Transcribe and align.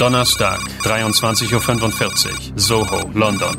Donnerstag, 0.00 0.58
23.45 0.82 1.52
Uhr, 1.52 1.60
Soho, 2.56 3.10
London. 3.12 3.54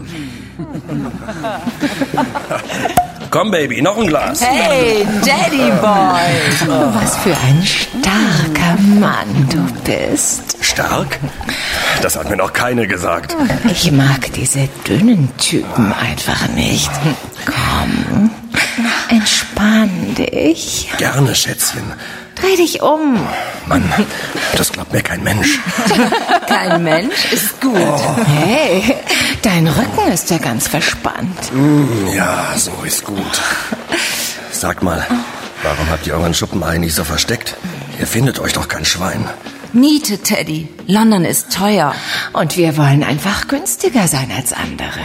Komm, 3.29 3.51
Baby, 3.51 3.83
noch 3.83 3.95
ein 3.95 4.07
Glas. 4.07 4.41
Hey, 4.41 5.05
Daddy 5.23 5.69
Boy. 5.79 6.31
Oh, 6.67 6.91
was 6.95 7.15
für 7.17 7.37
ein 7.37 7.61
starker 7.63 8.75
Mann 8.99 9.47
du 9.51 9.63
bist. 9.83 10.57
Stark? 10.61 11.19
Das 12.01 12.17
hat 12.17 12.27
mir 12.27 12.37
noch 12.37 12.53
keine 12.53 12.87
gesagt. 12.87 13.35
Ich 13.69 13.91
mag 13.91 14.33
diese 14.33 14.67
dünnen 14.87 15.29
Typen 15.37 15.93
einfach 15.93 16.47
nicht. 16.55 16.89
Komm, 17.45 18.31
entspann 19.09 20.15
dich. 20.15 20.89
Gerne, 20.97 21.35
Schätzchen. 21.35 21.83
Dreh 22.35 22.55
dich 22.55 22.81
um. 22.81 23.19
Mann, 23.67 23.83
das 24.55 24.71
glaubt 24.71 24.91
mir 24.93 25.01
kein 25.01 25.23
Mensch. 25.23 25.59
Kein 26.47 26.83
Mensch 26.83 27.31
ist 27.31 27.61
gut. 27.61 27.77
Hey, 28.25 28.95
dein 29.41 29.67
Rücken 29.67 30.11
ist 30.11 30.29
ja 30.29 30.37
ganz 30.37 30.67
verspannt. 30.67 31.51
Ja, 32.13 32.47
so 32.57 32.71
ist 32.83 33.05
gut. 33.05 33.41
Sag 34.51 34.83
mal, 34.83 35.05
warum 35.63 35.89
habt 35.89 36.07
ihr 36.07 36.15
euren 36.15 36.33
Schuppen 36.33 36.63
eigentlich 36.63 36.93
so 36.93 37.03
versteckt? 37.03 37.55
Ihr 37.99 38.07
findet 38.07 38.39
euch 38.39 38.53
doch 38.53 38.67
kein 38.67 38.83
Schwein. 38.85 39.29
Miete, 39.73 40.17
Teddy. 40.17 40.67
London 40.87 41.23
ist 41.23 41.53
teuer. 41.53 41.95
Und 42.33 42.57
wir 42.57 42.75
wollen 42.75 43.03
einfach 43.03 43.47
günstiger 43.47 44.07
sein 44.07 44.29
als 44.35 44.51
andere. 44.51 44.99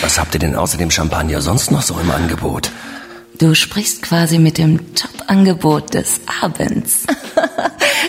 Was 0.00 0.18
habt 0.18 0.34
ihr 0.34 0.40
denn 0.40 0.56
außer 0.56 0.78
dem 0.78 0.90
Champagner 0.90 1.42
sonst 1.42 1.70
noch 1.70 1.82
so 1.82 1.98
im 1.98 2.10
Angebot? 2.10 2.70
Du 3.38 3.54
sprichst 3.54 4.02
quasi 4.02 4.38
mit 4.38 4.56
dem 4.56 4.94
Top-Angebot 4.94 5.94
des 5.94 6.20
Abends. 6.40 7.06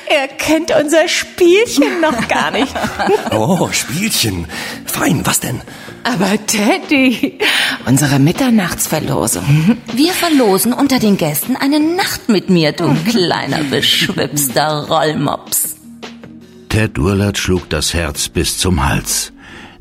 Er 0.08 0.28
kennt 0.28 0.72
unser 0.72 1.08
Spielchen 1.08 2.02
noch 2.02 2.28
gar 2.28 2.52
nicht. 2.52 2.74
Oh, 3.32 3.70
Spielchen. 3.72 4.48
Fein, 4.86 5.26
was 5.26 5.40
denn? 5.40 5.62
Aber 6.04 6.38
Teddy, 6.46 7.40
unsere 7.86 8.20
Mitternachtsverlosung. 8.20 9.78
Wir 9.94 10.12
verlosen 10.14 10.74
unter 10.74 11.00
den 11.00 11.18
Gästen 11.18 11.56
eine 11.56 11.80
Nacht 11.80 12.30
mit 12.30 12.50
mir, 12.50 12.72
du 12.72 12.94
kleiner 13.10 13.64
beschwipster 13.64 14.88
Rollmops. 14.88 15.76
Ted 16.70 16.98
Willard 16.98 17.38
schlug 17.38 17.70
das 17.70 17.94
Herz 17.94 18.30
bis 18.30 18.58
zum 18.58 18.86
Hals. 18.88 19.33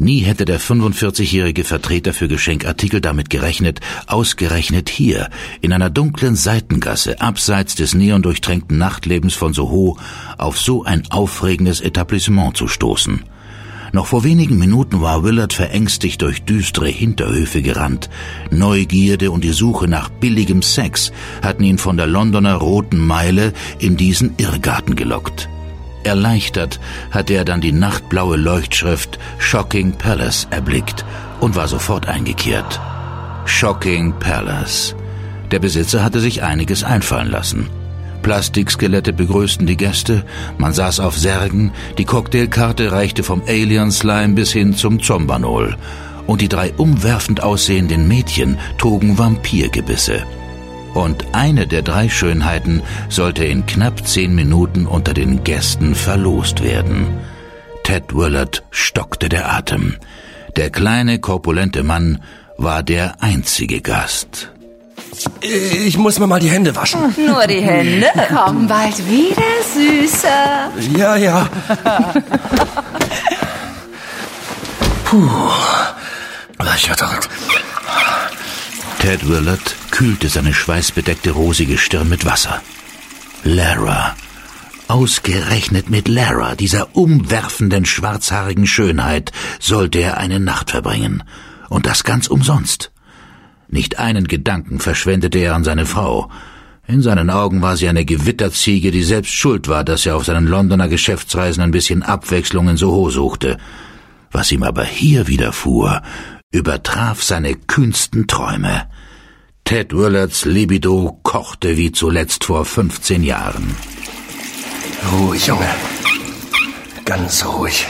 Nie 0.02 0.22
hätte 0.22 0.44
der 0.44 0.58
45-jährige 0.58 1.62
Vertreter 1.62 2.12
für 2.12 2.26
Geschenkartikel 2.26 3.00
damit 3.00 3.30
gerechnet, 3.30 3.78
ausgerechnet 4.08 4.88
hier, 4.88 5.30
in 5.60 5.72
einer 5.72 5.90
dunklen 5.90 6.34
Seitengasse, 6.34 7.20
abseits 7.20 7.76
des 7.76 7.94
neondurchtränkten 7.94 8.76
Nachtlebens 8.76 9.34
von 9.34 9.54
Soho, 9.54 9.96
auf 10.38 10.58
so 10.58 10.82
ein 10.82 11.04
aufregendes 11.10 11.80
Etablissement 11.80 12.56
zu 12.56 12.66
stoßen. 12.66 13.22
Noch 13.92 14.06
vor 14.08 14.24
wenigen 14.24 14.58
Minuten 14.58 15.02
war 15.02 15.22
Willard 15.22 15.52
verängstigt 15.52 16.20
durch 16.20 16.42
düstere 16.42 16.88
Hinterhöfe 16.88 17.62
gerannt. 17.62 18.10
Neugierde 18.50 19.30
und 19.30 19.44
die 19.44 19.52
Suche 19.52 19.86
nach 19.86 20.08
billigem 20.08 20.62
Sex 20.62 21.12
hatten 21.42 21.62
ihn 21.62 21.78
von 21.78 21.96
der 21.96 22.08
Londoner 22.08 22.56
Roten 22.56 22.98
Meile 22.98 23.52
in 23.78 23.96
diesen 23.96 24.34
Irrgarten 24.36 24.96
gelockt. 24.96 25.48
Erleichtert 26.04 26.80
hatte 27.10 27.34
er 27.34 27.44
dann 27.44 27.60
die 27.60 27.72
nachtblaue 27.72 28.36
Leuchtschrift 28.36 29.18
Shocking 29.38 29.92
Palace 29.92 30.46
erblickt 30.50 31.04
und 31.40 31.56
war 31.56 31.68
sofort 31.68 32.08
eingekehrt. 32.08 32.80
Shocking 33.44 34.12
Palace. 34.18 34.94
Der 35.50 35.58
Besitzer 35.58 36.02
hatte 36.02 36.20
sich 36.20 36.42
einiges 36.42 36.84
einfallen 36.84 37.30
lassen. 37.30 37.68
Plastikskelette 38.22 39.12
begrüßten 39.12 39.66
die 39.66 39.76
Gäste, 39.76 40.24
man 40.56 40.72
saß 40.72 41.00
auf 41.00 41.18
Särgen, 41.18 41.72
die 41.98 42.04
Cocktailkarte 42.04 42.92
reichte 42.92 43.22
vom 43.22 43.42
Alien 43.46 43.90
Slime 43.90 44.34
bis 44.34 44.52
hin 44.52 44.74
zum 44.74 45.02
Zombanol. 45.02 45.76
Und 46.26 46.40
die 46.40 46.48
drei 46.48 46.72
umwerfend 46.74 47.42
aussehenden 47.42 48.06
Mädchen 48.06 48.58
trugen 48.78 49.18
Vampirgebisse. 49.18 50.22
Und 50.94 51.26
eine 51.32 51.66
der 51.66 51.82
drei 51.82 52.08
Schönheiten 52.08 52.82
sollte 53.08 53.44
in 53.44 53.66
knapp 53.66 54.06
zehn 54.06 54.34
Minuten 54.34 54.86
unter 54.86 55.14
den 55.14 55.42
Gästen 55.44 55.94
verlost 55.94 56.62
werden. 56.62 57.18
Ted 57.84 58.14
Willard 58.14 58.62
stockte 58.70 59.28
der 59.28 59.52
Atem. 59.52 59.96
Der 60.56 60.70
kleine, 60.70 61.18
korpulente 61.18 61.82
Mann 61.82 62.22
war 62.58 62.82
der 62.82 63.22
einzige 63.22 63.80
Gast. 63.80 64.50
Ich 65.40 65.96
muss 65.98 66.18
mir 66.18 66.26
mal 66.26 66.40
die 66.40 66.50
Hände 66.50 66.74
waschen. 66.76 67.14
Nur 67.26 67.46
die 67.46 67.60
Hände. 67.60 68.08
Komm 68.34 68.66
bald 68.66 68.98
wieder, 69.08 69.42
Süßer. 69.74 70.70
Ja, 70.96 71.16
ja. 71.16 71.48
Puh. 75.04 75.28
Ich 76.76 76.90
hatte 76.90 77.06
Ted 79.02 79.28
Willard 79.28 79.74
kühlte 79.90 80.28
seine 80.28 80.54
schweißbedeckte 80.54 81.32
rosige 81.32 81.76
Stirn 81.76 82.08
mit 82.08 82.24
Wasser. 82.24 82.62
Lara. 83.42 84.14
Ausgerechnet 84.86 85.90
mit 85.90 86.06
Lara, 86.06 86.54
dieser 86.54 86.94
umwerfenden 86.94 87.84
schwarzhaarigen 87.84 88.64
Schönheit, 88.64 89.32
sollte 89.58 89.98
er 89.98 90.18
eine 90.18 90.38
Nacht 90.38 90.70
verbringen. 90.70 91.24
Und 91.68 91.86
das 91.86 92.04
ganz 92.04 92.28
umsonst. 92.28 92.92
Nicht 93.66 93.98
einen 93.98 94.28
Gedanken 94.28 94.78
verschwendete 94.78 95.40
er 95.40 95.56
an 95.56 95.64
seine 95.64 95.84
Frau. 95.84 96.30
In 96.86 97.02
seinen 97.02 97.28
Augen 97.28 97.60
war 97.60 97.76
sie 97.76 97.88
eine 97.88 98.04
Gewitterziege, 98.04 98.92
die 98.92 99.02
selbst 99.02 99.32
schuld 99.32 99.66
war, 99.66 99.82
dass 99.82 100.06
er 100.06 100.14
auf 100.14 100.26
seinen 100.26 100.46
Londoner 100.46 100.86
Geschäftsreisen 100.86 101.60
ein 101.64 101.72
bisschen 101.72 102.04
Abwechslung 102.04 102.68
in 102.68 102.76
Soho 102.76 103.10
suchte. 103.10 103.58
Was 104.30 104.52
ihm 104.52 104.62
aber 104.62 104.84
hier 104.84 105.26
widerfuhr, 105.26 106.02
übertraf 106.52 107.22
seine 107.22 107.54
kühnsten 107.54 108.26
Träume. 108.26 108.88
Ted 109.64 109.94
Willards 109.94 110.44
Libido 110.44 111.18
kochte 111.22 111.76
wie 111.76 111.92
zuletzt 111.92 112.44
vor 112.44 112.64
15 112.64 113.22
Jahren. 113.22 113.74
Ruhig, 115.12 115.46
Junge. 115.46 115.68
Ganz 117.04 117.44
ruhig. 117.44 117.86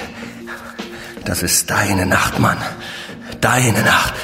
Das 1.24 1.42
ist 1.42 1.70
deine 1.70 2.06
Nacht, 2.06 2.38
Mann. 2.38 2.58
Deine 3.40 3.82
Nacht. 3.82 4.14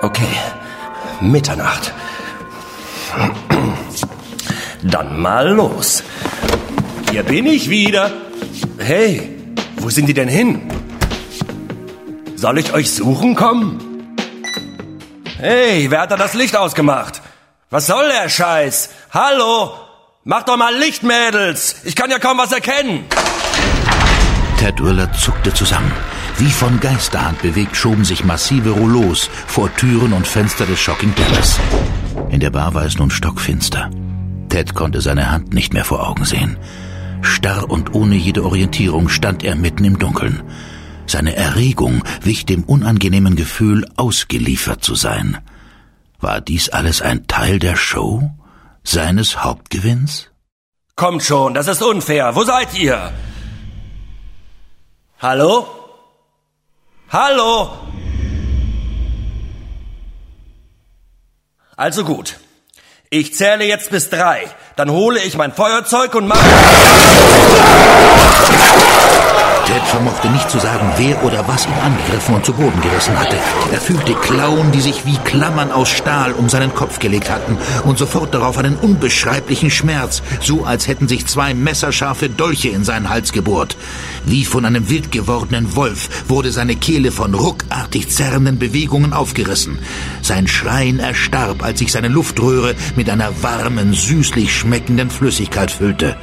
Okay. 0.00 0.34
Mitternacht. 1.20 1.92
Dann 4.82 5.20
mal 5.20 5.48
los. 5.50 6.02
Hier 7.10 7.22
bin 7.22 7.46
ich 7.46 7.68
wieder. 7.68 8.10
Hey, 8.78 9.36
wo 9.76 9.90
sind 9.90 10.06
die 10.06 10.14
denn 10.14 10.28
hin? 10.28 10.62
Soll 12.40 12.56
ich 12.56 12.72
euch 12.72 12.90
suchen 12.90 13.34
kommen? 13.34 14.16
Hey, 15.36 15.90
wer 15.90 16.00
hat 16.00 16.10
da 16.10 16.16
das 16.16 16.32
Licht 16.32 16.56
ausgemacht? 16.56 17.20
Was 17.68 17.86
soll 17.86 18.08
der 18.08 18.30
Scheiß? 18.30 18.88
Hallo? 19.10 19.74
Mach 20.24 20.44
doch 20.44 20.56
mal 20.56 20.74
Licht, 20.74 21.02
Mädels. 21.02 21.82
Ich 21.84 21.94
kann 21.94 22.10
ja 22.10 22.18
kaum 22.18 22.38
was 22.38 22.52
erkennen. 22.52 23.04
Ted 24.58 24.82
Willard 24.82 25.14
zuckte 25.18 25.52
zusammen. 25.52 25.92
Wie 26.38 26.50
von 26.50 26.80
Geisterhand 26.80 27.42
bewegt 27.42 27.76
schoben 27.76 28.06
sich 28.06 28.24
massive 28.24 28.70
Rouleaus 28.70 29.28
vor 29.46 29.68
Türen 29.76 30.14
und 30.14 30.26
Fenster 30.26 30.64
des 30.64 30.80
Shocking 30.80 31.12
Palace. 31.12 31.60
In 32.30 32.40
der 32.40 32.48
Bar 32.48 32.72
war 32.72 32.86
es 32.86 32.96
nun 32.96 33.10
stockfinster. 33.10 33.90
Ted 34.48 34.74
konnte 34.74 35.02
seine 35.02 35.30
Hand 35.30 35.52
nicht 35.52 35.74
mehr 35.74 35.84
vor 35.84 36.08
Augen 36.08 36.24
sehen. 36.24 36.56
Starr 37.20 37.68
und 37.68 37.94
ohne 37.94 38.14
jede 38.14 38.46
Orientierung 38.46 39.10
stand 39.10 39.44
er 39.44 39.56
mitten 39.56 39.84
im 39.84 39.98
Dunkeln. 39.98 40.42
Seine 41.10 41.34
Erregung 41.34 42.04
wich 42.22 42.46
dem 42.46 42.62
unangenehmen 42.62 43.34
Gefühl, 43.34 43.84
ausgeliefert 43.96 44.84
zu 44.84 44.94
sein. 44.94 45.38
War 46.20 46.40
dies 46.40 46.68
alles 46.68 47.02
ein 47.02 47.26
Teil 47.26 47.58
der 47.58 47.74
Show? 47.74 48.30
Seines 48.84 49.42
Hauptgewinns? 49.42 50.30
Kommt 50.94 51.24
schon, 51.24 51.52
das 51.54 51.66
ist 51.66 51.82
unfair. 51.82 52.36
Wo 52.36 52.44
seid 52.44 52.78
ihr? 52.78 53.12
Hallo? 55.18 55.66
Hallo? 57.08 57.70
Also 61.76 62.04
gut. 62.04 62.38
Ich 63.10 63.34
zähle 63.34 63.64
jetzt 63.64 63.90
bis 63.90 64.10
drei. 64.10 64.46
Dann 64.76 64.90
hole 64.92 65.18
ich 65.18 65.36
mein 65.36 65.52
Feuerzeug 65.52 66.14
und 66.14 66.28
mache... 66.28 66.38
Ted 69.70 69.82
vermochte 69.82 70.28
nicht 70.30 70.50
zu 70.50 70.58
sagen, 70.58 70.90
wer 70.96 71.22
oder 71.22 71.46
was 71.46 71.64
ihn 71.64 71.72
angegriffen 71.74 72.34
und 72.34 72.44
zu 72.44 72.52
Boden 72.52 72.80
gerissen 72.80 73.16
hatte. 73.16 73.36
Er 73.72 73.80
fühlte 73.80 74.14
Klauen, 74.14 74.72
die 74.72 74.80
sich 74.80 75.06
wie 75.06 75.16
Klammern 75.18 75.70
aus 75.70 75.88
Stahl 75.88 76.32
um 76.32 76.48
seinen 76.48 76.74
Kopf 76.74 76.98
gelegt 76.98 77.30
hatten 77.30 77.56
und 77.84 77.96
sofort 77.96 78.34
darauf 78.34 78.58
einen 78.58 78.74
unbeschreiblichen 78.74 79.70
Schmerz, 79.70 80.22
so 80.40 80.64
als 80.64 80.88
hätten 80.88 81.06
sich 81.06 81.26
zwei 81.26 81.54
messerscharfe 81.54 82.28
Dolche 82.28 82.70
in 82.70 82.82
seinen 82.82 83.10
Hals 83.10 83.30
gebohrt. 83.32 83.76
Wie 84.26 84.44
von 84.44 84.64
einem 84.64 84.90
wild 84.90 85.12
gewordenen 85.12 85.76
Wolf 85.76 86.08
wurde 86.28 86.50
seine 86.50 86.74
Kehle 86.74 87.12
von 87.12 87.32
ruckartig 87.32 88.08
zerrenden 88.08 88.58
Bewegungen 88.58 89.12
aufgerissen. 89.12 89.78
Sein 90.20 90.48
Schreien 90.48 90.98
erstarb, 90.98 91.62
als 91.62 91.78
sich 91.78 91.92
seine 91.92 92.08
Luftröhre 92.08 92.74
mit 92.96 93.08
einer 93.08 93.40
warmen, 93.40 93.92
süßlich 93.92 94.52
schmeckenden 94.52 95.10
Flüssigkeit 95.10 95.70
füllte. 95.70 96.16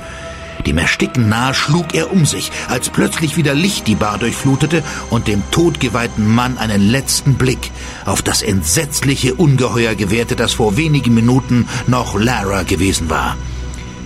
Dem 0.68 0.78
Ersticken 0.78 1.30
nahe 1.30 1.54
schlug 1.54 1.94
er 1.94 2.12
um 2.12 2.26
sich, 2.26 2.52
als 2.68 2.90
plötzlich 2.90 3.38
wieder 3.38 3.54
Licht 3.54 3.88
die 3.88 3.96
Bar 3.96 4.18
durchflutete 4.18 4.84
und 5.10 5.30
dem 5.30 5.42
todgeweihten 5.50 6.28
Mann 6.28 6.58
einen 6.58 6.82
letzten 6.82 7.36
Blick 7.36 7.72
auf 8.04 8.22
das 8.22 8.42
entsetzliche 8.42 9.34
Ungeheuer 9.36 9.96
gewährte, 9.96 10.36
das 10.36 10.52
vor 10.52 10.76
wenigen 10.76 11.14
Minuten 11.14 11.70
noch 11.88 12.20
Lara 12.20 12.64
gewesen 12.64 13.10
war. 13.10 13.38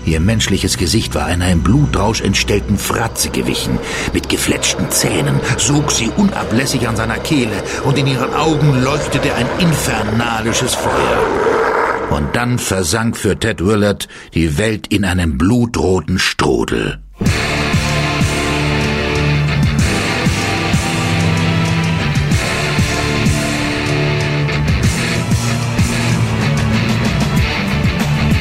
Ihr 0.06 0.20
menschliches 0.20 0.78
Gesicht 0.78 1.16
war 1.16 1.26
einer 1.26 1.50
im 1.50 1.64
Blutrausch 1.64 2.22
entstellten 2.22 2.78
Fratze 2.78 3.32
gewichen. 3.32 3.80
Mit 4.14 4.30
gefletschten 4.30 4.92
Zähnen 4.92 5.40
sog 5.58 5.92
sie 5.92 6.12
unablässig 6.16 6.88
an 6.88 6.96
seiner 6.96 7.18
Kehle 7.18 7.64
und 7.86 7.98
in 7.98 8.06
ihren 8.06 8.36
Augen 8.36 8.84
leuchtete 8.84 9.34
ein 9.34 9.48
infernalisches 9.58 10.76
Feuer. 10.76 11.71
Und 12.12 12.36
dann 12.36 12.60
versank 12.60 13.16
für 13.16 13.40
Ted 13.40 13.66
Willard 13.66 14.10
die 14.34 14.58
Welt 14.58 14.88
in 14.88 15.06
einem 15.06 15.38
blutroten 15.38 16.20
Strudel. 16.20 17.00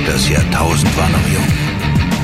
Das 0.07 0.29
Jahrtausend 0.29 0.97
war 0.97 1.09
noch 1.09 1.29
jung. 1.29 1.47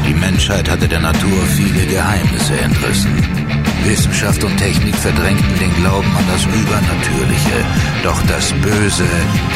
Die 0.09 0.15
Menschheit 0.15 0.69
hatte 0.69 0.89
der 0.89 1.01
Natur 1.01 1.43
viele 1.57 1.87
Geheimnisse 1.87 2.59
entrissen. 2.61 3.46
Wissenschaft 3.85 4.43
und 4.45 4.57
Technik 4.57 4.95
verdrängten 4.97 5.59
den 5.59 5.75
Glauben 5.77 6.17
an 6.17 6.25
das 6.33 6.45
Übernatürliche, 6.45 7.65
doch 8.03 8.21
das 8.27 8.53
Böse 8.63 9.07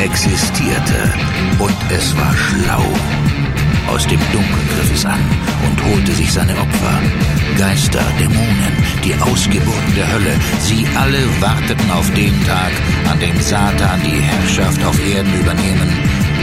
existierte 0.03 1.13
und 1.59 1.77
es 1.91 2.17
war 2.17 2.35
schlau. 2.37 2.85
Aus 3.89 4.07
dem 4.07 4.21
Dunkeln 4.33 4.69
griff 4.75 4.93
es 4.95 5.05
an 5.05 5.19
und 5.67 5.85
holte 5.85 6.13
sich 6.13 6.33
seine 6.33 6.53
Opfer. 6.53 7.01
Geister, 7.59 8.05
Dämonen, 8.19 8.75
die 9.05 9.15
Ausgeburten 9.17 9.95
der 9.97 10.13
Hölle, 10.13 10.35
sie 10.61 10.87
alle 10.97 11.23
warteten 11.41 11.91
auf 11.91 12.09
den 12.13 12.35
Tag, 12.47 12.73
an 13.11 13.19
dem 13.19 13.39
Satan 13.41 14.01
die 14.05 14.21
Herrschaft 14.21 14.85
auf 14.85 14.99
Erden 15.07 15.35
übernehmen 15.41 15.93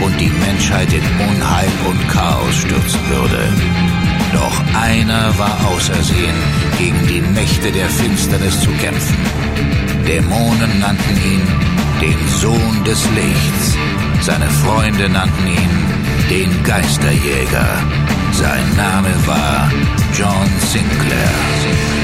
und 0.03 0.19
die 0.19 0.29
Menschheit 0.29 0.91
in 0.91 1.03
Unheil 1.29 1.69
und 1.87 2.07
Chaos 2.09 2.55
stürzen 2.55 2.99
würde. 3.09 4.06
Doch 4.33 4.61
einer 4.73 5.37
war 5.37 5.57
ausersehen, 5.67 6.35
gegen 6.77 7.07
die 7.07 7.21
Mächte 7.21 7.71
der 7.71 7.89
Finsternis 7.89 8.59
zu 8.61 8.69
kämpfen. 8.71 9.17
Dämonen 10.07 10.79
nannten 10.79 11.17
ihn 11.25 11.41
den 12.01 12.27
Sohn 12.39 12.83
des 12.85 13.03
Lichts. 13.11 13.77
Seine 14.21 14.49
Freunde 14.49 15.09
nannten 15.09 15.47
ihn 15.47 16.29
den 16.29 16.63
Geisterjäger. 16.63 17.67
Sein 18.31 18.75
Name 18.75 19.13
war 19.25 19.71
John 20.13 20.49
Sinclair. 20.71 21.96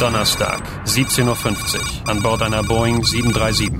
Donnerstag, 0.00 0.62
17.50 0.86 1.26
Uhr, 1.26 2.10
an 2.10 2.22
Bord 2.22 2.40
einer 2.40 2.62
Boeing 2.62 3.04
737. 3.04 3.70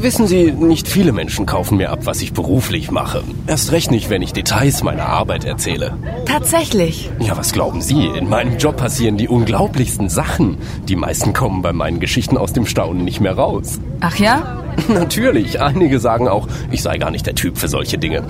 Wissen 0.00 0.26
Sie, 0.26 0.50
nicht 0.50 0.88
viele 0.88 1.12
Menschen 1.12 1.44
kaufen 1.44 1.76
mir 1.76 1.90
ab, 1.90 2.06
was 2.06 2.22
ich 2.22 2.32
beruflich 2.32 2.90
mache. 2.90 3.22
Erst 3.46 3.72
recht 3.72 3.90
nicht, 3.90 4.08
wenn 4.08 4.22
ich 4.22 4.32
Details 4.32 4.82
meiner 4.82 5.04
Arbeit 5.04 5.44
erzähle. 5.44 5.98
Tatsächlich. 6.24 7.10
Ja, 7.18 7.36
was 7.36 7.52
glauben 7.52 7.82
Sie? 7.82 8.06
In 8.06 8.30
meinem 8.30 8.56
Job 8.56 8.78
passieren 8.78 9.18
die 9.18 9.28
unglaublichsten 9.28 10.08
Sachen. 10.08 10.56
Die 10.88 10.96
meisten 10.96 11.34
kommen 11.34 11.60
bei 11.60 11.74
meinen 11.74 12.00
Geschichten 12.00 12.38
aus 12.38 12.54
dem 12.54 12.64
Staunen 12.64 13.04
nicht 13.04 13.20
mehr 13.20 13.34
raus. 13.34 13.80
Ach 14.00 14.16
ja? 14.16 14.64
Natürlich, 14.88 15.60
einige 15.60 16.00
sagen 16.00 16.26
auch, 16.26 16.48
ich 16.70 16.80
sei 16.80 16.96
gar 16.96 17.10
nicht 17.10 17.26
der 17.26 17.34
Typ 17.34 17.58
für 17.58 17.68
solche 17.68 17.98
Dinge. 17.98 18.22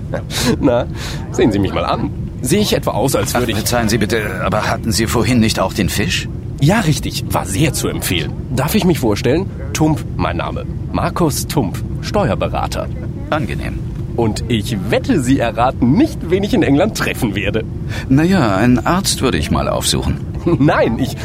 Na, 0.60 0.86
sehen 1.30 1.52
Sie 1.52 1.60
mich 1.60 1.72
mal 1.72 1.84
an. 1.84 2.25
Sehe 2.46 2.60
ich 2.60 2.74
etwa 2.74 2.92
aus, 2.92 3.16
als 3.16 3.34
würde 3.34 3.50
ich... 3.50 3.58
Verzeihen 3.58 3.88
Sie 3.88 3.98
bitte, 3.98 4.44
aber 4.44 4.70
hatten 4.70 4.92
Sie 4.92 5.08
vorhin 5.08 5.40
nicht 5.40 5.58
auch 5.58 5.72
den 5.72 5.88
Fisch? 5.88 6.28
Ja, 6.60 6.78
richtig. 6.80 7.24
War 7.30 7.44
sehr 7.44 7.72
zu 7.72 7.88
empfehlen. 7.88 8.32
Darf 8.54 8.76
ich 8.76 8.84
mich 8.84 9.00
vorstellen? 9.00 9.50
Tump, 9.72 10.04
mein 10.16 10.36
Name. 10.36 10.64
Markus 10.92 11.48
Tump, 11.48 11.82
Steuerberater. 12.02 12.88
Angenehm. 13.30 13.80
Und 14.14 14.44
ich 14.46 14.76
wette, 14.90 15.20
Sie 15.20 15.40
erraten 15.40 15.92
nicht, 15.92 16.30
wen 16.30 16.44
ich 16.44 16.54
in 16.54 16.62
England 16.62 16.96
treffen 16.96 17.34
werde. 17.34 17.64
Naja, 18.08 18.56
einen 18.56 18.86
Arzt 18.86 19.22
würde 19.22 19.38
ich 19.38 19.50
mal 19.50 19.68
aufsuchen. 19.68 20.20
Nein, 20.44 21.00
ich... 21.00 21.16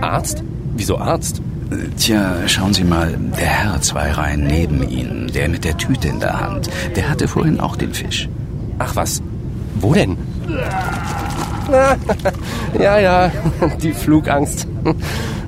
Arzt? 0.00 0.42
Wieso 0.76 0.96
Arzt? 0.96 1.42
Tja, 1.98 2.36
schauen 2.46 2.72
Sie 2.72 2.84
mal, 2.84 3.14
der 3.38 3.46
Herr 3.46 3.80
zwei 3.82 4.10
Reihen 4.12 4.46
neben 4.46 4.88
Ihnen, 4.88 5.30
der 5.32 5.50
mit 5.50 5.64
der 5.64 5.76
Tüte 5.76 6.08
in 6.08 6.20
der 6.20 6.40
Hand, 6.40 6.70
der 6.96 7.10
hatte 7.10 7.28
vorhin 7.28 7.60
auch 7.60 7.76
den 7.76 7.92
Fisch. 7.92 8.28
Ach 8.78 8.96
was, 8.96 9.22
wo 9.74 9.94
denn? 9.94 10.16
ja, 12.78 12.98
ja, 12.98 13.30
die 13.82 13.92
Flugangst. 13.92 14.68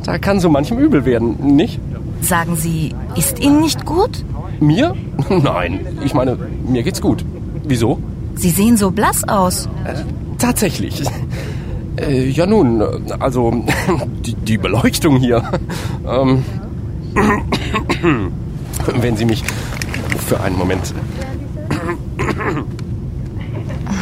Da 0.04 0.18
kann 0.18 0.38
so 0.38 0.48
manchem 0.48 0.78
übel 0.78 1.04
werden, 1.04 1.56
nicht? 1.56 1.80
Sagen 2.20 2.54
Sie, 2.54 2.94
ist 3.16 3.40
Ihnen 3.40 3.60
nicht 3.60 3.84
gut? 3.84 4.24
Mir? 4.60 4.94
Nein, 5.28 5.80
ich 6.04 6.14
meine, 6.14 6.38
mir 6.64 6.84
geht's 6.84 7.00
gut. 7.00 7.24
Wieso? 7.64 7.98
Sie 8.36 8.50
sehen 8.50 8.76
so 8.76 8.92
blass 8.92 9.28
aus. 9.28 9.68
Äh, 9.84 9.94
tatsächlich. 10.38 11.02
Äh, 11.96 12.28
ja 12.28 12.46
nun, 12.46 12.80
also 13.18 13.64
die, 14.24 14.34
die 14.34 14.58
Beleuchtung 14.58 15.16
hier. 15.16 15.42
Ähm, 16.06 16.44
wenn 19.00 19.16
Sie 19.16 19.24
mich 19.24 19.42
für 20.28 20.40
einen 20.40 20.56
Moment 20.56 20.94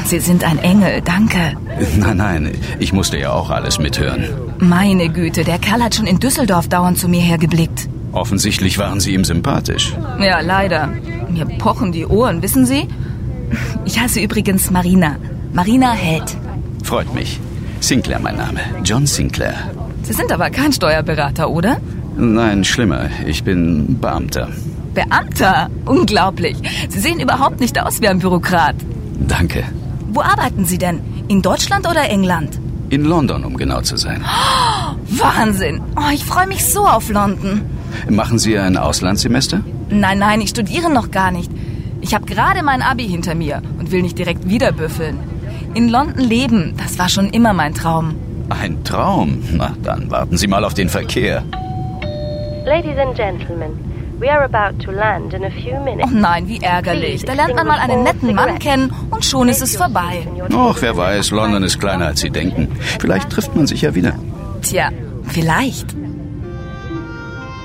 Sie 0.05 0.21
sind 0.21 0.45
ein 0.45 0.59
Engel, 0.59 1.01
danke. 1.03 1.57
Nein, 1.97 2.17
nein, 2.17 2.53
ich 2.79 2.93
musste 2.93 3.19
ja 3.19 3.33
auch 3.33 3.51
alles 3.51 3.79
mithören. 3.79 4.25
Meine 4.59 5.09
Güte, 5.09 5.45
der 5.45 5.59
Kerl 5.59 5.83
hat 5.83 5.95
schon 5.95 6.07
in 6.07 6.19
Düsseldorf 6.21 6.69
dauernd 6.69 6.99
zu 6.99 7.09
mir 7.09 7.21
hergeblickt. 7.21 7.89
Offensichtlich 8.13 8.79
waren 8.79 9.01
Sie 9.01 9.13
ihm 9.15 9.25
sympathisch. 9.25 9.95
Ja, 10.21 10.41
leider. 10.41 10.89
Mir 11.29 11.47
pochen 11.47 11.91
die 11.91 12.07
Ohren, 12.07 12.43
wissen 12.43 12.65
Sie? 12.65 12.87
Ich 13.85 13.99
heiße 13.99 14.21
übrigens 14.21 14.71
Marina. 14.71 15.17
Marina 15.53 15.93
Held. 15.93 16.37
Freut 16.85 17.13
mich. 17.15 17.41
Sinclair 17.81 18.21
mein 18.21 18.37
Name. 18.37 18.61
John 18.85 19.07
Sinclair. 19.07 19.55
Sie 20.03 20.13
sind 20.13 20.31
aber 20.31 20.51
kein 20.51 20.73
Steuerberater, 20.73 21.51
oder? 21.51 21.79
Nein, 22.17 22.63
schlimmer. 22.65 23.09
Ich 23.27 23.43
bin 23.43 23.99
Beamter. 24.01 24.49
Beamter? 24.95 25.69
Unglaublich. 25.87 26.57
Sie 26.89 27.01
sehen 27.01 27.19
überhaupt 27.21 27.59
nicht 27.59 27.81
aus 27.81 28.01
wie 28.01 28.09
ein 28.09 28.21
Bürokrat. 28.21 28.77
Danke. 29.27 29.65
Wo 30.15 30.21
arbeiten 30.23 30.65
Sie 30.65 30.79
denn? 30.79 31.01
In 31.27 31.43
Deutschland 31.43 31.89
oder 31.89 32.09
England? 32.09 32.61
In 32.91 33.05
London, 33.05 33.45
um 33.45 33.57
genau 33.57 33.81
zu 33.81 33.97
sein. 33.97 34.23
Oh, 34.25 34.95
Wahnsinn. 35.09 35.81
Oh, 35.97 36.11
ich 36.13 36.25
freue 36.25 36.47
mich 36.47 36.65
so 36.65 36.87
auf 36.87 37.11
London. 37.11 37.63
Machen 38.09 38.39
Sie 38.39 38.57
ein 38.57 38.77
Auslandssemester? 38.77 39.61
Nein, 39.91 40.21
nein, 40.21 40.41
ich 40.41 40.51
studiere 40.51 40.89
noch 40.89 41.11
gar 41.11 41.33
nicht. 41.33 41.51
Ich 42.01 42.15
habe 42.15 42.27
gerade 42.27 42.63
mein 42.63 42.81
Abi 42.81 43.09
hinter 43.09 43.35
mir 43.35 43.61
und 43.79 43.91
will 43.91 44.03
nicht 44.03 44.17
direkt 44.17 44.49
wieder 44.49 44.71
büffeln. 44.71 45.19
In 45.75 45.89
London 45.89 46.23
leben, 46.23 46.75
das 46.77 46.97
war 46.97 47.09
schon 47.09 47.31
immer 47.31 47.53
mein 47.53 47.75
Traum. 47.75 48.15
Ein 48.51 48.85
Traum? 48.85 49.43
Na, 49.53 49.75
dann 49.83 50.11
warten 50.13 50.37
Sie 50.37 50.47
mal 50.47 50.65
auf 50.65 50.75
den 50.75 50.89
Verkehr. 50.89 51.43
Ladies 52.65 52.97
and 52.99 53.17
Gentlemen, 53.17 53.73
we 54.21 54.29
are 54.29 54.45
about 54.45 54.79
to 54.85 54.91
land 54.93 55.35
in 55.35 55.45
a 55.45 55.51
few 55.51 55.79
minutes. 55.81 56.11
Oh 56.11 56.15
nein, 56.15 56.49
wie 56.49 56.61
ärgerlich. 56.61 57.25
Da 57.25 57.35
lernt 57.35 57.55
man 57.55 57.67
mal 57.67 57.79
einen 57.79 58.03
netten 58.03 58.35
Mann 58.35 58.59
kennen 58.59 58.93
und 59.11 59.25
schon 59.25 59.49
ist 59.49 59.63
es 59.63 59.77
vorbei. 59.77 60.27
Och, 60.53 60.77
wer 60.81 60.97
weiß, 60.97 61.31
London 61.31 61.63
ist 61.63 61.79
kleiner 61.81 62.07
als 62.07 62.21
Sie 62.21 62.31
denken. 62.31 62.69
Vielleicht 63.01 63.31
trifft 63.31 63.55
man 63.57 63.67
sich 63.67 63.83
ja 63.83 63.95
wieder. 63.95 64.15
Tja, 64.63 64.91
vielleicht. 65.29 65.95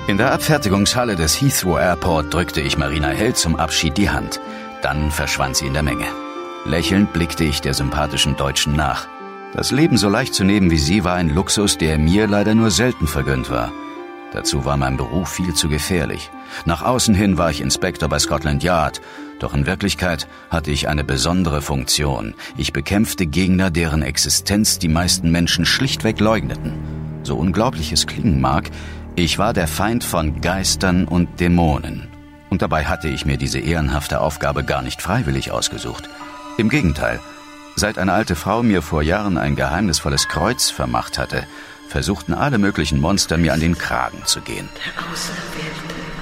In 0.07 0.17
der 0.17 0.33
Abfertigungshalle 0.33 1.15
des 1.15 1.39
Heathrow 1.39 1.77
Airport 1.77 2.33
drückte 2.33 2.61
ich 2.61 2.77
Marina 2.77 3.09
Held 3.09 3.37
zum 3.37 3.55
Abschied 3.55 3.95
die 3.95 4.09
Hand. 4.09 4.41
Dann 4.81 5.11
verschwand 5.11 5.55
sie 5.57 5.67
in 5.67 5.73
der 5.73 5.83
Menge. 5.83 6.05
Lächelnd 6.65 7.13
blickte 7.13 7.43
ich 7.43 7.61
der 7.61 7.73
sympathischen 7.73 8.35
Deutschen 8.35 8.75
nach. 8.75 9.07
Das 9.53 9.71
Leben 9.71 9.97
so 9.97 10.09
leicht 10.09 10.33
zu 10.33 10.43
nehmen 10.43 10.71
wie 10.71 10.77
sie 10.77 11.03
war 11.03 11.15
ein 11.15 11.29
Luxus, 11.29 11.77
der 11.77 11.97
mir 11.97 12.27
leider 12.27 12.55
nur 12.55 12.71
selten 12.71 13.07
vergönnt 13.07 13.49
war. 13.49 13.71
Dazu 14.31 14.63
war 14.63 14.77
mein 14.77 14.97
Beruf 14.97 15.29
viel 15.29 15.53
zu 15.53 15.69
gefährlich. 15.69 16.29
Nach 16.65 16.83
außen 16.83 17.15
hin 17.15 17.37
war 17.37 17.49
ich 17.49 17.61
Inspektor 17.61 18.09
bei 18.09 18.19
Scotland 18.19 18.63
Yard, 18.63 19.01
doch 19.39 19.53
in 19.53 19.65
Wirklichkeit 19.65 20.27
hatte 20.49 20.69
ich 20.69 20.87
eine 20.87 21.03
besondere 21.03 21.61
Funktion. 21.61 22.35
Ich 22.57 22.73
bekämpfte 22.73 23.25
Gegner, 23.25 23.71
deren 23.71 24.01
Existenz 24.01 24.77
die 24.77 24.89
meisten 24.89 25.31
Menschen 25.31 25.65
schlichtweg 25.65 26.19
leugneten. 26.19 26.73
So 27.23 27.35
unglaublich 27.37 27.91
es 27.91 28.05
klingen 28.05 28.41
mag, 28.41 28.69
ich 29.15 29.39
war 29.39 29.53
der 29.53 29.67
Feind 29.67 30.03
von 30.03 30.41
Geistern 30.41 31.05
und 31.05 31.39
Dämonen. 31.39 32.07
Und 32.49 32.61
dabei 32.61 32.85
hatte 32.85 33.09
ich 33.09 33.25
mir 33.25 33.37
diese 33.37 33.59
ehrenhafte 33.59 34.21
Aufgabe 34.21 34.63
gar 34.63 34.81
nicht 34.81 35.01
freiwillig 35.01 35.51
ausgesucht. 35.51 36.09
Im 36.57 36.69
Gegenteil, 36.69 37.19
seit 37.75 37.97
eine 37.97 38.13
alte 38.13 38.35
Frau 38.35 38.63
mir 38.63 38.81
vor 38.81 39.01
Jahren 39.01 39.37
ein 39.37 39.55
geheimnisvolles 39.55 40.27
Kreuz 40.27 40.69
vermacht 40.69 41.17
hatte, 41.17 41.43
versuchten 41.89 42.33
alle 42.33 42.57
möglichen 42.57 42.99
Monster 42.99 43.37
mir 43.37 43.53
an 43.53 43.59
den 43.59 43.77
Kragen 43.77 44.21
zu 44.25 44.41
gehen. 44.41 44.69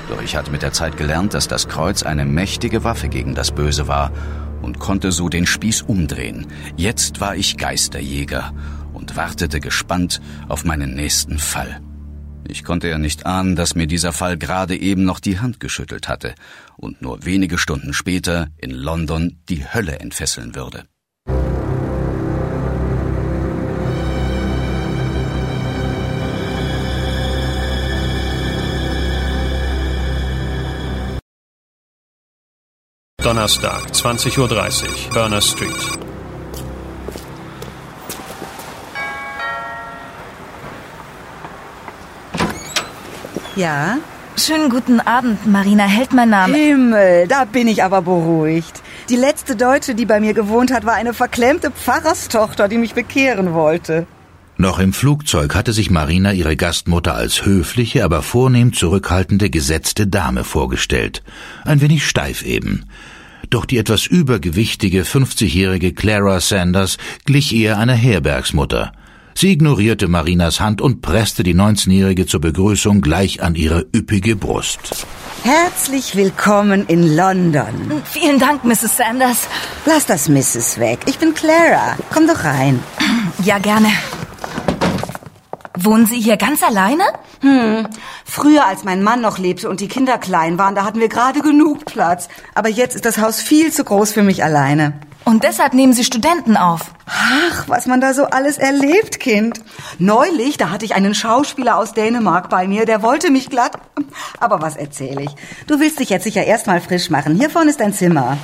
Doch 0.09 0.21
ich 0.21 0.35
hatte 0.35 0.51
mit 0.51 0.61
der 0.61 0.71
Zeit 0.71 0.97
gelernt, 0.97 1.33
dass 1.33 1.47
das 1.47 1.67
Kreuz 1.67 2.03
eine 2.03 2.25
mächtige 2.25 2.83
Waffe 2.83 3.09
gegen 3.09 3.35
das 3.35 3.51
Böse 3.51 3.87
war 3.87 4.11
und 4.61 4.79
konnte 4.79 5.11
so 5.11 5.29
den 5.29 5.45
Spieß 5.45 5.81
umdrehen. 5.83 6.47
Jetzt 6.77 7.19
war 7.19 7.35
ich 7.35 7.57
Geisterjäger 7.57 8.53
und 8.93 9.15
wartete 9.17 9.59
gespannt 9.59 10.21
auf 10.47 10.63
meinen 10.63 10.95
nächsten 10.95 11.37
Fall. 11.37 11.81
Ich 12.47 12.63
konnte 12.63 12.87
ja 12.87 12.97
nicht 12.97 13.25
ahnen, 13.25 13.57
dass 13.57 13.75
mir 13.75 13.87
dieser 13.87 14.13
Fall 14.13 14.37
gerade 14.37 14.77
eben 14.77 15.03
noch 15.03 15.19
die 15.19 15.39
Hand 15.39 15.59
geschüttelt 15.59 16.07
hatte 16.07 16.33
und 16.77 17.01
nur 17.01 17.25
wenige 17.25 17.57
Stunden 17.57 17.93
später 17.93 18.47
in 18.57 18.71
London 18.71 19.41
die 19.49 19.65
Hölle 19.65 19.99
entfesseln 19.99 20.55
würde. 20.55 20.85
Donnerstag, 33.23 33.87
20.30 33.91 34.37
Uhr, 34.37 35.13
Burner 35.13 35.41
Street. 35.41 35.71
Ja? 43.55 43.97
Schönen 44.37 44.69
guten 44.69 44.99
Abend, 45.01 45.45
Marina 45.47 45.83
Held 45.83 46.13
mein 46.13 46.29
Name. 46.29 46.55
Himmel, 46.55 47.27
da 47.27 47.45
bin 47.45 47.67
ich 47.67 47.83
aber 47.83 48.03
beruhigt. 48.03 48.81
Die 49.09 49.15
letzte 49.15 49.55
Deutsche, 49.55 49.95
die 49.95 50.05
bei 50.05 50.19
mir 50.19 50.33
gewohnt 50.33 50.71
hat, 50.71 50.85
war 50.85 50.93
eine 50.93 51.13
verklemmte 51.13 51.71
Pfarrerstochter, 51.71 52.67
die 52.67 52.77
mich 52.77 52.93
bekehren 52.93 53.53
wollte. 53.53 54.05
Noch 54.59 54.79
im 54.79 54.91
Flugzeug 54.91 55.53
hatte 55.53 55.71
sich 55.71 55.91
Marina 55.91 56.33
ihre 56.33 56.55
Gastmutter 56.55 57.13
als 57.13 57.45
höfliche, 57.45 58.03
aber 58.03 58.23
vornehm 58.23 58.73
zurückhaltende, 58.73 59.51
gesetzte 59.51 60.07
Dame 60.07 60.43
vorgestellt. 60.43 61.21
Ein 61.63 61.79
wenig 61.79 62.07
steif 62.07 62.41
eben. 62.41 62.85
Doch 63.51 63.65
die 63.65 63.77
etwas 63.77 64.07
übergewichtige 64.07 65.03
50-jährige 65.03 65.93
Clara 65.93 66.39
Sanders 66.39 66.97
glich 67.25 67.53
eher 67.53 67.77
einer 67.77 67.93
Herbergsmutter. 67.93 68.93
Sie 69.35 69.51
ignorierte 69.51 70.07
Marinas 70.07 70.59
Hand 70.59 70.81
und 70.81 71.03
presste 71.03 71.43
die 71.43 71.53
19-Jährige 71.53 72.25
zur 72.25 72.41
Begrüßung 72.41 73.01
gleich 73.01 73.43
an 73.43 73.53
ihre 73.53 73.85
üppige 73.95 74.35
Brust. 74.35 75.05
Herzlich 75.43 76.15
willkommen 76.15 76.87
in 76.87 77.15
London. 77.15 78.01
Vielen 78.05 78.39
Dank, 78.39 78.63
Mrs. 78.63 78.97
Sanders. 78.97 79.47
Lass 79.85 80.07
das 80.07 80.27
Mrs. 80.27 80.79
weg. 80.79 81.01
Ich 81.05 81.19
bin 81.19 81.35
Clara. 81.35 81.95
Komm 82.11 82.25
doch 82.25 82.43
rein. 82.43 82.79
Ja, 83.43 83.59
gerne. 83.59 83.89
Wohnen 85.79 86.05
Sie 86.05 86.19
hier 86.19 86.37
ganz 86.37 86.63
alleine? 86.63 87.03
Hm. 87.41 87.87
Früher, 88.25 88.65
als 88.65 88.83
mein 88.83 89.03
Mann 89.03 89.21
noch 89.21 89.37
lebte 89.37 89.69
und 89.69 89.79
die 89.79 89.87
Kinder 89.87 90.17
klein 90.17 90.57
waren, 90.57 90.75
da 90.75 90.83
hatten 90.83 90.99
wir 90.99 91.09
gerade 91.09 91.41
genug 91.41 91.85
Platz. 91.85 92.29
Aber 92.55 92.69
jetzt 92.69 92.95
ist 92.95 93.05
das 93.05 93.19
Haus 93.19 93.41
viel 93.41 93.71
zu 93.71 93.83
groß 93.83 94.11
für 94.11 94.23
mich 94.23 94.43
alleine. 94.43 94.93
Und 95.23 95.43
deshalb 95.43 95.73
nehmen 95.73 95.93
Sie 95.93 96.05
Studenten 96.05 96.55
auf. 96.55 96.93
Ach, 97.05 97.67
was 97.67 97.85
man 97.85 98.01
da 98.01 98.13
so 98.13 98.25
alles 98.25 98.57
erlebt, 98.57 99.19
Kind. 99.19 99.61
Neulich, 99.99 100.57
da 100.57 100.69
hatte 100.69 100.85
ich 100.85 100.95
einen 100.95 101.13
Schauspieler 101.13 101.77
aus 101.77 101.93
Dänemark 101.93 102.49
bei 102.49 102.67
mir, 102.67 102.85
der 102.85 103.01
wollte 103.01 103.29
mich 103.29 103.49
glatt. 103.49 103.73
Aber 104.39 104.61
was 104.61 104.77
erzähle 104.77 105.23
ich? 105.23 105.35
Du 105.67 105.79
willst 105.79 105.99
dich 105.99 106.09
jetzt 106.09 106.23
sicher 106.23 106.45
erstmal 106.45 106.81
frisch 106.81 107.09
machen. 107.09 107.35
Hier 107.35 107.49
vorne 107.49 107.69
ist 107.69 107.81
dein 107.81 107.93
Zimmer. 107.93 108.37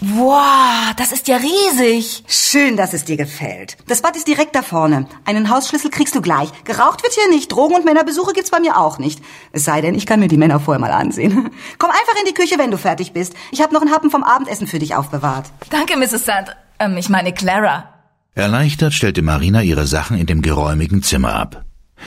Wow, 0.00 0.94
das 0.96 1.10
ist 1.10 1.26
ja 1.26 1.38
riesig. 1.38 2.22
Schön, 2.28 2.76
dass 2.76 2.94
es 2.94 3.04
dir 3.04 3.16
gefällt. 3.16 3.76
Das 3.88 4.00
Bad 4.00 4.14
ist 4.14 4.28
direkt 4.28 4.54
da 4.54 4.62
vorne. 4.62 5.08
Einen 5.24 5.50
Hausschlüssel 5.50 5.90
kriegst 5.90 6.14
du 6.14 6.20
gleich. 6.20 6.50
Geraucht 6.62 7.02
wird 7.02 7.14
hier 7.14 7.28
nicht. 7.30 7.50
Drogen 7.50 7.74
und 7.74 7.84
Männerbesuche 7.84 8.32
gibt's 8.32 8.52
bei 8.52 8.60
mir 8.60 8.78
auch 8.78 9.00
nicht. 9.00 9.20
Es 9.50 9.64
sei 9.64 9.80
denn, 9.80 9.96
ich 9.96 10.06
kann 10.06 10.20
mir 10.20 10.28
die 10.28 10.36
Männer 10.36 10.60
vorher 10.60 10.80
mal 10.80 10.92
ansehen. 10.92 11.50
Komm 11.78 11.90
einfach 11.90 12.20
in 12.20 12.28
die 12.28 12.34
Küche, 12.34 12.58
wenn 12.58 12.70
du 12.70 12.78
fertig 12.78 13.12
bist. 13.12 13.34
Ich 13.50 13.60
habe 13.60 13.74
noch 13.74 13.80
einen 13.80 13.90
Happen 13.90 14.12
vom 14.12 14.22
Abendessen 14.22 14.68
für 14.68 14.78
dich 14.78 14.94
aufbewahrt. 14.94 15.46
Danke, 15.70 15.96
Mrs. 15.96 16.24
Sand. 16.24 16.56
Ähm, 16.78 16.96
ich 16.96 17.08
meine 17.08 17.32
Clara. 17.32 17.92
Erleichtert 18.34 18.94
stellte 18.94 19.22
Marina 19.22 19.62
ihre 19.62 19.88
Sachen 19.88 20.16
in 20.16 20.26
dem 20.26 20.42
geräumigen 20.42 21.02
Zimmer 21.02 21.34
ab. 21.34 21.64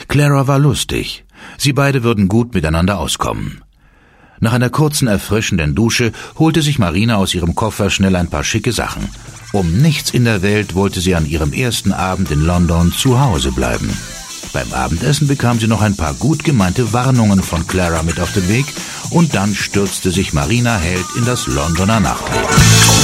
Clara 0.08 0.46
war 0.46 0.58
lustig. 0.58 1.26
Sie 1.58 1.74
beide 1.74 2.02
würden 2.02 2.28
gut 2.28 2.54
miteinander 2.54 2.98
auskommen. 2.98 3.62
Nach 4.42 4.52
einer 4.54 4.70
kurzen 4.70 5.06
erfrischenden 5.06 5.76
Dusche 5.76 6.10
holte 6.36 6.62
sich 6.62 6.80
Marina 6.80 7.14
aus 7.14 7.32
ihrem 7.32 7.54
Koffer 7.54 7.90
schnell 7.90 8.16
ein 8.16 8.26
paar 8.26 8.42
schicke 8.42 8.72
Sachen. 8.72 9.08
Um 9.52 9.78
nichts 9.80 10.10
in 10.10 10.24
der 10.24 10.42
Welt 10.42 10.74
wollte 10.74 11.00
sie 11.00 11.14
an 11.14 11.26
ihrem 11.26 11.52
ersten 11.52 11.92
Abend 11.92 12.32
in 12.32 12.40
London 12.40 12.92
zu 12.92 13.20
Hause 13.20 13.52
bleiben. 13.52 13.88
Beim 14.52 14.72
Abendessen 14.72 15.28
bekam 15.28 15.60
sie 15.60 15.68
noch 15.68 15.80
ein 15.80 15.94
paar 15.94 16.14
gut 16.14 16.42
gemeinte 16.42 16.92
Warnungen 16.92 17.40
von 17.40 17.68
Clara 17.68 18.02
mit 18.02 18.18
auf 18.18 18.32
den 18.32 18.48
Weg 18.48 18.66
und 19.10 19.32
dann 19.36 19.54
stürzte 19.54 20.10
sich 20.10 20.32
Marina 20.32 20.76
Held 20.76 21.06
in 21.16 21.24
das 21.24 21.46
Londoner 21.46 22.00
Nachtleben. 22.00 23.01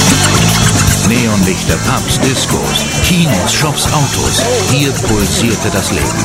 Neonlichter, 1.09 1.75
Pubs, 1.89 2.19
Discos, 2.19 2.85
Kinos, 3.03 3.51
Shops, 3.51 3.87
Autos. 3.91 4.43
Hier 4.71 4.91
pulsierte 4.91 5.69
das 5.73 5.91
Leben. 5.91 6.23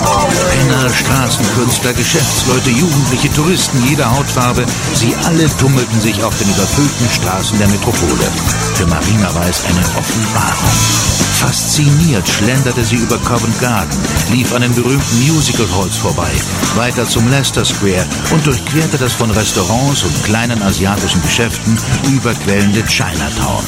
Penner, 0.50 0.90
Straßenkünstler, 0.90 1.94
Geschäftsleute, 1.94 2.68
Jugendliche, 2.68 3.32
Touristen 3.32 3.82
jeder 3.88 4.10
Hautfarbe, 4.14 4.66
sie 4.92 5.14
alle 5.24 5.48
tummelten 5.56 6.00
sich 6.00 6.22
auf 6.22 6.36
den 6.38 6.50
überfüllten 6.50 7.08
Straßen 7.10 7.58
der 7.58 7.68
Metropole. 7.68 8.28
Für 8.74 8.86
Marina 8.86 9.34
war 9.34 9.48
es 9.48 9.64
eine 9.64 9.80
Offenbarung. 9.96 11.14
Fasziniert 11.40 12.28
schlenderte 12.28 12.84
sie 12.84 12.96
über 12.96 13.18
Covent 13.18 13.58
Garden, 13.60 13.98
lief 14.32 14.54
an 14.54 14.62
den 14.62 14.74
berühmten 14.74 15.26
Musical 15.26 15.66
Halls 15.76 15.96
vorbei, 15.96 16.30
weiter 16.76 17.08
zum 17.08 17.28
Leicester 17.30 17.64
Square 17.64 18.06
und 18.32 18.46
durchquerte 18.46 18.98
das 18.98 19.12
von 19.14 19.30
Restaurants 19.30 20.04
und 20.04 20.24
kleinen 20.24 20.62
asiatischen 20.62 21.22
Geschäften 21.22 21.78
überquellende 22.12 22.84
Chinatown. 22.86 23.64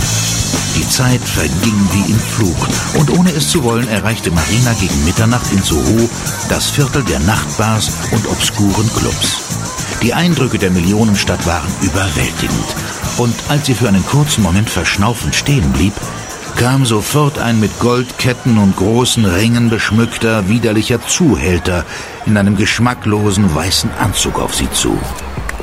Die 0.76 0.88
Zeit 0.88 1.05
verging 1.14 1.88
wie 1.92 2.10
im 2.10 2.18
Flug 2.18 2.56
und 2.98 3.16
ohne 3.16 3.30
es 3.30 3.48
zu 3.48 3.62
wollen 3.62 3.86
erreichte 3.88 4.30
Marina 4.30 4.72
gegen 4.74 5.04
Mitternacht 5.04 5.52
in 5.52 5.62
Soho 5.62 6.10
das 6.48 6.70
Viertel 6.70 7.04
der 7.04 7.20
Nachtbars 7.20 7.90
und 8.10 8.26
obskuren 8.26 8.90
Clubs. 8.92 9.42
Die 10.02 10.12
Eindrücke 10.12 10.58
der 10.58 10.70
Millionenstadt 10.70 11.46
waren 11.46 11.70
überwältigend 11.80 12.66
und 13.18 13.34
als 13.48 13.66
sie 13.66 13.74
für 13.74 13.88
einen 13.88 14.04
kurzen 14.04 14.42
Moment 14.42 14.68
verschnaufend 14.68 15.34
stehen 15.34 15.70
blieb, 15.72 15.94
kam 16.56 16.84
sofort 16.84 17.38
ein 17.38 17.60
mit 17.60 17.78
Goldketten 17.78 18.58
und 18.58 18.76
großen 18.76 19.24
Ringen 19.24 19.70
beschmückter, 19.70 20.48
widerlicher 20.48 21.06
Zuhälter 21.06 21.84
in 22.24 22.36
einem 22.36 22.56
geschmacklosen 22.56 23.54
weißen 23.54 23.90
Anzug 24.00 24.40
auf 24.40 24.54
sie 24.54 24.70
zu. 24.72 24.98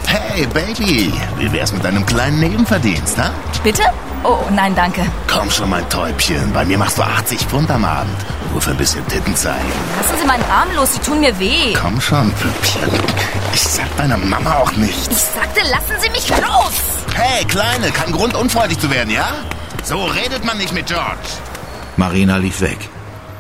Hey, 0.08 0.48
Baby, 0.48 1.14
wie 1.38 1.52
wär's 1.52 1.74
mit 1.74 1.86
einem 1.86 2.06
kleinen 2.06 2.40
Nebenverdienst, 2.40 3.18
ha? 3.18 3.32
Bitte? 3.64 3.84
Oh, 4.24 4.40
nein, 4.52 4.74
danke. 4.74 5.06
Komm 5.28 5.52
schon, 5.52 5.70
mein 5.70 5.88
Täubchen. 5.90 6.54
Bei 6.54 6.64
mir 6.64 6.78
machst 6.78 6.98
du 6.98 7.02
80 7.04 7.40
Pfund 7.42 7.70
am 7.70 7.84
Abend. 7.84 8.16
Nur 8.52 8.62
für 8.62 8.72
ein 8.72 8.78
bisschen 8.78 9.06
Titten 9.08 9.36
zeigen. 9.36 9.72
Lassen 9.98 10.18
Sie 10.22 10.26
meinen 10.28 10.44
Arm 10.50 10.70
los, 10.76 10.94
Sie 10.94 11.00
tun 11.00 11.20
mir 11.20 11.38
weh. 11.40 11.74
Komm 11.74 12.00
schon, 12.00 12.32
Püppchen. 12.34 12.90
Ich 13.54 13.62
sag 13.64 13.98
deiner 13.98 14.18
Mama 14.18 14.56
auch 14.60 14.72
nichts. 14.74 15.08
Ich 15.10 15.18
sagte, 15.18 15.60
lassen 15.70 15.96
Sie 16.02 16.10
mich 16.10 16.30
los! 16.30 16.74
Hey, 17.16 17.44
Kleine, 17.46 17.92
kein 17.92 18.14
Grund, 18.14 18.34
unfreundlich 18.36 18.80
zu 18.80 18.90
werden, 18.90 19.10
ja? 19.12 19.28
So 19.84 20.06
redet 20.06 20.46
man 20.46 20.58
nicht 20.58 20.74
mit 20.74 20.88
George. 20.88 21.28
Marina 21.98 22.38
lief 22.38 22.62
weg. 22.62 22.78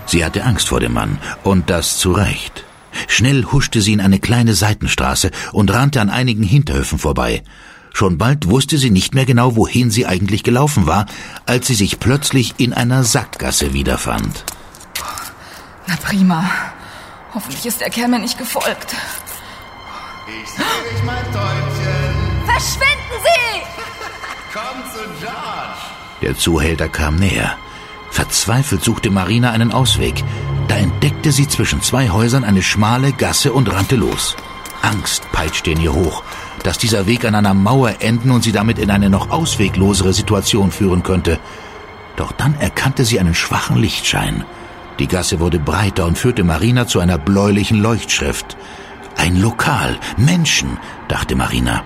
Sie 0.05 0.25
hatte 0.25 0.43
Angst 0.43 0.67
vor 0.67 0.81
dem 0.81 0.93
Mann. 0.93 1.17
Und 1.43 1.69
das 1.69 1.97
zu 1.97 2.11
Recht. 2.11 2.65
Schnell 3.07 3.45
huschte 3.45 3.81
sie 3.81 3.93
in 3.93 4.01
eine 4.01 4.19
kleine 4.19 4.53
Seitenstraße 4.53 5.31
und 5.53 5.73
rannte 5.73 6.01
an 6.01 6.09
einigen 6.09 6.43
Hinterhöfen 6.43 6.99
vorbei. 6.99 7.41
Schon 7.93 8.17
bald 8.17 8.49
wusste 8.49 8.79
sie 8.79 8.89
nicht 8.89 9.13
mehr 9.13 9.25
genau, 9.25 9.55
wohin 9.55 9.91
sie 9.91 10.07
eigentlich 10.07 10.43
gelaufen 10.43 10.87
war, 10.87 11.05
als 11.45 11.67
sie 11.67 11.75
sich 11.75 11.99
plötzlich 11.99 12.55
in 12.57 12.73
einer 12.73 13.03
Sackgasse 13.03 13.73
wiederfand. 13.73 14.43
Na 15.87 15.95
prima. 15.97 16.49
Hoffentlich 17.35 17.65
ist 17.65 17.81
der 17.81 17.91
Kerl 17.91 18.09
mir 18.09 18.19
nicht 18.19 18.37
gefolgt. 18.37 18.95
Ich 20.27 20.49
sehe 20.49 20.65
dich, 20.91 21.03
mein 21.05 21.23
Täubchen. 21.25 22.45
Verschwinden 22.45 23.17
Sie! 23.23 23.61
Komm 24.53 24.83
zu 24.91 25.09
George. 25.19 25.79
Der 26.21 26.37
Zuhälter 26.37 26.89
kam 26.89 27.15
näher. 27.15 27.57
Verzweifelt 28.09 28.83
suchte 28.83 29.09
Marina 29.09 29.51
einen 29.51 29.71
Ausweg. 29.71 30.23
Da 30.67 30.77
entdeckte 30.77 31.31
sie 31.31 31.47
zwischen 31.47 31.81
zwei 31.81 32.09
Häusern 32.09 32.43
eine 32.43 32.61
schmale 32.63 33.11
Gasse 33.11 33.53
und 33.53 33.71
rannte 33.71 33.95
los. 33.95 34.35
Angst 34.81 35.23
peitschte 35.31 35.71
in 35.71 35.81
ihr 35.81 35.93
hoch, 35.93 36.23
dass 36.63 36.77
dieser 36.77 37.05
Weg 37.05 37.25
an 37.25 37.35
einer 37.35 37.53
Mauer 37.53 37.95
enden 37.99 38.31
und 38.31 38.43
sie 38.43 38.51
damit 38.51 38.79
in 38.79 38.89
eine 38.89 39.09
noch 39.09 39.29
ausweglosere 39.29 40.13
Situation 40.13 40.71
führen 40.71 41.03
könnte. 41.03 41.39
Doch 42.15 42.31
dann 42.31 42.55
erkannte 42.55 43.05
sie 43.05 43.19
einen 43.19 43.35
schwachen 43.35 43.77
Lichtschein. 43.77 44.43
Die 44.99 45.07
Gasse 45.07 45.39
wurde 45.39 45.59
breiter 45.59 46.05
und 46.05 46.17
führte 46.17 46.43
Marina 46.43 46.87
zu 46.87 46.99
einer 46.99 47.17
bläulichen 47.17 47.81
Leuchtschrift. 47.81 48.57
Ein 49.17 49.35
Lokal, 49.41 49.99
Menschen, 50.17 50.77
dachte 51.07 51.35
Marina. 51.35 51.83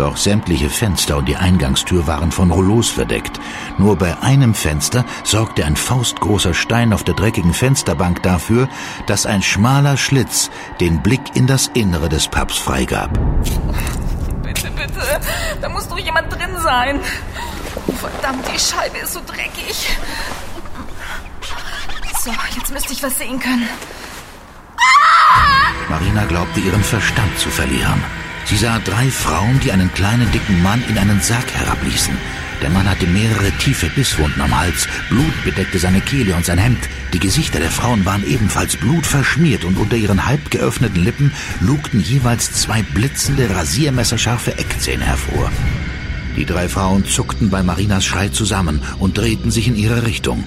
Doch 0.00 0.16
sämtliche 0.16 0.70
Fenster 0.70 1.18
und 1.18 1.26
die 1.28 1.36
Eingangstür 1.36 2.06
waren 2.06 2.32
von 2.32 2.50
Rollos 2.50 2.88
verdeckt. 2.88 3.38
Nur 3.76 3.96
bei 3.96 4.18
einem 4.22 4.54
Fenster 4.54 5.04
sorgte 5.24 5.66
ein 5.66 5.76
faustgroßer 5.76 6.54
Stein 6.54 6.94
auf 6.94 7.04
der 7.04 7.12
dreckigen 7.12 7.52
Fensterbank 7.52 8.22
dafür, 8.22 8.66
dass 9.04 9.26
ein 9.26 9.42
schmaler 9.42 9.98
Schlitz 9.98 10.48
den 10.80 11.02
Blick 11.02 11.20
in 11.34 11.46
das 11.46 11.66
Innere 11.74 12.08
des 12.08 12.28
Pubs 12.28 12.56
freigab. 12.56 13.10
Bitte, 14.42 14.70
bitte. 14.70 15.20
Da 15.60 15.68
muss 15.68 15.86
doch 15.86 15.98
jemand 15.98 16.32
drin 16.32 16.56
sein. 16.62 16.98
Oh, 17.86 17.92
verdammt, 17.92 18.46
die 18.48 18.58
Scheibe 18.58 18.96
ist 19.02 19.12
so 19.12 19.20
dreckig. 19.26 19.98
So, 22.24 22.30
jetzt 22.56 22.72
müsste 22.72 22.94
ich 22.94 23.02
was 23.02 23.18
sehen 23.18 23.38
können. 23.38 23.68
Marina 25.90 26.24
glaubte 26.24 26.60
ihren 26.60 26.84
Verstand 26.84 27.38
zu 27.38 27.50
verlieren. 27.50 28.02
Sie 28.50 28.56
sah 28.56 28.80
drei 28.80 29.08
Frauen, 29.12 29.60
die 29.60 29.70
einen 29.70 29.94
kleinen 29.94 30.28
dicken 30.32 30.60
Mann 30.60 30.82
in 30.88 30.98
einen 30.98 31.20
Sarg 31.20 31.52
herabließen. 31.54 32.12
Der 32.60 32.70
Mann 32.70 32.90
hatte 32.90 33.06
mehrere 33.06 33.52
tiefe 33.52 33.88
Bisswunden 33.90 34.42
am 34.42 34.58
Hals, 34.58 34.88
Blut 35.08 35.44
bedeckte 35.44 35.78
seine 35.78 36.00
Kehle 36.00 36.34
und 36.34 36.44
sein 36.44 36.58
Hemd. 36.58 36.80
Die 37.12 37.20
Gesichter 37.20 37.60
der 37.60 37.70
Frauen 37.70 38.04
waren 38.04 38.26
ebenfalls 38.26 38.76
blutverschmiert 38.76 39.64
und 39.64 39.78
unter 39.78 39.94
ihren 39.94 40.26
halb 40.26 40.50
geöffneten 40.50 41.04
Lippen 41.04 41.30
lugten 41.60 42.00
jeweils 42.00 42.52
zwei 42.52 42.82
blitzende, 42.82 43.54
rasiermesserscharfe 43.54 44.58
Eckzähne 44.58 45.04
hervor. 45.04 45.52
Die 46.36 46.44
drei 46.44 46.68
Frauen 46.68 47.04
zuckten 47.04 47.50
bei 47.50 47.62
Marinas 47.62 48.04
Schrei 48.04 48.30
zusammen 48.30 48.82
und 48.98 49.16
drehten 49.16 49.52
sich 49.52 49.68
in 49.68 49.76
ihre 49.76 50.04
Richtung. 50.04 50.42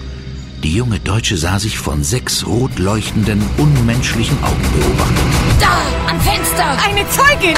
Die 0.64 0.78
junge 0.78 1.02
Deutsche 1.02 1.36
sah 1.36 1.60
sich 1.60 1.78
von 1.78 2.06
sechs 2.06 2.48
rot 2.48 2.80
leuchtenden, 2.80 3.44
unmenschlichen 3.58 4.42
Augen 4.46 4.62
beobachtet. 4.72 5.26
Da, 5.60 5.78
am 6.10 6.22
Fenster! 6.22 6.78
Eine 6.88 7.06
Zeugin! 7.10 7.58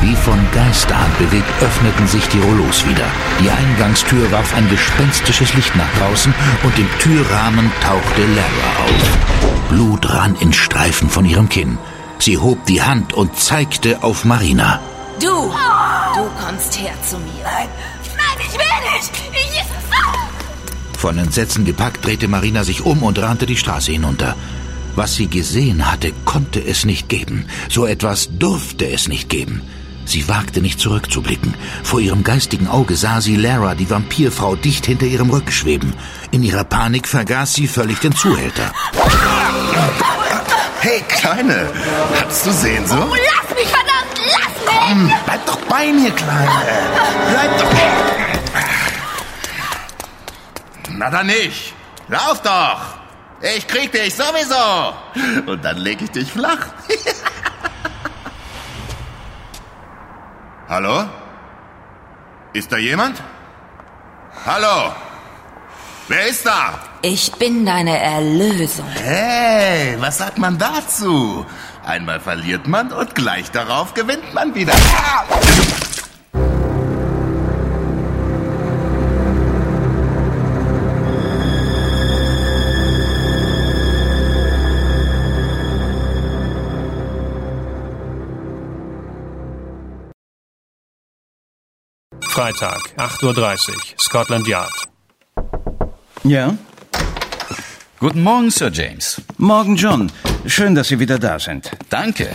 Wie 0.00 0.16
von 0.16 0.38
Geisterhand 0.52 1.16
bewegt 1.18 1.48
öffneten 1.62 2.08
sich 2.08 2.26
die 2.26 2.40
Rollos 2.40 2.84
wieder. 2.88 3.06
Die 3.40 3.48
Eingangstür 3.48 4.32
warf 4.32 4.52
ein 4.56 4.68
gespenstisches 4.68 5.54
Licht 5.54 5.76
nach 5.76 5.92
draußen 6.00 6.34
und 6.64 6.76
im 6.76 6.88
Türrahmen 6.98 7.70
tauchte 7.80 8.26
Lara 8.34 8.84
auf. 8.84 9.68
Blut 9.68 10.10
rann 10.10 10.34
in 10.40 10.52
Streifen 10.52 11.08
von 11.08 11.24
ihrem 11.24 11.48
Kinn. 11.48 11.78
Sie 12.18 12.36
hob 12.36 12.66
die 12.66 12.82
Hand 12.82 13.12
und 13.12 13.38
zeigte 13.38 14.02
auf 14.02 14.24
Marina. 14.24 14.80
Du, 15.20 15.28
du 15.28 16.44
kommst 16.44 16.80
her 16.80 16.94
zu 17.08 17.16
mir. 17.18 17.44
Nein, 17.44 17.68
nein, 18.16 18.38
ich 18.40 18.52
will 18.54 18.92
nicht! 18.92 19.12
Ich... 19.34 19.52
Von 21.02 21.18
Entsetzen 21.18 21.64
gepackt 21.64 22.06
drehte 22.06 22.28
Marina 22.28 22.62
sich 22.62 22.82
um 22.82 23.02
und 23.02 23.18
rannte 23.18 23.44
die 23.44 23.56
Straße 23.56 23.90
hinunter. 23.90 24.36
Was 24.94 25.16
sie 25.16 25.26
gesehen 25.26 25.90
hatte, 25.90 26.12
konnte 26.24 26.64
es 26.64 26.84
nicht 26.84 27.08
geben. 27.08 27.46
So 27.68 27.86
etwas 27.86 28.28
durfte 28.38 28.88
es 28.88 29.08
nicht 29.08 29.28
geben. 29.28 29.62
Sie 30.04 30.28
wagte 30.28 30.60
nicht 30.60 30.78
zurückzublicken. 30.78 31.54
Vor 31.82 31.98
ihrem 31.98 32.22
geistigen 32.22 32.68
Auge 32.68 32.94
sah 32.94 33.20
sie 33.20 33.34
Lara, 33.34 33.74
die 33.74 33.90
Vampirfrau, 33.90 34.54
dicht 34.54 34.86
hinter 34.86 35.06
ihrem 35.06 35.30
Rücken 35.30 35.50
schweben. 35.50 35.92
In 36.30 36.44
ihrer 36.44 36.62
Panik 36.62 37.08
vergaß 37.08 37.52
sie 37.52 37.66
völlig 37.66 37.98
den 37.98 38.14
Zuhälter. 38.14 38.70
Hey, 40.82 41.02
Kleine, 41.08 41.68
hast 42.24 42.46
du 42.46 42.52
Sehnsucht? 42.52 43.08
Oh, 43.10 43.16
lass 43.16 43.56
mich, 43.56 43.66
verdammt, 43.66 44.20
lass 44.24 44.66
mich! 44.66 44.80
Komm, 44.86 45.12
bleib 45.24 45.46
doch 45.46 45.58
bei 45.68 45.92
mir, 45.92 46.12
Kleine. 46.12 46.50
Bleib 47.32 47.58
doch... 47.58 48.21
Na 51.02 51.10
dann 51.10 51.26
nicht. 51.26 51.74
Lauf 52.06 52.40
doch. 52.42 52.80
Ich 53.56 53.66
krieg 53.66 53.90
dich 53.90 54.14
sowieso. 54.14 54.94
Und 55.50 55.64
dann 55.64 55.78
leg 55.78 56.00
ich 56.00 56.12
dich 56.12 56.30
flach. 56.30 56.64
Hallo? 60.68 61.06
Ist 62.52 62.70
da 62.70 62.76
jemand? 62.76 63.20
Hallo? 64.46 64.92
Wer 66.06 66.28
ist 66.28 66.46
da? 66.46 66.78
Ich 67.02 67.32
bin 67.32 67.66
deine 67.66 67.98
Erlösung. 67.98 68.86
Hey, 68.90 69.96
was 69.98 70.18
sagt 70.18 70.38
man 70.38 70.56
dazu? 70.56 71.44
Einmal 71.84 72.20
verliert 72.20 72.68
man 72.68 72.92
und 72.92 73.16
gleich 73.16 73.50
darauf 73.50 73.92
gewinnt 73.94 74.32
man 74.34 74.54
wieder. 74.54 74.72
Ah! 74.72 75.24
Freitag, 92.32 92.80
8.30 92.96 93.68
Uhr, 93.68 93.76
Scotland 93.98 94.48
Yard. 94.48 94.72
Ja? 96.24 96.56
Guten 98.00 98.22
Morgen, 98.22 98.50
Sir 98.50 98.70
James. 98.72 99.20
Morgen, 99.36 99.76
John. 99.76 100.10
Schön, 100.46 100.74
dass 100.74 100.88
Sie 100.88 100.98
wieder 100.98 101.18
da 101.18 101.38
sind. 101.38 101.70
Danke. 101.90 102.30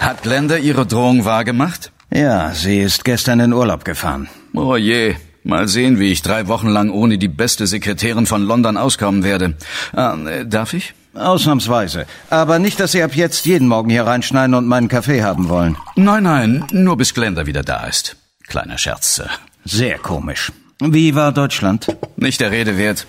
Hat 0.00 0.24
Glenda 0.24 0.56
ihre 0.56 0.86
Drohung 0.86 1.24
wahrgemacht? 1.24 1.92
Ja, 2.12 2.50
sie 2.52 2.80
ist 2.80 3.04
gestern 3.04 3.38
in 3.38 3.52
Urlaub 3.52 3.84
gefahren. 3.84 4.28
Oh 4.54 4.74
je. 4.74 5.14
Mal 5.44 5.68
sehen, 5.68 6.00
wie 6.00 6.10
ich 6.10 6.22
drei 6.22 6.48
Wochen 6.48 6.68
lang 6.68 6.90
ohne 6.90 7.16
die 7.16 7.28
beste 7.28 7.68
Sekretärin 7.68 8.26
von 8.26 8.42
London 8.42 8.76
auskommen 8.76 9.22
werde. 9.22 9.54
Ah, 9.94 10.16
äh, 10.26 10.44
darf 10.44 10.72
ich? 10.72 10.94
Ausnahmsweise. 11.14 12.06
Aber 12.28 12.58
nicht, 12.58 12.80
dass 12.80 12.90
Sie 12.90 13.04
ab 13.04 13.14
jetzt 13.14 13.46
jeden 13.46 13.68
Morgen 13.68 13.88
hier 13.88 14.04
reinschneiden 14.04 14.56
und 14.56 14.66
meinen 14.66 14.88
Kaffee 14.88 15.22
haben 15.22 15.48
wollen. 15.48 15.76
Nein, 15.94 16.24
nein, 16.24 16.64
nur 16.72 16.96
bis 16.96 17.14
Glenda 17.14 17.46
wieder 17.46 17.62
da 17.62 17.86
ist. 17.86 18.16
Kleiner 18.48 18.78
Scherz, 18.78 19.16
Sir. 19.16 19.30
Sehr 19.64 19.98
komisch. 19.98 20.52
Wie 20.80 21.14
war 21.14 21.32
Deutschland? 21.32 21.86
Nicht 22.16 22.40
der 22.40 22.50
Rede 22.50 22.76
wert. 22.76 23.06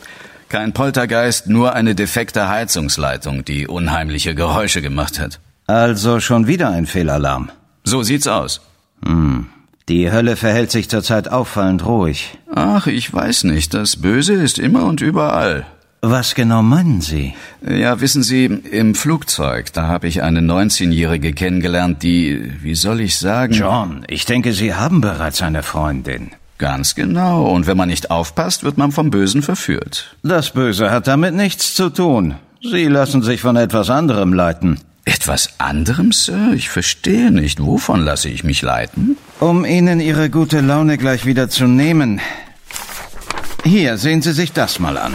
Kein 0.49 0.73
Poltergeist, 0.73 1.47
nur 1.47 1.73
eine 1.73 1.93
defekte 1.93 2.47
Heizungsleitung, 2.47 3.43
die 3.43 3.67
unheimliche 3.67 4.33
Geräusche 4.33 4.81
gemacht 4.81 5.19
hat. 5.19 5.39
Also 5.67 6.21
schon 6.21 6.47
wieder 6.47 6.69
ein 6.69 6.85
Fehlalarm. 6.85 7.51
So 7.83 8.01
sieht's 8.03 8.27
aus. 8.27 8.61
Hm. 9.03 9.47
Die 9.89 10.11
Hölle 10.11 10.35
verhält 10.35 10.71
sich 10.71 10.89
zurzeit 10.89 11.29
auffallend 11.29 11.85
ruhig. 11.85 12.37
Ach, 12.53 12.87
ich 12.87 13.13
weiß 13.13 13.43
nicht. 13.45 13.73
Das 13.73 13.97
Böse 13.97 14.33
ist 14.33 14.59
immer 14.59 14.85
und 14.85 15.01
überall. 15.01 15.65
Was 16.09 16.35
genau 16.35 16.63
meinen 16.63 17.01
Sie? 17.01 17.33
Ja, 17.69 17.99
wissen 17.99 18.23
Sie, 18.23 18.45
im 18.45 18.95
Flugzeug, 18.95 19.73
da 19.73 19.87
habe 19.87 20.07
ich 20.07 20.23
eine 20.23 20.39
19-Jährige 20.39 21.33
kennengelernt, 21.33 22.01
die, 22.01 22.53
wie 22.61 22.75
soll 22.75 23.01
ich 23.01 23.17
sagen? 23.17 23.51
John, 23.51 24.05
ich 24.07 24.23
denke, 24.23 24.53
Sie 24.53 24.73
haben 24.73 25.01
bereits 25.01 25.41
eine 25.41 25.63
Freundin. 25.63 26.31
Ganz 26.59 26.95
genau. 26.95 27.51
Und 27.51 27.67
wenn 27.67 27.75
man 27.75 27.89
nicht 27.89 28.09
aufpasst, 28.09 28.63
wird 28.63 28.77
man 28.77 28.93
vom 28.93 29.11
Bösen 29.11 29.41
verführt. 29.41 30.15
Das 30.23 30.51
Böse 30.51 30.91
hat 30.91 31.07
damit 31.07 31.33
nichts 31.33 31.73
zu 31.73 31.89
tun. 31.89 32.35
Sie 32.61 32.85
lassen 32.85 33.21
sich 33.21 33.41
von 33.41 33.57
etwas 33.57 33.89
anderem 33.89 34.31
leiten. 34.31 34.79
Etwas 35.03 35.55
anderem, 35.57 36.13
Sir? 36.13 36.53
Ich 36.55 36.69
verstehe 36.69 37.31
nicht. 37.31 37.61
Wovon 37.61 37.99
lasse 37.99 38.29
ich 38.29 38.45
mich 38.45 38.61
leiten? 38.61 39.17
Um 39.41 39.65
Ihnen 39.65 39.99
Ihre 39.99 40.29
gute 40.29 40.61
Laune 40.61 40.97
gleich 40.97 41.25
wieder 41.25 41.49
zu 41.49 41.65
nehmen. 41.65 42.21
Hier, 43.65 43.97
sehen 43.97 44.21
Sie 44.21 44.31
sich 44.31 44.53
das 44.53 44.79
mal 44.79 44.97
an. 44.97 45.13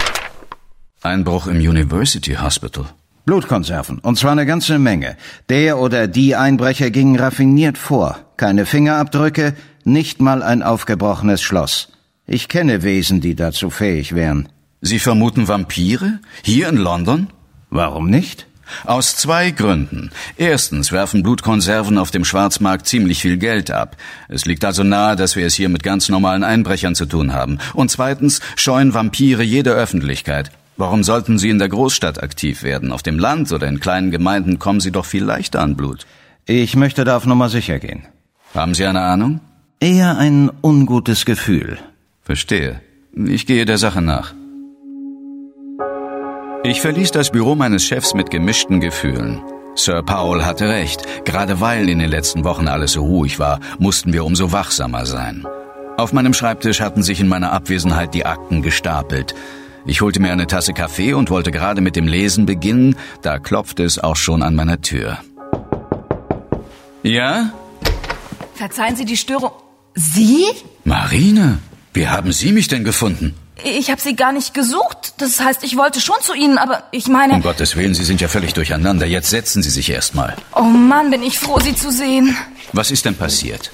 Einbruch 1.02 1.48
im 1.48 1.56
University 1.56 2.34
Hospital. 2.34 2.86
Blutkonserven, 3.24 3.98
und 3.98 4.18
zwar 4.18 4.32
eine 4.32 4.46
ganze 4.46 4.78
Menge. 4.78 5.16
Der 5.48 5.78
oder 5.78 6.06
die 6.06 6.36
Einbrecher 6.36 6.90
gingen 6.90 7.18
raffiniert 7.18 7.78
vor. 7.78 8.18
Keine 8.36 8.66
Fingerabdrücke, 8.66 9.54
nicht 9.84 10.20
mal 10.20 10.42
ein 10.42 10.62
aufgebrochenes 10.62 11.42
Schloss. 11.42 11.88
Ich 12.26 12.48
kenne 12.48 12.82
Wesen, 12.82 13.20
die 13.20 13.34
dazu 13.34 13.70
fähig 13.70 14.14
wären. 14.14 14.48
Sie 14.80 14.98
vermuten 14.98 15.48
Vampire? 15.48 16.20
Hier 16.42 16.68
in 16.68 16.76
London? 16.76 17.28
Warum 17.70 18.08
nicht? 18.08 18.46
Aus 18.84 19.16
zwei 19.16 19.50
Gründen. 19.50 20.10
Erstens 20.36 20.92
werfen 20.92 21.22
Blutkonserven 21.22 21.98
auf 21.98 22.10
dem 22.10 22.24
Schwarzmarkt 22.24 22.86
ziemlich 22.86 23.20
viel 23.20 23.36
Geld 23.36 23.70
ab. 23.70 23.96
Es 24.28 24.44
liegt 24.46 24.64
also 24.64 24.82
nahe, 24.82 25.16
dass 25.16 25.36
wir 25.36 25.46
es 25.46 25.54
hier 25.54 25.68
mit 25.68 25.82
ganz 25.82 26.08
normalen 26.08 26.44
Einbrechern 26.44 26.94
zu 26.94 27.06
tun 27.06 27.32
haben. 27.32 27.58
Und 27.74 27.90
zweitens 27.90 28.40
scheuen 28.56 28.94
Vampire 28.94 29.42
jede 29.42 29.72
Öffentlichkeit. 29.72 30.50
Warum 30.82 31.04
sollten 31.04 31.38
Sie 31.38 31.48
in 31.48 31.60
der 31.60 31.68
Großstadt 31.68 32.20
aktiv 32.24 32.64
werden? 32.64 32.90
Auf 32.90 33.04
dem 33.04 33.16
Land 33.16 33.52
oder 33.52 33.68
in 33.68 33.78
kleinen 33.78 34.10
Gemeinden 34.10 34.58
kommen 34.58 34.80
Sie 34.80 34.90
doch 34.90 35.04
viel 35.04 35.22
leichter 35.22 35.60
an 35.60 35.76
Blut. 35.76 36.06
Ich 36.44 36.74
möchte 36.74 37.04
da 37.04 37.16
auf 37.16 37.24
Nummer 37.24 37.48
sicher 37.48 37.78
gehen. 37.78 38.02
Haben 38.52 38.74
Sie 38.74 38.84
eine 38.84 39.02
Ahnung? 39.02 39.38
Eher 39.78 40.18
ein 40.18 40.50
ungutes 40.60 41.24
Gefühl. 41.24 41.78
Verstehe. 42.22 42.80
Ich 43.14 43.46
gehe 43.46 43.64
der 43.64 43.78
Sache 43.78 44.02
nach. 44.02 44.34
Ich 46.64 46.80
verließ 46.80 47.12
das 47.12 47.30
Büro 47.30 47.54
meines 47.54 47.84
Chefs 47.84 48.12
mit 48.12 48.32
gemischten 48.32 48.80
Gefühlen. 48.80 49.40
Sir 49.76 50.02
Paul 50.02 50.44
hatte 50.44 50.68
recht. 50.68 51.24
Gerade 51.24 51.60
weil 51.60 51.88
in 51.88 52.00
den 52.00 52.10
letzten 52.10 52.42
Wochen 52.42 52.66
alles 52.66 52.94
so 52.94 53.04
ruhig 53.04 53.38
war, 53.38 53.60
mussten 53.78 54.12
wir 54.12 54.24
umso 54.24 54.50
wachsamer 54.50 55.06
sein. 55.06 55.46
Auf 55.96 56.12
meinem 56.12 56.34
Schreibtisch 56.34 56.80
hatten 56.80 57.04
sich 57.04 57.20
in 57.20 57.28
meiner 57.28 57.52
Abwesenheit 57.52 58.14
die 58.14 58.26
Akten 58.26 58.62
gestapelt. 58.62 59.36
Ich 59.84 60.00
holte 60.00 60.20
mir 60.20 60.30
eine 60.32 60.46
Tasse 60.46 60.74
Kaffee 60.74 61.12
und 61.14 61.30
wollte 61.30 61.50
gerade 61.50 61.80
mit 61.80 61.96
dem 61.96 62.06
Lesen 62.06 62.46
beginnen, 62.46 62.96
da 63.22 63.38
klopfte 63.38 63.82
es 63.82 63.98
auch 63.98 64.16
schon 64.16 64.42
an 64.42 64.54
meiner 64.54 64.80
Tür. 64.80 65.18
Ja? 67.02 67.52
Verzeihen 68.54 68.94
Sie 68.94 69.04
die 69.04 69.16
Störung. 69.16 69.50
Sie? 69.94 70.46
Marine, 70.84 71.58
wie 71.94 72.06
haben 72.06 72.32
Sie 72.32 72.52
mich 72.52 72.68
denn 72.68 72.84
gefunden? 72.84 73.34
Ich 73.64 73.90
habe 73.90 74.00
Sie 74.00 74.16
gar 74.16 74.32
nicht 74.32 74.54
gesucht. 74.54 75.14
Das 75.18 75.40
heißt, 75.40 75.62
ich 75.64 75.76
wollte 75.76 76.00
schon 76.00 76.16
zu 76.20 76.32
Ihnen, 76.34 76.58
aber 76.58 76.84
ich 76.92 77.08
meine... 77.08 77.34
Um 77.34 77.42
Gottes 77.42 77.76
Willen, 77.76 77.94
Sie 77.94 78.04
sind 78.04 78.20
ja 78.20 78.28
völlig 78.28 78.54
durcheinander. 78.54 79.06
Jetzt 79.06 79.30
setzen 79.30 79.62
Sie 79.62 79.70
sich 79.70 79.90
erstmal. 79.90 80.36
Oh 80.54 80.62
Mann, 80.62 81.10
bin 81.10 81.22
ich 81.22 81.38
froh, 81.38 81.58
Sie 81.60 81.74
zu 81.74 81.90
sehen. 81.90 82.36
Was 82.72 82.90
ist 82.90 83.04
denn 83.04 83.16
passiert? 83.16 83.70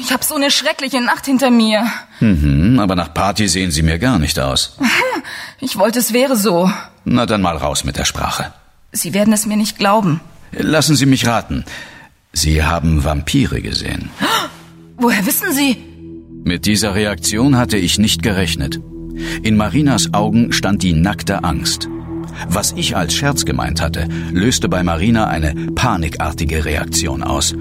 Ich 0.00 0.12
habe 0.12 0.24
so 0.24 0.34
eine 0.34 0.50
schreckliche 0.50 1.00
Nacht 1.00 1.26
hinter 1.26 1.50
mir. 1.50 1.86
Mhm, 2.20 2.78
aber 2.80 2.94
nach 2.94 3.12
Party 3.12 3.48
sehen 3.48 3.70
Sie 3.70 3.82
mir 3.82 3.98
gar 3.98 4.18
nicht 4.18 4.38
aus. 4.38 4.76
Ich 5.58 5.78
wollte, 5.78 5.98
es 5.98 6.12
wäre 6.12 6.36
so. 6.36 6.70
Na 7.04 7.24
dann 7.26 7.40
mal 7.40 7.56
raus 7.56 7.82
mit 7.82 7.96
der 7.96 8.04
Sprache. 8.04 8.52
Sie 8.92 9.14
werden 9.14 9.32
es 9.32 9.46
mir 9.46 9.56
nicht 9.56 9.78
glauben. 9.78 10.20
Lassen 10.52 10.94
Sie 10.94 11.06
mich 11.06 11.26
raten. 11.26 11.64
Sie 12.32 12.62
haben 12.62 13.04
Vampire 13.04 13.60
gesehen. 13.62 14.10
Woher 14.98 15.24
wissen 15.26 15.52
Sie? 15.52 15.78
Mit 16.44 16.66
dieser 16.66 16.94
Reaktion 16.94 17.56
hatte 17.56 17.78
ich 17.78 17.98
nicht 17.98 18.22
gerechnet. 18.22 18.78
In 19.42 19.56
Marinas 19.56 20.12
Augen 20.14 20.52
stand 20.52 20.82
die 20.82 20.92
nackte 20.92 21.42
Angst. 21.42 21.88
Was 22.48 22.72
ich 22.72 22.96
als 22.96 23.14
Scherz 23.14 23.44
gemeint 23.44 23.80
hatte, 23.80 24.08
löste 24.32 24.68
bei 24.68 24.82
Marina 24.82 25.26
eine 25.26 25.54
panikartige 25.74 26.64
Reaktion 26.64 27.22
aus. 27.22 27.54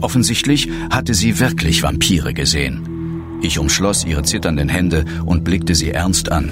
Offensichtlich 0.00 0.68
hatte 0.90 1.14
sie 1.14 1.38
wirklich 1.38 1.82
Vampire 1.82 2.34
gesehen. 2.34 2.98
Ich 3.40 3.58
umschloss 3.58 4.04
ihre 4.04 4.22
zitternden 4.22 4.68
Hände 4.68 5.04
und 5.24 5.44
blickte 5.44 5.74
sie 5.74 5.90
ernst 5.90 6.32
an. 6.32 6.50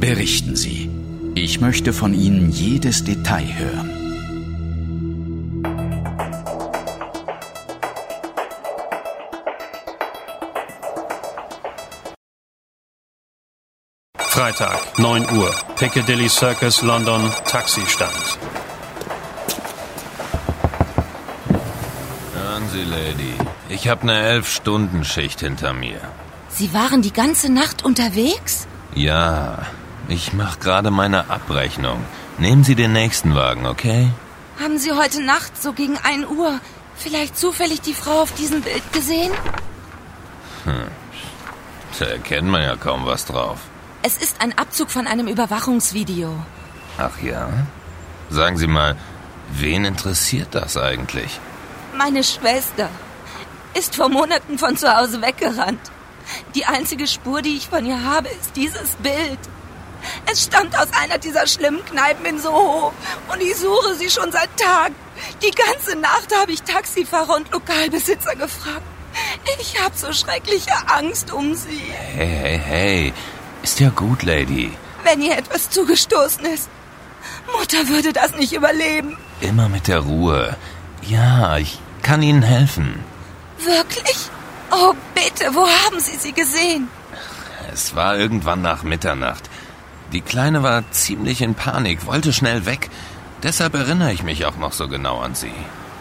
Berichten 0.00 0.54
Sie. 0.54 0.90
Ich 1.34 1.60
möchte 1.60 1.92
von 1.92 2.14
Ihnen 2.14 2.50
jedes 2.50 3.04
Detail 3.04 3.46
hören. 3.58 3.93
Freitag, 14.34 14.98
9 14.98 15.30
Uhr. 15.36 15.54
Piccadilly 15.76 16.28
Circus, 16.28 16.82
London, 16.82 17.30
Taxistand. 17.46 18.10
Hören 22.34 22.68
Sie, 22.72 22.82
Lady. 22.82 23.34
Ich 23.68 23.86
habe 23.86 24.02
eine 24.02 24.18
Elf-Stunden-Schicht 24.18 25.38
hinter 25.38 25.72
mir. 25.72 26.00
Sie 26.48 26.74
waren 26.74 27.00
die 27.00 27.12
ganze 27.12 27.52
Nacht 27.52 27.84
unterwegs? 27.84 28.66
Ja, 28.96 29.58
ich 30.08 30.32
mache 30.32 30.58
gerade 30.58 30.90
meine 30.90 31.30
Abrechnung. 31.30 32.04
Nehmen 32.38 32.64
Sie 32.64 32.74
den 32.74 32.92
nächsten 32.92 33.36
Wagen, 33.36 33.66
okay? 33.66 34.10
Haben 34.60 34.78
Sie 34.78 34.90
heute 34.90 35.22
Nacht, 35.22 35.62
so 35.62 35.72
gegen 35.72 35.96
1 35.96 36.26
Uhr, 36.26 36.58
vielleicht 36.96 37.38
zufällig 37.38 37.82
die 37.82 37.94
Frau 37.94 38.22
auf 38.22 38.32
diesem 38.32 38.62
Bild 38.62 38.92
gesehen? 38.92 39.30
Hm. 40.64 40.88
Da 42.00 42.06
erkennt 42.06 42.48
man 42.48 42.62
ja 42.62 42.74
kaum 42.74 43.06
was 43.06 43.26
drauf. 43.26 43.60
Es 44.06 44.18
ist 44.18 44.42
ein 44.42 44.52
Abzug 44.58 44.90
von 44.90 45.06
einem 45.06 45.28
Überwachungsvideo. 45.28 46.30
Ach 46.98 47.22
ja? 47.22 47.48
Sagen 48.28 48.58
Sie 48.58 48.66
mal, 48.66 48.98
wen 49.50 49.86
interessiert 49.86 50.48
das 50.50 50.76
eigentlich? 50.76 51.40
Meine 51.96 52.22
Schwester 52.22 52.90
ist 53.72 53.96
vor 53.96 54.10
Monaten 54.10 54.58
von 54.58 54.76
zu 54.76 54.94
Hause 54.94 55.22
weggerannt. 55.22 55.80
Die 56.54 56.66
einzige 56.66 57.06
Spur, 57.06 57.40
die 57.40 57.56
ich 57.56 57.70
von 57.70 57.86
ihr 57.86 58.04
habe, 58.04 58.28
ist 58.28 58.54
dieses 58.56 58.90
Bild. 59.02 59.38
Es 60.30 60.44
stammt 60.44 60.78
aus 60.78 60.88
einer 61.00 61.16
dieser 61.16 61.46
schlimmen 61.46 61.82
Kneipen 61.86 62.26
in 62.26 62.38
Soho 62.38 62.92
und 63.32 63.40
ich 63.40 63.56
suche 63.56 63.94
sie 63.94 64.10
schon 64.10 64.30
seit 64.30 64.54
Tagen. 64.58 64.94
Die 65.42 65.50
ganze 65.50 65.96
Nacht 65.98 66.28
habe 66.38 66.52
ich 66.52 66.60
Taxifahrer 66.60 67.36
und 67.36 67.50
Lokalbesitzer 67.50 68.36
gefragt. 68.36 68.82
Ich 69.60 69.82
habe 69.82 69.96
so 69.96 70.12
schreckliche 70.12 70.74
Angst 70.88 71.32
um 71.32 71.54
sie. 71.54 71.80
Hey, 72.14 72.26
hey, 72.26 72.58
hey. 72.58 73.12
Ist 73.64 73.80
ja 73.80 73.88
gut, 73.88 74.24
Lady. 74.24 74.70
Wenn 75.04 75.22
ihr 75.22 75.38
etwas 75.38 75.70
zugestoßen 75.70 76.44
ist. 76.44 76.68
Mutter 77.58 77.88
würde 77.88 78.12
das 78.12 78.34
nicht 78.36 78.52
überleben. 78.52 79.16
Immer 79.40 79.70
mit 79.70 79.88
der 79.88 80.00
Ruhe. 80.00 80.54
Ja, 81.00 81.56
ich 81.56 81.78
kann 82.02 82.20
Ihnen 82.20 82.42
helfen. 82.42 83.02
Wirklich? 83.64 84.18
Oh, 84.70 84.92
bitte, 85.14 85.54
wo 85.54 85.66
haben 85.66 85.98
Sie 85.98 86.16
sie 86.16 86.32
gesehen? 86.32 86.88
Es 87.72 87.96
war 87.96 88.18
irgendwann 88.18 88.60
nach 88.60 88.82
Mitternacht. 88.82 89.48
Die 90.12 90.20
Kleine 90.20 90.62
war 90.62 90.90
ziemlich 90.90 91.40
in 91.40 91.54
Panik, 91.54 92.04
wollte 92.04 92.34
schnell 92.34 92.66
weg. 92.66 92.90
Deshalb 93.42 93.72
erinnere 93.74 94.12
ich 94.12 94.22
mich 94.22 94.44
auch 94.44 94.58
noch 94.58 94.74
so 94.74 94.88
genau 94.88 95.20
an 95.20 95.34
sie. 95.34 95.58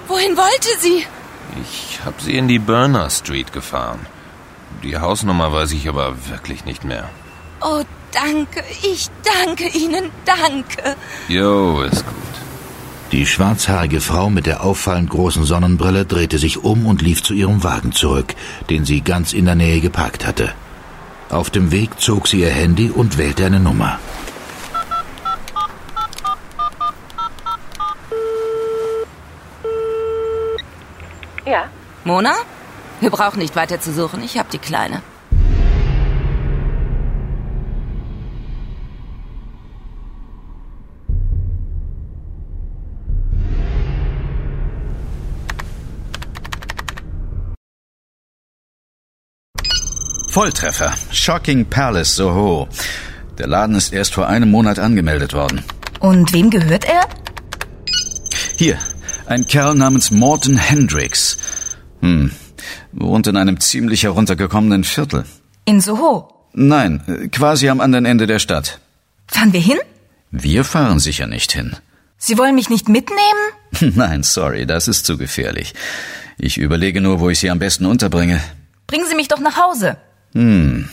Wohin 0.09 0.35
wollte 0.35 0.79
sie? 0.81 1.07
Ich 1.61 2.01
habe 2.03 2.21
sie 2.21 2.37
in 2.37 2.49
die 2.49 2.59
Burner 2.59 3.09
Street 3.09 3.53
gefahren. 3.53 4.05
Die 4.83 4.97
Hausnummer 4.97 5.53
weiß 5.53 5.71
ich 5.71 5.87
aber 5.87 6.27
wirklich 6.27 6.65
nicht 6.65 6.83
mehr. 6.83 7.09
Oh, 7.63 7.81
danke. 8.11 8.61
Ich 8.81 9.09
danke 9.23 9.67
Ihnen. 9.69 10.11
Danke. 10.25 10.97
Jo, 11.29 11.81
ist 11.81 12.05
gut. 12.05 12.13
Die 13.13 13.25
schwarzhaarige 13.25 14.01
Frau 14.01 14.29
mit 14.29 14.47
der 14.47 14.63
auffallend 14.63 15.09
großen 15.09 15.45
Sonnenbrille 15.45 16.05
drehte 16.05 16.39
sich 16.39 16.63
um 16.63 16.85
und 16.85 17.01
lief 17.01 17.23
zu 17.23 17.33
ihrem 17.33 17.63
Wagen 17.63 17.91
zurück, 17.91 18.35
den 18.69 18.85
sie 18.85 19.01
ganz 19.01 19.33
in 19.33 19.45
der 19.45 19.55
Nähe 19.55 19.81
geparkt 19.81 20.25
hatte. 20.25 20.53
Auf 21.29 21.49
dem 21.49 21.71
Weg 21.71 22.01
zog 22.01 22.27
sie 22.27 22.41
ihr 22.41 22.49
Handy 22.49 22.89
und 22.89 23.17
wählte 23.17 23.45
eine 23.45 23.59
Nummer. 23.59 23.99
Ja. 31.45 31.69
Mona? 32.03 32.33
Wir 32.99 33.09
brauchen 33.09 33.39
nicht 33.39 33.55
weiter 33.55 33.79
zu 33.79 33.93
suchen. 33.93 34.23
Ich 34.23 34.37
habe 34.37 34.49
die 34.51 34.57
Kleine. 34.57 35.01
Volltreffer. 50.33 50.91
Shocking 51.11 51.63
Palace 51.65 52.15
Soho. 52.15 52.67
Der 53.37 53.45
Laden 53.45 53.75
ist 53.75 53.93
erst 53.93 54.15
vor 54.15 54.27
einem 54.27 54.49
Monat 54.49 54.79
angemeldet 54.79 55.33
worden. 55.33 55.63
Und 55.99 56.33
wem 56.33 56.49
gehört 56.49 56.85
er? 56.85 57.07
Hier, 58.57 58.79
ein 59.27 59.45
Kerl 59.45 59.75
namens 59.75 60.09
Morton 60.09 60.57
Hendricks. 60.57 61.37
Hm, 62.01 62.31
wohnt 62.93 63.27
in 63.27 63.37
einem 63.37 63.59
ziemlich 63.59 64.05
heruntergekommenen 64.05 64.83
Viertel. 64.83 65.25
In 65.65 65.81
Soho? 65.81 66.47
Nein, 66.53 67.29
quasi 67.31 67.69
am 67.69 67.79
anderen 67.79 68.05
Ende 68.05 68.25
der 68.25 68.39
Stadt. 68.39 68.79
Fahren 69.27 69.53
wir 69.53 69.61
hin? 69.61 69.77
Wir 70.31 70.63
fahren 70.63 70.97
sicher 70.97 71.27
nicht 71.27 71.51
hin. 71.51 71.75
Sie 72.17 72.39
wollen 72.39 72.55
mich 72.55 72.71
nicht 72.71 72.89
mitnehmen? 72.89 73.43
Nein, 73.95 74.23
sorry, 74.23 74.65
das 74.65 74.87
ist 74.87 75.05
zu 75.05 75.15
gefährlich. 75.15 75.75
Ich 76.39 76.57
überlege 76.57 77.01
nur, 77.01 77.19
wo 77.19 77.29
ich 77.29 77.37
Sie 77.37 77.51
am 77.51 77.59
besten 77.59 77.85
unterbringe. 77.85 78.41
Bringen 78.87 79.05
Sie 79.07 79.15
mich 79.15 79.27
doch 79.27 79.39
nach 79.39 79.57
Hause. 79.57 79.97
Hm. 80.33 80.89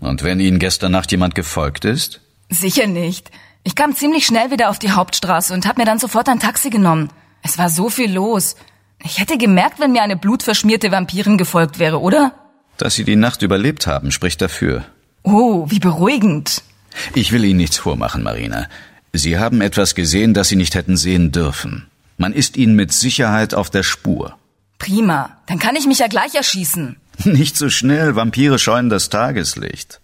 Und 0.00 0.22
wenn 0.22 0.40
Ihnen 0.40 0.58
gestern 0.58 0.92
Nacht 0.92 1.10
jemand 1.12 1.34
gefolgt 1.34 1.84
ist? 1.84 2.20
Sicher 2.48 2.86
nicht. 2.86 3.30
Ich 3.64 3.74
kam 3.74 3.94
ziemlich 3.94 4.26
schnell 4.26 4.50
wieder 4.50 4.70
auf 4.70 4.78
die 4.78 4.90
Hauptstraße 4.90 5.54
und 5.54 5.66
habe 5.66 5.80
mir 5.80 5.86
dann 5.86 5.98
sofort 5.98 6.28
ein 6.28 6.40
Taxi 6.40 6.70
genommen. 6.70 7.10
Es 7.42 7.58
war 7.58 7.68
so 7.70 7.88
viel 7.88 8.12
los. 8.12 8.56
Ich 9.04 9.18
hätte 9.18 9.38
gemerkt, 9.38 9.80
wenn 9.80 9.92
mir 9.92 10.02
eine 10.02 10.16
blutverschmierte 10.16 10.90
Vampirin 10.90 11.38
gefolgt 11.38 11.78
wäre, 11.78 12.00
oder? 12.00 12.34
Dass 12.76 12.94
Sie 12.94 13.04
die 13.04 13.16
Nacht 13.16 13.42
überlebt 13.42 13.86
haben, 13.86 14.10
spricht 14.10 14.40
dafür. 14.40 14.84
Oh, 15.22 15.66
wie 15.68 15.78
beruhigend. 15.78 16.62
Ich 17.14 17.32
will 17.32 17.44
Ihnen 17.44 17.58
nichts 17.58 17.78
vormachen, 17.78 18.22
Marina. 18.22 18.66
Sie 19.12 19.38
haben 19.38 19.60
etwas 19.60 19.94
gesehen, 19.94 20.34
das 20.34 20.48
Sie 20.48 20.56
nicht 20.56 20.74
hätten 20.74 20.96
sehen 20.96 21.32
dürfen. 21.32 21.86
Man 22.16 22.32
ist 22.32 22.56
Ihnen 22.56 22.76
mit 22.76 22.92
Sicherheit 22.92 23.54
auf 23.54 23.70
der 23.70 23.82
Spur. 23.82 24.36
Prima. 24.78 25.38
Dann 25.46 25.58
kann 25.58 25.76
ich 25.76 25.86
mich 25.86 25.98
ja 25.98 26.08
gleich 26.08 26.34
erschießen. 26.34 26.96
Nicht 27.24 27.56
so 27.56 27.68
schnell. 27.68 28.16
Vampire 28.16 28.58
scheuen 28.58 28.88
das 28.88 29.08
Tageslicht. 29.08 30.00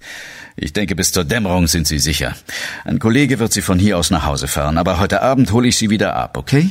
Ich 0.57 0.73
denke, 0.73 0.97
bis 0.97 1.12
zur 1.12 1.25
Dämmerung 1.25 1.68
sind 1.68 1.87
Sie 1.87 1.99
sicher. 1.99 2.35
Ein 2.85 2.99
Kollege 2.99 3.38
wird 3.38 3.53
Sie 3.53 3.62
von 3.62 3.79
hier 3.79 3.97
aus 3.97 4.11
nach 4.11 4.27
Hause 4.27 4.49
fahren, 4.49 4.77
aber 4.77 4.99
heute 4.99 5.23
Abend 5.23 5.53
hole 5.53 5.68
ich 5.68 5.77
Sie 5.77 5.88
wieder 5.88 6.16
ab, 6.16 6.37
okay? 6.37 6.71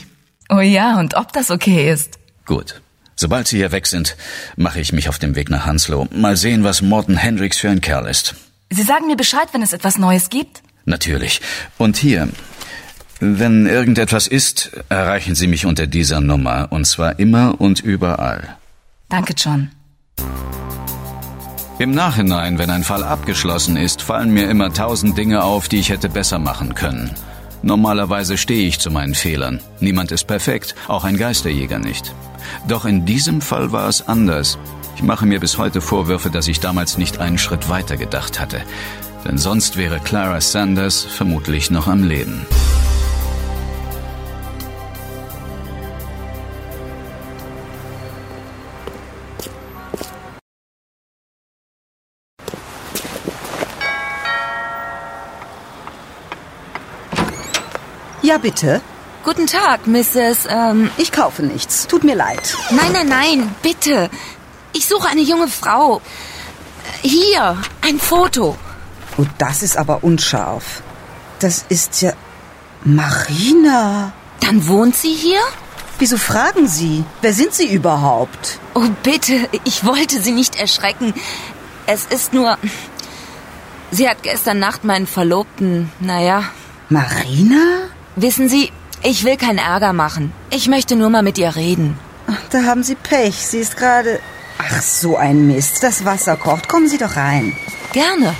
Oh 0.49 0.59
ja, 0.59 0.99
und 0.99 1.15
ob 1.15 1.31
das 1.31 1.51
okay 1.51 1.91
ist? 1.91 2.19
Gut. 2.45 2.81
Sobald 3.15 3.47
Sie 3.47 3.57
hier 3.57 3.71
weg 3.71 3.87
sind, 3.87 4.15
mache 4.57 4.79
ich 4.79 4.93
mich 4.93 5.09
auf 5.09 5.19
den 5.19 5.35
Weg 5.35 5.49
nach 5.49 5.65
Hanslow. 5.65 6.07
Mal 6.11 6.37
sehen, 6.37 6.63
was 6.63 6.81
Morton 6.81 7.17
Hendricks 7.17 7.57
für 7.57 7.69
ein 7.69 7.81
Kerl 7.81 8.07
ist. 8.07 8.35
Sie 8.69 8.83
sagen 8.83 9.07
mir 9.07 9.15
Bescheid, 9.15 9.47
wenn 9.53 9.61
es 9.61 9.73
etwas 9.73 9.97
Neues 9.97 10.29
gibt? 10.29 10.61
Natürlich. 10.85 11.41
Und 11.77 11.97
hier, 11.97 12.29
wenn 13.19 13.65
irgendetwas 13.65 14.27
ist, 14.27 14.71
erreichen 14.89 15.33
Sie 15.33 15.47
mich 15.47 15.65
unter 15.65 15.87
dieser 15.87 16.21
Nummer, 16.21 16.67
und 16.71 16.85
zwar 16.85 17.19
immer 17.19 17.59
und 17.59 17.79
überall. 17.79 18.57
Danke, 19.09 19.33
John. 19.35 19.71
Im 21.79 21.91
Nachhinein, 21.91 22.57
wenn 22.57 22.71
ein 22.71 22.83
Fall 22.83 23.03
abgeschlossen 23.03 23.77
ist, 23.77 24.01
fallen 24.01 24.31
mir 24.31 24.49
immer 24.49 24.73
tausend 24.73 25.15
Dinge 25.15 25.43
auf, 25.43 25.69
die 25.69 25.77
ich 25.77 25.89
hätte 25.89 26.09
besser 26.09 26.39
machen 26.39 26.73
können. 26.73 27.11
Normalerweise 27.61 28.35
stehe 28.37 28.67
ich 28.67 28.79
zu 28.79 28.89
meinen 28.89 29.13
Fehlern. 29.13 29.59
Niemand 29.79 30.11
ist 30.11 30.23
perfekt, 30.23 30.73
auch 30.87 31.03
ein 31.03 31.17
Geisterjäger 31.17 31.77
nicht. 31.77 32.15
Doch 32.67 32.85
in 32.85 33.05
diesem 33.05 33.41
Fall 33.41 33.71
war 33.71 33.87
es 33.87 34.07
anders. 34.07 34.57
Ich 34.95 35.03
mache 35.03 35.27
mir 35.27 35.39
bis 35.39 35.59
heute 35.59 35.79
Vorwürfe, 35.79 36.31
dass 36.31 36.47
ich 36.47 36.59
damals 36.59 36.97
nicht 36.97 37.19
einen 37.19 37.37
Schritt 37.37 37.69
weiter 37.69 37.95
gedacht 37.95 38.39
hatte. 38.39 38.61
Denn 39.23 39.37
sonst 39.37 39.77
wäre 39.77 39.99
Clara 39.99 40.41
Sanders 40.41 41.03
vermutlich 41.03 41.69
noch 41.69 41.87
am 41.87 42.03
Leben. 42.03 42.47
Ja, 58.37 58.41
bitte. 58.41 58.81
Guten 59.23 59.47
Tag, 59.47 59.87
Mrs. 59.87 60.45
Ähm 60.47 60.91
ich 60.97 61.11
kaufe 61.11 61.41
nichts. 61.41 61.87
Tut 61.87 62.03
mir 62.03 62.13
leid. 62.13 62.55
Nein, 62.69 62.91
nein, 62.93 63.07
nein, 63.07 63.55
bitte. 63.63 64.11
Ich 64.73 64.85
suche 64.87 65.07
eine 65.07 65.21
junge 65.21 65.47
Frau. 65.47 66.01
Hier, 67.01 67.57
ein 67.81 67.99
Foto. 67.99 68.55
Oh, 69.17 69.25
das 69.39 69.63
ist 69.63 69.75
aber 69.75 70.03
unscharf. 70.03 70.83
Das 71.39 71.65
ist 71.69 71.99
ja 72.03 72.13
Marina. 72.83 74.13
Dann 74.41 74.67
wohnt 74.67 74.95
sie 74.95 75.15
hier? 75.15 75.39
Wieso 75.97 76.17
fragen 76.17 76.67
Sie? 76.67 77.03
Wer 77.21 77.33
sind 77.33 77.55
Sie 77.55 77.73
überhaupt? 77.73 78.59
Oh, 78.75 78.85
bitte, 79.01 79.49
ich 79.63 79.83
wollte 79.83 80.21
Sie 80.21 80.31
nicht 80.31 80.59
erschrecken. 80.59 81.15
Es 81.87 82.05
ist 82.05 82.33
nur. 82.33 82.59
Sie 83.89 84.07
hat 84.07 84.21
gestern 84.21 84.59
Nacht 84.59 84.83
meinen 84.83 85.07
Verlobten, 85.07 85.91
naja. 85.99 86.43
Marina? 86.89 87.96
Wissen 88.19 88.49
Sie, 88.49 88.71
ich 89.03 89.25
will 89.25 89.37
keinen 89.37 89.59
Ärger 89.59 89.93
machen. 89.93 90.33
Ich 90.49 90.67
möchte 90.67 90.95
nur 90.95 91.11
mal 91.11 91.21
mit 91.21 91.37
ihr 91.37 91.55
reden. 91.55 91.99
Da 92.49 92.63
haben 92.63 92.81
Sie 92.81 92.95
Pech. 92.95 93.35
Sie 93.35 93.59
ist 93.59 93.77
gerade. 93.77 94.19
Ach, 94.57 94.81
so 94.81 95.17
ein 95.17 95.45
Mist. 95.45 95.83
Das 95.83 96.03
Wasser 96.03 96.35
kocht. 96.35 96.67
Kommen 96.67 96.89
Sie 96.89 96.97
doch 96.97 97.15
rein. 97.15 97.53
Gerne. 97.93 98.33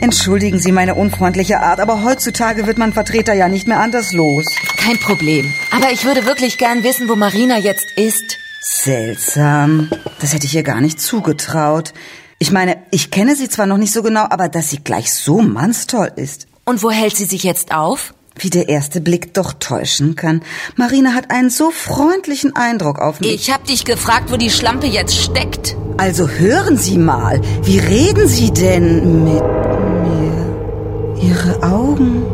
Entschuldigen 0.00 0.58
Sie 0.58 0.72
meine 0.72 0.94
unfreundliche 0.94 1.60
Art, 1.60 1.78
aber 1.78 2.02
heutzutage 2.02 2.66
wird 2.66 2.78
man 2.78 2.94
Vertreter 2.94 3.34
ja 3.34 3.48
nicht 3.48 3.68
mehr 3.68 3.80
anders 3.80 4.14
los. 4.14 4.46
Kein 4.78 4.98
Problem. 4.98 5.52
Aber 5.70 5.92
ich 5.92 6.06
würde 6.06 6.24
wirklich 6.24 6.56
gern 6.56 6.84
wissen, 6.84 7.10
wo 7.10 7.16
Marina 7.16 7.58
jetzt 7.58 7.92
ist. 7.96 8.38
Seltsam. 8.62 9.90
Das 10.20 10.32
hätte 10.32 10.46
ich 10.46 10.54
ihr 10.54 10.62
gar 10.62 10.80
nicht 10.80 11.02
zugetraut. 11.02 11.92
Ich 12.38 12.50
meine, 12.50 12.78
ich 12.90 13.10
kenne 13.10 13.36
sie 13.36 13.50
zwar 13.50 13.66
noch 13.66 13.76
nicht 13.76 13.92
so 13.92 14.02
genau, 14.02 14.24
aber 14.30 14.48
dass 14.48 14.70
sie 14.70 14.82
gleich 14.82 15.12
so 15.12 15.42
mannstoll 15.42 16.10
ist. 16.16 16.46
Und 16.64 16.82
wo 16.82 16.90
hält 16.90 17.16
sie 17.16 17.26
sich 17.26 17.42
jetzt 17.42 17.72
auf? 17.72 18.14
Wie 18.36 18.50
der 18.50 18.68
erste 18.68 19.00
Blick 19.00 19.32
doch 19.34 19.52
täuschen 19.52 20.16
kann. 20.16 20.42
Marina 20.76 21.12
hat 21.14 21.30
einen 21.30 21.50
so 21.50 21.70
freundlichen 21.70 22.56
Eindruck 22.56 22.98
auf 22.98 23.20
mich. 23.20 23.32
Ich 23.32 23.52
hab 23.52 23.64
dich 23.64 23.84
gefragt, 23.84 24.32
wo 24.32 24.36
die 24.36 24.50
Schlampe 24.50 24.86
jetzt 24.86 25.14
steckt. 25.16 25.76
Also 25.98 26.28
hören 26.28 26.76
Sie 26.76 26.98
mal. 26.98 27.40
Wie 27.62 27.78
reden 27.78 28.26
Sie 28.26 28.50
denn 28.50 29.24
mit 29.24 29.42
mir? 29.42 31.22
Ihre 31.22 31.62
Augen. 31.62 32.24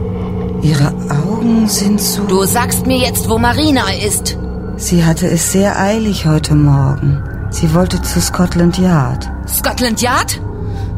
Ihre 0.63 0.89
Augen 1.11 1.69
sind 1.69 2.01
so. 2.01 2.25
Du 2.25 2.45
sagst 2.45 2.87
mir 2.87 2.99
jetzt, 2.99 3.29
wo 3.29 3.39
Marina 3.39 3.93
ist. 3.93 4.39
Sie 4.77 5.05
hatte 5.05 5.29
es 5.29 5.53
sehr 5.53 5.79
eilig 5.79 6.25
heute 6.25 6.55
Morgen. 6.55 7.23
Sie 7.51 7.75
wollte 7.75 8.01
zu 8.01 8.21
Scotland 8.21 8.79
Yard. 8.79 9.29
Scotland 9.47 10.01
Yard? 10.01 10.41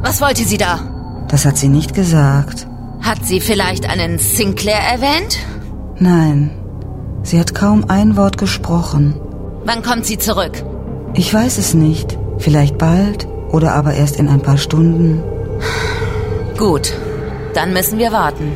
Was 0.02 0.20
wollte 0.20 0.44
sie 0.44 0.58
da? 0.58 1.24
Das 1.28 1.44
hat 1.44 1.56
sie 1.56 1.68
nicht 1.68 1.94
gesagt. 1.94 2.68
Hat 3.02 3.24
sie 3.26 3.40
vielleicht 3.40 3.88
einen 3.88 4.18
Sinclair 4.18 4.78
erwähnt? 4.78 5.38
Nein. 5.98 6.50
Sie 7.24 7.38
hat 7.38 7.54
kaum 7.54 7.84
ein 7.88 8.16
Wort 8.16 8.38
gesprochen. 8.38 9.20
Wann 9.64 9.82
kommt 9.82 10.06
sie 10.06 10.18
zurück? 10.18 10.64
Ich 11.14 11.32
weiß 11.32 11.58
es 11.58 11.74
nicht. 11.74 12.18
Vielleicht 12.38 12.78
bald 12.78 13.28
oder 13.50 13.74
aber 13.74 13.94
erst 13.94 14.16
in 14.16 14.28
ein 14.28 14.40
paar 14.40 14.58
Stunden. 14.58 15.22
Gut, 16.56 16.92
dann 17.54 17.72
müssen 17.72 17.98
wir 17.98 18.12
warten. 18.12 18.52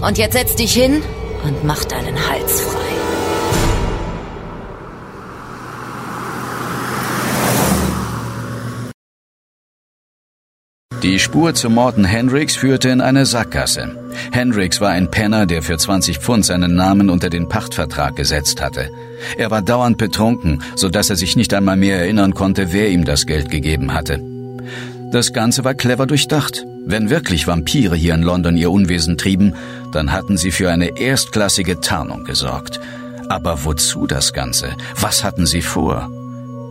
Und 0.00 0.18
jetzt 0.18 0.34
setz 0.34 0.54
dich 0.54 0.72
hin 0.72 1.02
und 1.44 1.64
mach 1.64 1.84
deinen 1.84 2.16
Hals 2.28 2.60
frei. 2.60 3.03
Die 11.04 11.18
Spur 11.18 11.52
zu 11.54 11.68
Morton 11.68 12.06
Hendricks 12.06 12.56
führte 12.56 12.88
in 12.88 13.02
eine 13.02 13.26
Sackgasse. 13.26 13.94
Hendricks 14.32 14.80
war 14.80 14.88
ein 14.88 15.10
Penner, 15.10 15.44
der 15.44 15.62
für 15.62 15.76
20 15.76 16.16
Pfund 16.16 16.46
seinen 16.46 16.76
Namen 16.76 17.10
unter 17.10 17.28
den 17.28 17.46
Pachtvertrag 17.46 18.16
gesetzt 18.16 18.62
hatte. 18.62 18.88
Er 19.36 19.50
war 19.50 19.60
dauernd 19.60 19.98
betrunken, 19.98 20.62
so 20.76 20.88
dass 20.88 21.10
er 21.10 21.16
sich 21.16 21.36
nicht 21.36 21.52
einmal 21.52 21.76
mehr 21.76 21.98
erinnern 21.98 22.32
konnte, 22.32 22.72
wer 22.72 22.88
ihm 22.88 23.04
das 23.04 23.26
Geld 23.26 23.50
gegeben 23.50 23.92
hatte. 23.92 24.18
Das 25.12 25.34
Ganze 25.34 25.62
war 25.62 25.74
clever 25.74 26.06
durchdacht. 26.06 26.64
Wenn 26.86 27.10
wirklich 27.10 27.46
Vampire 27.46 27.96
hier 27.96 28.14
in 28.14 28.22
London 28.22 28.56
ihr 28.56 28.70
Unwesen 28.70 29.18
trieben, 29.18 29.52
dann 29.92 30.10
hatten 30.10 30.38
sie 30.38 30.52
für 30.52 30.70
eine 30.70 30.98
erstklassige 30.98 31.80
Tarnung 31.80 32.24
gesorgt. 32.24 32.80
Aber 33.28 33.66
wozu 33.66 34.06
das 34.06 34.32
Ganze? 34.32 34.74
Was 34.98 35.22
hatten 35.22 35.44
sie 35.44 35.60
vor? 35.60 36.10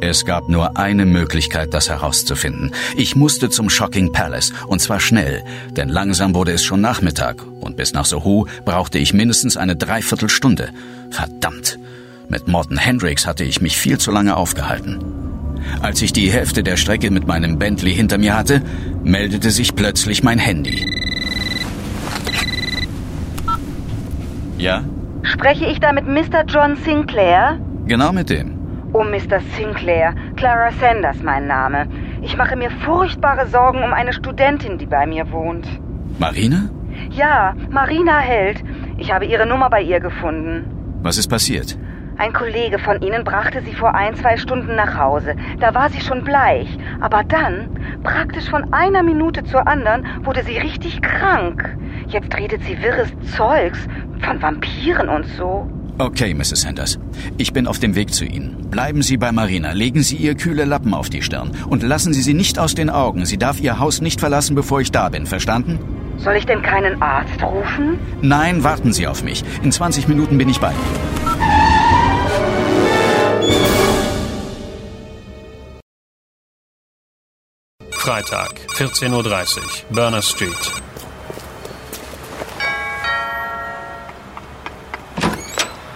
Es 0.06 0.26
gab 0.26 0.50
nur 0.50 0.76
eine 0.76 1.06
Möglichkeit, 1.06 1.74
das 1.74 1.88
herauszufinden. 1.88 2.74
Ich 2.98 3.16
musste 3.16 3.50
zum 3.50 3.70
Shocking 3.70 4.12
Palace, 4.12 4.52
und 4.68 4.82
zwar 4.82 5.00
schnell, 5.00 5.46
denn 5.78 5.88
langsam 5.88 6.36
wurde 6.36 6.52
es 6.52 6.62
schon 6.62 6.82
Nachmittag, 6.82 7.42
und 7.62 7.78
bis 7.78 7.94
nach 7.94 8.04
Soho 8.04 8.46
brauchte 8.66 9.00
ich 9.00 9.14
mindestens 9.14 9.56
eine 9.56 9.78
Dreiviertelstunde. 9.78 10.72
Verdammt! 11.10 11.80
Mit 12.28 12.50
Morton 12.50 12.78
Hendricks 12.78 13.26
hatte 13.26 13.46
ich 13.46 13.62
mich 13.62 13.78
viel 13.78 13.98
zu 13.98 14.12
lange 14.12 14.36
aufgehalten. 14.36 15.00
Als 15.82 16.02
ich 16.02 16.12
die 16.12 16.30
Hälfte 16.30 16.64
der 16.64 16.76
Strecke 16.76 17.10
mit 17.10 17.26
meinem 17.26 17.58
Bentley 17.58 17.94
hinter 17.94 18.18
mir 18.18 18.36
hatte, 18.36 18.62
meldete 19.06 19.52
sich 19.52 19.74
plötzlich 19.74 20.22
mein 20.22 20.38
Handy. 20.38 20.86
Ja? 24.58 24.84
Spreche 25.22 25.66
ich 25.66 25.80
da 25.80 25.94
mit 25.94 26.06
Mr. 26.06 26.44
John 26.46 26.76
Sinclair? 26.84 27.58
Genau 27.88 28.12
mit 28.12 28.30
dem. 28.30 28.63
Oh, 28.96 29.04
Mr. 29.04 29.40
Sinclair, 29.58 30.14
Clara 30.36 30.72
Sanders 30.80 31.24
mein 31.24 31.48
Name. 31.48 31.88
Ich 32.22 32.38
mache 32.38 32.56
mir 32.56 32.70
furchtbare 32.70 33.48
Sorgen 33.48 33.82
um 33.84 33.92
eine 33.92 34.14
Studentin, 34.14 34.78
die 34.78 34.86
bei 34.86 35.08
mir 35.08 35.32
wohnt. 35.32 35.68
Marina? 36.20 36.70
Ja, 37.10 37.56
Marina 37.72 38.20
Held. 38.20 38.64
Ich 39.00 39.12
habe 39.12 39.26
ihre 39.26 39.48
Nummer 39.48 39.72
bei 39.72 39.82
ihr 39.82 40.00
gefunden. 40.00 41.00
Was 41.02 41.18
ist 41.18 41.28
passiert? 41.28 41.76
Ein 42.18 42.34
Kollege 42.34 42.78
von 42.78 43.02
Ihnen 43.02 43.24
brachte 43.24 43.64
sie 43.64 43.74
vor 43.74 43.96
ein, 43.96 44.14
zwei 44.16 44.38
Stunden 44.38 44.76
nach 44.76 44.96
Hause. 44.96 45.36
Da 45.60 45.74
war 45.74 45.90
sie 45.90 46.00
schon 46.00 46.24
bleich. 46.24 46.78
Aber 47.02 47.24
dann, 47.24 47.70
praktisch 48.04 48.48
von 48.48 48.72
einer 48.74 49.02
Minute 49.02 49.44
zur 49.44 49.68
anderen, 49.68 50.06
wurde 50.22 50.44
sie 50.44 50.60
richtig 50.60 51.02
krank. 51.02 51.76
Jetzt 52.10 52.38
redet 52.38 52.64
sie 52.64 52.80
wirres 52.84 53.12
Zeugs 53.36 53.88
von 54.20 54.40
Vampiren 54.40 55.10
und 55.10 55.26
so. 55.26 55.68
Okay, 56.00 56.34
Mrs. 56.34 56.62
Sanders. 56.62 57.00
Ich 57.38 57.54
bin 57.54 57.68
auf 57.68 57.80
dem 57.80 57.96
Weg 57.96 58.14
zu 58.14 58.26
Ihnen. 58.26 58.70
Bleiben 58.72 59.04
Sie 59.04 59.18
bei 59.18 59.32
Marina, 59.32 59.74
legen 59.74 60.02
Sie 60.02 60.16
ihr 60.16 60.36
kühle 60.36 60.66
Lappen 60.66 60.94
auf 60.94 61.10
die 61.10 61.22
Stirn 61.22 61.52
und 61.70 61.84
lassen 61.84 62.14
Sie 62.14 62.22
sie 62.22 62.34
nicht 62.34 62.58
aus 62.58 62.74
den 62.74 62.90
Augen. 62.90 63.26
Sie 63.26 63.38
darf 63.38 63.60
Ihr 63.60 63.78
Haus 63.80 64.02
nicht 64.02 64.20
verlassen, 64.20 64.56
bevor 64.56 64.82
ich 64.82 64.92
da 64.92 65.10
bin, 65.10 65.28
verstanden? 65.28 65.80
Soll 66.18 66.36
ich 66.36 66.46
denn 66.46 66.62
keinen 66.62 67.00
Arzt 67.02 67.42
rufen? 67.44 68.00
Nein, 68.22 68.64
warten 68.64 68.92
Sie 68.92 69.08
auf 69.08 69.24
mich. 69.24 69.44
In 69.62 69.72
20 69.72 70.08
Minuten 70.08 70.38
bin 70.38 70.50
ich 70.50 70.60
bei 70.60 70.72
Ihnen. 70.72 71.24
Freitag, 77.92 78.60
14.30 78.76 79.12
Uhr, 79.12 79.64
Burner 79.92 80.22
Street. 80.22 80.93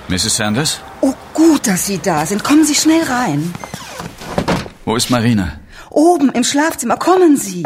Mrs. 0.10 0.38
Sanders? 0.38 0.80
Oh, 1.02 1.14
gut, 1.34 1.68
dass 1.68 1.86
Sie 1.86 1.98
da 1.98 2.26
sind. 2.26 2.44
Kommen 2.44 2.64
Sie 2.66 2.76
schnell 2.76 3.04
rein. 3.04 3.54
Wo 4.86 4.96
ist 4.96 5.10
Marina? 5.10 5.60
Oben 5.90 6.30
im 6.32 6.46
Schlafzimmer. 6.46 6.96
Kommen 6.96 7.36
Sie. 7.36 7.64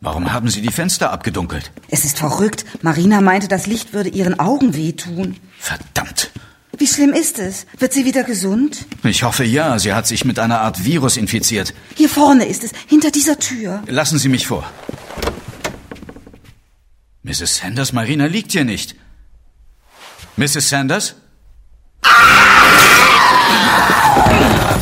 Warum 0.00 0.32
haben 0.32 0.48
Sie 0.48 0.62
die 0.62 0.72
Fenster 0.72 1.12
abgedunkelt? 1.12 1.70
Es 1.88 2.04
ist 2.04 2.18
verrückt. 2.18 2.64
Marina 2.82 3.20
meinte, 3.20 3.46
das 3.46 3.66
Licht 3.66 3.92
würde 3.92 4.08
ihren 4.08 4.40
Augen 4.40 4.74
wehtun. 4.74 5.36
Verdammt. 5.58 6.32
Wie 6.76 6.86
schlimm 6.86 7.12
ist 7.12 7.38
es? 7.38 7.66
Wird 7.78 7.92
sie 7.92 8.06
wieder 8.06 8.24
gesund? 8.24 8.86
Ich 9.04 9.22
hoffe 9.22 9.44
ja. 9.44 9.78
Sie 9.78 9.92
hat 9.92 10.06
sich 10.06 10.24
mit 10.24 10.38
einer 10.38 10.62
Art 10.62 10.84
Virus 10.84 11.18
infiziert. 11.18 11.74
Hier 11.94 12.08
vorne 12.08 12.46
ist 12.46 12.64
es, 12.64 12.72
hinter 12.88 13.10
dieser 13.10 13.38
Tür. 13.38 13.82
Lassen 13.86 14.18
Sie 14.18 14.30
mich 14.30 14.46
vor. 14.46 14.64
Mrs. 17.22 17.58
Sanders, 17.58 17.92
Marina 17.92 18.24
liegt 18.24 18.52
hier 18.52 18.64
nicht. 18.64 18.96
Mrs. 20.36 20.70
Sanders? 20.70 21.16
Ah! 22.02 22.49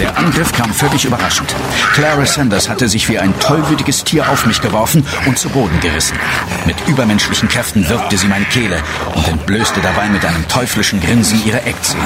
Der 0.01 0.17
Angriff 0.17 0.53
kam 0.53 0.73
völlig 0.73 1.05
überraschend. 1.05 1.55
Clara 1.93 2.25
Sanders 2.25 2.69
hatte 2.69 2.89
sich 2.89 3.09
wie 3.09 3.19
ein 3.19 3.37
tollwütiges 3.41 4.05
Tier 4.05 4.29
auf 4.29 4.47
mich 4.47 4.61
geworfen 4.61 5.05
und 5.27 5.39
zu 5.39 5.49
Boden 5.49 5.81
gerissen. 5.81 6.17
Mit 6.67 6.77
übermenschlichen 6.87 7.49
Kräften 7.49 7.89
wirkte 7.89 8.17
sie 8.17 8.29
meine 8.29 8.45
Kehle 8.45 8.81
und 9.15 9.27
entblößte 9.27 9.81
dabei 9.81 10.09
mit 10.09 10.25
einem 10.25 10.47
teuflischen 10.47 11.01
Grinsen 11.01 11.45
ihre 11.45 11.63
Eckzähne, 11.63 12.05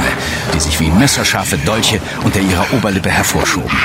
die 0.54 0.60
sich 0.60 0.80
wie 0.80 0.90
messerscharfe 0.90 1.58
Dolche 1.58 2.00
unter 2.24 2.40
ihrer 2.40 2.72
Oberlippe 2.72 3.10
hervorschoben. 3.10 3.76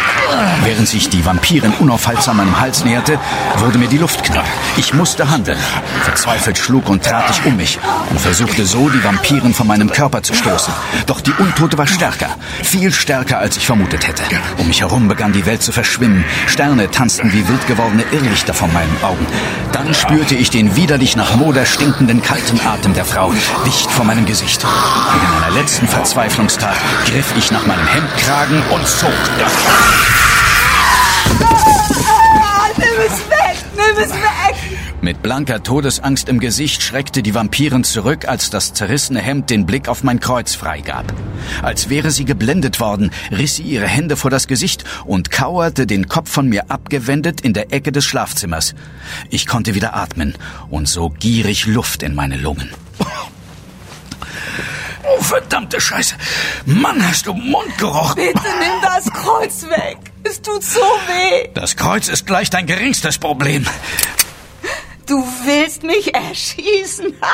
Während 0.63 0.87
sich 0.87 1.09
die 1.09 1.25
Vampirin 1.25 1.73
unaufhaltsam 1.79 2.37
meinem 2.37 2.59
Hals 2.59 2.85
näherte, 2.85 3.19
wurde 3.57 3.77
mir 3.77 3.87
die 3.87 3.97
Luft 3.97 4.23
knapp. 4.23 4.45
Ich 4.77 4.93
musste 4.93 5.29
handeln. 5.29 5.59
Verzweifelt 6.03 6.57
schlug 6.57 6.89
und 6.89 7.03
trat 7.03 7.29
ich 7.29 7.45
um 7.45 7.57
mich 7.57 7.77
und 8.09 8.19
versuchte 8.19 8.65
so, 8.65 8.89
die 8.89 9.03
Vampirin 9.03 9.53
von 9.53 9.67
meinem 9.67 9.89
Körper 9.89 10.23
zu 10.23 10.33
stoßen. 10.33 10.73
Doch 11.05 11.21
die 11.21 11.33
Untote 11.33 11.77
war 11.77 11.87
stärker, 11.87 12.29
viel 12.63 12.93
stärker, 12.93 13.39
als 13.39 13.57
ich 13.57 13.67
vermutet 13.97 14.21
hätte. 14.21 14.41
Um 14.57 14.67
mich 14.67 14.81
herum 14.81 15.07
begann 15.07 15.31
die 15.31 15.45
Welt 15.45 15.61
zu 15.61 15.71
verschwimmen. 15.71 16.23
Sterne 16.47 16.89
tanzten 16.89 17.31
wie 17.33 17.47
wild 17.47 17.67
gewordene 17.67 18.03
Irrlichter 18.11 18.53
vor 18.53 18.67
meinen 18.69 18.95
Augen. 19.03 19.25
Dann 19.71 19.93
spürte 19.93 20.35
ich 20.35 20.49
den 20.49 20.75
widerlich 20.75 21.15
nach 21.15 21.35
Moder 21.35 21.65
stinkenden 21.65 22.21
kalten 22.21 22.59
Atem 22.65 22.93
der 22.93 23.05
Frau 23.05 23.33
dicht 23.65 23.91
vor 23.91 24.05
meinem 24.05 24.25
Gesicht. 24.25 24.63
Und 24.63 25.21
in 25.21 25.43
einer 25.43 25.53
letzten 25.59 25.87
Verzweiflungstat 25.87 26.77
griff 27.05 27.33
ich 27.37 27.51
nach 27.51 27.65
meinem 27.65 27.87
Hemdkragen 27.87 28.61
und 28.71 28.87
zog. 28.87 29.09
nimm 32.77 32.87
es 33.05 33.19
weg! 33.29 33.57
Nimm 33.75 34.03
es 34.03 34.11
weg! 34.11 34.46
Mit 34.99 35.21
blanker 35.21 35.61
Todesangst 35.61 36.27
im 36.27 36.39
Gesicht 36.39 36.81
schreckte 36.81 37.21
die 37.21 37.35
Vampirin 37.35 37.83
zurück, 37.83 38.27
als 38.27 38.49
das 38.49 38.73
zerrissene 38.73 39.21
Hemd 39.21 39.51
den 39.51 39.67
Blick 39.67 39.89
auf 39.89 40.03
mein 40.03 40.19
Kreuz 40.19 40.55
freigab. 40.55 41.13
Als 41.61 41.89
wäre 41.89 42.09
sie 42.09 42.25
geblendet 42.25 42.79
worden, 42.79 43.11
riss 43.31 43.57
sie 43.57 43.63
ihre 43.63 43.87
Hände 43.87 44.17
vor 44.17 44.31
das 44.31 44.47
Gesicht 44.47 44.85
und 45.05 45.29
kauerte 45.29 45.85
den 45.85 46.07
Kopf 46.07 46.31
von 46.31 46.49
mir 46.49 46.71
abgewendet 46.71 47.41
in 47.41 47.53
der 47.53 47.71
Ecke 47.71 47.91
des 47.91 48.05
Schlafzimmers. 48.05 48.73
Ich 49.29 49.45
konnte 49.45 49.75
wieder 49.75 49.95
atmen 49.95 50.33
und 50.69 50.89
so 50.89 51.09
gierig 51.09 51.67
Luft 51.67 52.01
in 52.01 52.15
meine 52.15 52.37
Lungen. 52.37 52.71
Oh, 55.09 55.21
verdammte 55.21 55.79
Scheiße. 55.79 56.15
Mann, 56.65 57.07
hast 57.07 57.27
du 57.27 57.33
Mundgeruch. 57.33 58.15
Bitte 58.15 58.33
nimm 58.33 58.81
das 58.81 59.05
Kreuz 59.11 59.63
weg. 59.63 59.97
Es 60.23 60.41
tut 60.41 60.63
so 60.63 60.81
weh. 60.81 61.49
Das 61.53 61.75
Kreuz 61.75 62.07
ist 62.07 62.25
gleich 62.25 62.49
dein 62.49 62.65
geringstes 62.65 63.19
Problem. 63.19 63.65
Du 65.07 65.23
willst 65.45 65.83
mich 65.83 66.13
erschießen? 66.13 67.13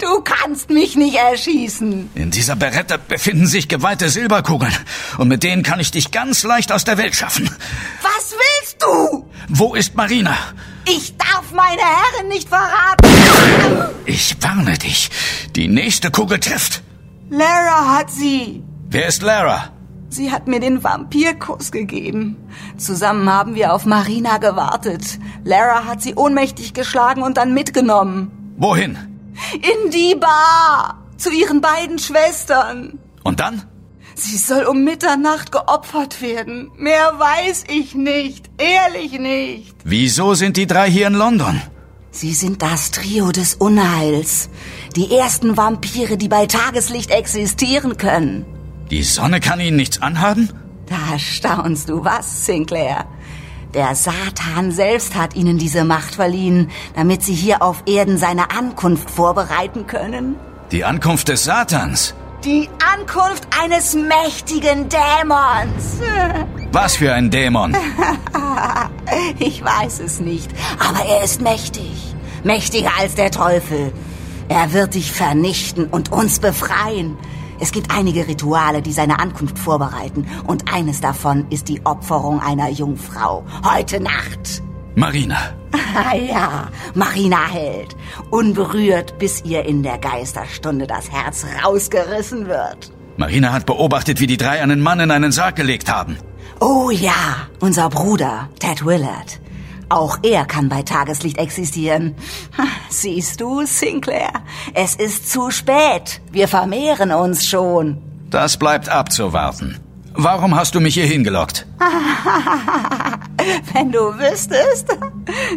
Du 0.00 0.22
kannst 0.22 0.70
mich 0.70 0.96
nicht 0.96 1.16
erschießen. 1.16 2.10
In 2.14 2.30
dieser 2.30 2.56
Berette 2.56 2.96
befinden 2.96 3.46
sich 3.46 3.68
geweihte 3.68 4.08
Silberkugeln. 4.08 4.74
Und 5.18 5.28
mit 5.28 5.42
denen 5.42 5.62
kann 5.62 5.80
ich 5.80 5.90
dich 5.90 6.10
ganz 6.10 6.44
leicht 6.44 6.72
aus 6.72 6.84
der 6.84 6.96
Welt 6.96 7.14
schaffen. 7.14 7.50
Was 8.00 8.32
willst 8.32 8.82
du? 8.82 9.28
Wo 9.50 9.74
ist 9.74 9.94
Marina? 9.94 10.34
Ich 10.88 11.14
darf 11.18 11.52
meine 11.52 11.82
Herren 11.82 12.28
nicht 12.28 12.48
verraten. 12.48 13.06
Ich 14.06 14.34
warne 14.42 14.78
dich. 14.78 15.10
Die 15.54 15.68
nächste 15.68 16.10
Kugel 16.10 16.40
trifft. 16.40 16.82
Lara 17.28 17.98
hat 17.98 18.10
sie. 18.10 18.62
Wer 18.88 19.08
ist 19.08 19.20
Lara? 19.22 19.72
Sie 20.12 20.32
hat 20.32 20.48
mir 20.48 20.58
den 20.58 20.82
Vampirkuss 20.82 21.70
gegeben. 21.70 22.36
Zusammen 22.76 23.30
haben 23.30 23.54
wir 23.54 23.72
auf 23.72 23.86
Marina 23.86 24.38
gewartet. 24.38 25.20
Lara 25.44 25.84
hat 25.84 26.02
sie 26.02 26.16
ohnmächtig 26.16 26.74
geschlagen 26.74 27.22
und 27.22 27.36
dann 27.36 27.54
mitgenommen. 27.54 28.32
Wohin? 28.56 28.98
In 29.54 29.90
die 29.92 30.16
Bar. 30.16 30.98
Zu 31.16 31.30
ihren 31.30 31.60
beiden 31.60 32.00
Schwestern. 32.00 32.98
Und 33.22 33.38
dann? 33.38 33.62
Sie 34.16 34.36
soll 34.36 34.64
um 34.64 34.82
Mitternacht 34.82 35.52
geopfert 35.52 36.20
werden. 36.20 36.72
Mehr 36.76 37.12
weiß 37.16 37.64
ich 37.68 37.94
nicht. 37.94 38.50
Ehrlich 38.58 39.12
nicht. 39.18 39.76
Wieso 39.84 40.34
sind 40.34 40.56
die 40.56 40.66
drei 40.66 40.90
hier 40.90 41.06
in 41.06 41.14
London? 41.14 41.62
Sie 42.10 42.34
sind 42.34 42.62
das 42.62 42.90
Trio 42.90 43.30
des 43.30 43.54
Unheils. 43.54 44.50
Die 44.96 45.14
ersten 45.14 45.56
Vampire, 45.56 46.16
die 46.16 46.28
bei 46.28 46.46
Tageslicht 46.46 47.12
existieren 47.12 47.96
können. 47.96 48.44
Die 48.90 49.04
Sonne 49.04 49.38
kann 49.38 49.60
ihnen 49.60 49.76
nichts 49.76 50.02
anhaben? 50.02 50.50
Da 50.86 51.16
staunst 51.18 51.88
du 51.88 52.04
was, 52.04 52.46
Sinclair. 52.46 53.04
Der 53.72 53.94
Satan 53.94 54.72
selbst 54.72 55.14
hat 55.14 55.36
ihnen 55.36 55.58
diese 55.58 55.84
Macht 55.84 56.16
verliehen, 56.16 56.70
damit 56.96 57.22
sie 57.22 57.34
hier 57.34 57.62
auf 57.62 57.84
Erden 57.86 58.18
seine 58.18 58.50
Ankunft 58.50 59.08
vorbereiten 59.08 59.86
können. 59.86 60.34
Die 60.72 60.84
Ankunft 60.84 61.28
des 61.28 61.44
Satans? 61.44 62.14
Die 62.44 62.68
Ankunft 62.96 63.46
eines 63.62 63.94
mächtigen 63.94 64.88
Dämons. 64.88 66.00
Was 66.72 66.96
für 66.96 67.12
ein 67.12 67.30
Dämon? 67.30 67.76
ich 69.38 69.64
weiß 69.64 70.00
es 70.00 70.18
nicht, 70.18 70.50
aber 70.80 71.04
er 71.04 71.22
ist 71.22 71.40
mächtig. 71.40 72.14
Mächtiger 72.42 72.90
als 72.98 73.14
der 73.14 73.30
Teufel. 73.30 73.92
Er 74.48 74.72
wird 74.72 74.94
dich 74.94 75.12
vernichten 75.12 75.86
und 75.86 76.10
uns 76.10 76.40
befreien. 76.40 77.16
Es 77.60 77.72
gibt 77.72 77.90
einige 77.90 78.26
Rituale, 78.26 78.80
die 78.80 78.92
seine 78.92 79.18
Ankunft 79.18 79.58
vorbereiten. 79.58 80.26
Und 80.46 80.72
eines 80.72 81.00
davon 81.00 81.46
ist 81.50 81.68
die 81.68 81.84
Opferung 81.84 82.40
einer 82.40 82.70
Jungfrau. 82.70 83.44
Heute 83.64 84.00
Nacht. 84.00 84.62
Marina. 84.94 85.38
Ah 85.92 86.14
ja, 86.14 86.68
Marina 86.94 87.48
hält. 87.48 87.96
Unberührt, 88.30 89.18
bis 89.18 89.44
ihr 89.44 89.64
in 89.64 89.82
der 89.82 89.98
Geisterstunde 89.98 90.86
das 90.86 91.10
Herz 91.10 91.44
rausgerissen 91.64 92.46
wird. 92.46 92.92
Marina 93.16 93.52
hat 93.52 93.66
beobachtet, 93.66 94.20
wie 94.20 94.28
die 94.28 94.36
drei 94.36 94.62
einen 94.62 94.80
Mann 94.80 95.00
in 95.00 95.10
einen 95.10 95.32
Sarg 95.32 95.56
gelegt 95.56 95.90
haben. 95.90 96.16
Oh 96.60 96.90
ja, 96.90 97.48
unser 97.58 97.88
Bruder, 97.88 98.48
Ted 98.60 98.84
Willard. 98.84 99.40
Auch 99.90 100.18
er 100.22 100.44
kann 100.44 100.68
bei 100.68 100.82
Tageslicht 100.82 101.36
existieren. 101.38 102.14
Siehst 102.88 103.40
du, 103.40 103.66
Sinclair? 103.66 104.30
Es 104.72 104.94
ist 104.94 105.28
zu 105.30 105.50
spät. 105.50 106.20
Wir 106.30 106.46
vermehren 106.46 107.10
uns 107.10 107.46
schon. 107.46 107.98
Das 108.30 108.56
bleibt 108.56 108.88
abzuwarten. 108.88 109.78
Warum 110.14 110.54
hast 110.54 110.76
du 110.76 110.80
mich 110.80 110.94
hier 110.94 111.06
hingelockt? 111.06 111.66
Wenn 113.72 113.90
du 113.90 113.98
wüsstest, 113.98 114.86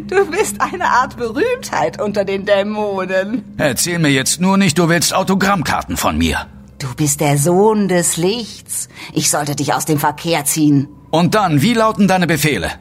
du 0.07 0.25
bist 0.31 0.59
eine 0.59 0.85
Art 0.85 1.15
Berühmtheit 1.15 2.01
unter 2.01 2.25
den 2.25 2.43
Dämonen. 2.45 3.43
Erzähl 3.57 3.99
mir 3.99 4.09
jetzt 4.11 4.41
nur 4.41 4.57
nicht, 4.57 4.79
du 4.79 4.89
willst 4.89 5.13
Autogrammkarten 5.13 5.95
von 5.95 6.17
mir. 6.17 6.47
Du 6.79 6.87
bist 6.95 7.21
der 7.21 7.37
Sohn 7.37 7.87
des 7.87 8.17
Lichts. 8.17 8.89
Ich 9.13 9.29
sollte 9.29 9.55
dich 9.55 9.75
aus 9.75 9.85
dem 9.85 9.99
Verkehr 9.99 10.43
ziehen. 10.45 10.87
Und 11.11 11.35
dann, 11.35 11.61
wie 11.61 11.75
lauten 11.75 12.07
deine 12.07 12.25
Befehle? 12.25 12.71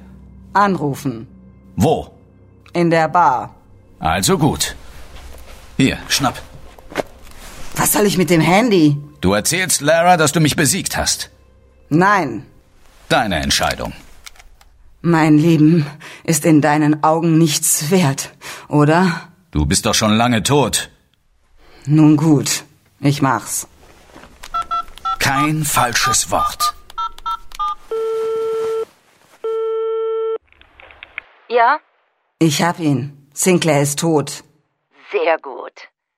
Anrufen. 0.54 1.26
Wo? 1.76 2.12
In 2.72 2.90
der 2.90 3.08
Bar. 3.08 3.54
Also 3.98 4.38
gut. 4.38 4.74
Hier, 5.76 5.98
schnapp. 6.08 6.40
Was 7.76 7.92
soll 7.92 8.06
ich 8.06 8.18
mit 8.18 8.30
dem 8.30 8.40
Handy? 8.40 8.96
Du 9.20 9.32
erzählst 9.32 9.80
Lara, 9.80 10.16
dass 10.16 10.32
du 10.32 10.40
mich 10.40 10.56
besiegt 10.56 10.96
hast. 10.96 11.30
Nein. 11.88 12.46
Deine 13.08 13.36
Entscheidung. 13.36 13.92
Mein 15.00 15.36
Leben 15.36 15.86
ist 16.24 16.44
in 16.44 16.60
deinen 16.60 17.02
Augen 17.02 17.38
nichts 17.38 17.90
wert, 17.90 18.30
oder? 18.68 19.28
Du 19.50 19.66
bist 19.66 19.84
doch 19.86 19.94
schon 19.94 20.12
lange 20.12 20.42
tot. 20.42 20.90
Nun 21.86 22.16
gut, 22.16 22.64
ich 23.00 23.20
mach's. 23.20 23.66
Kein 25.18 25.64
falsches 25.64 26.30
Wort. 26.30 26.71
Ja? 31.58 31.80
Ich 32.38 32.62
hab 32.62 32.78
ihn. 32.78 33.00
Sinclair 33.34 33.82
ist 33.82 33.98
tot. 33.98 34.42
Sehr 35.10 35.36
gut. 35.38 35.76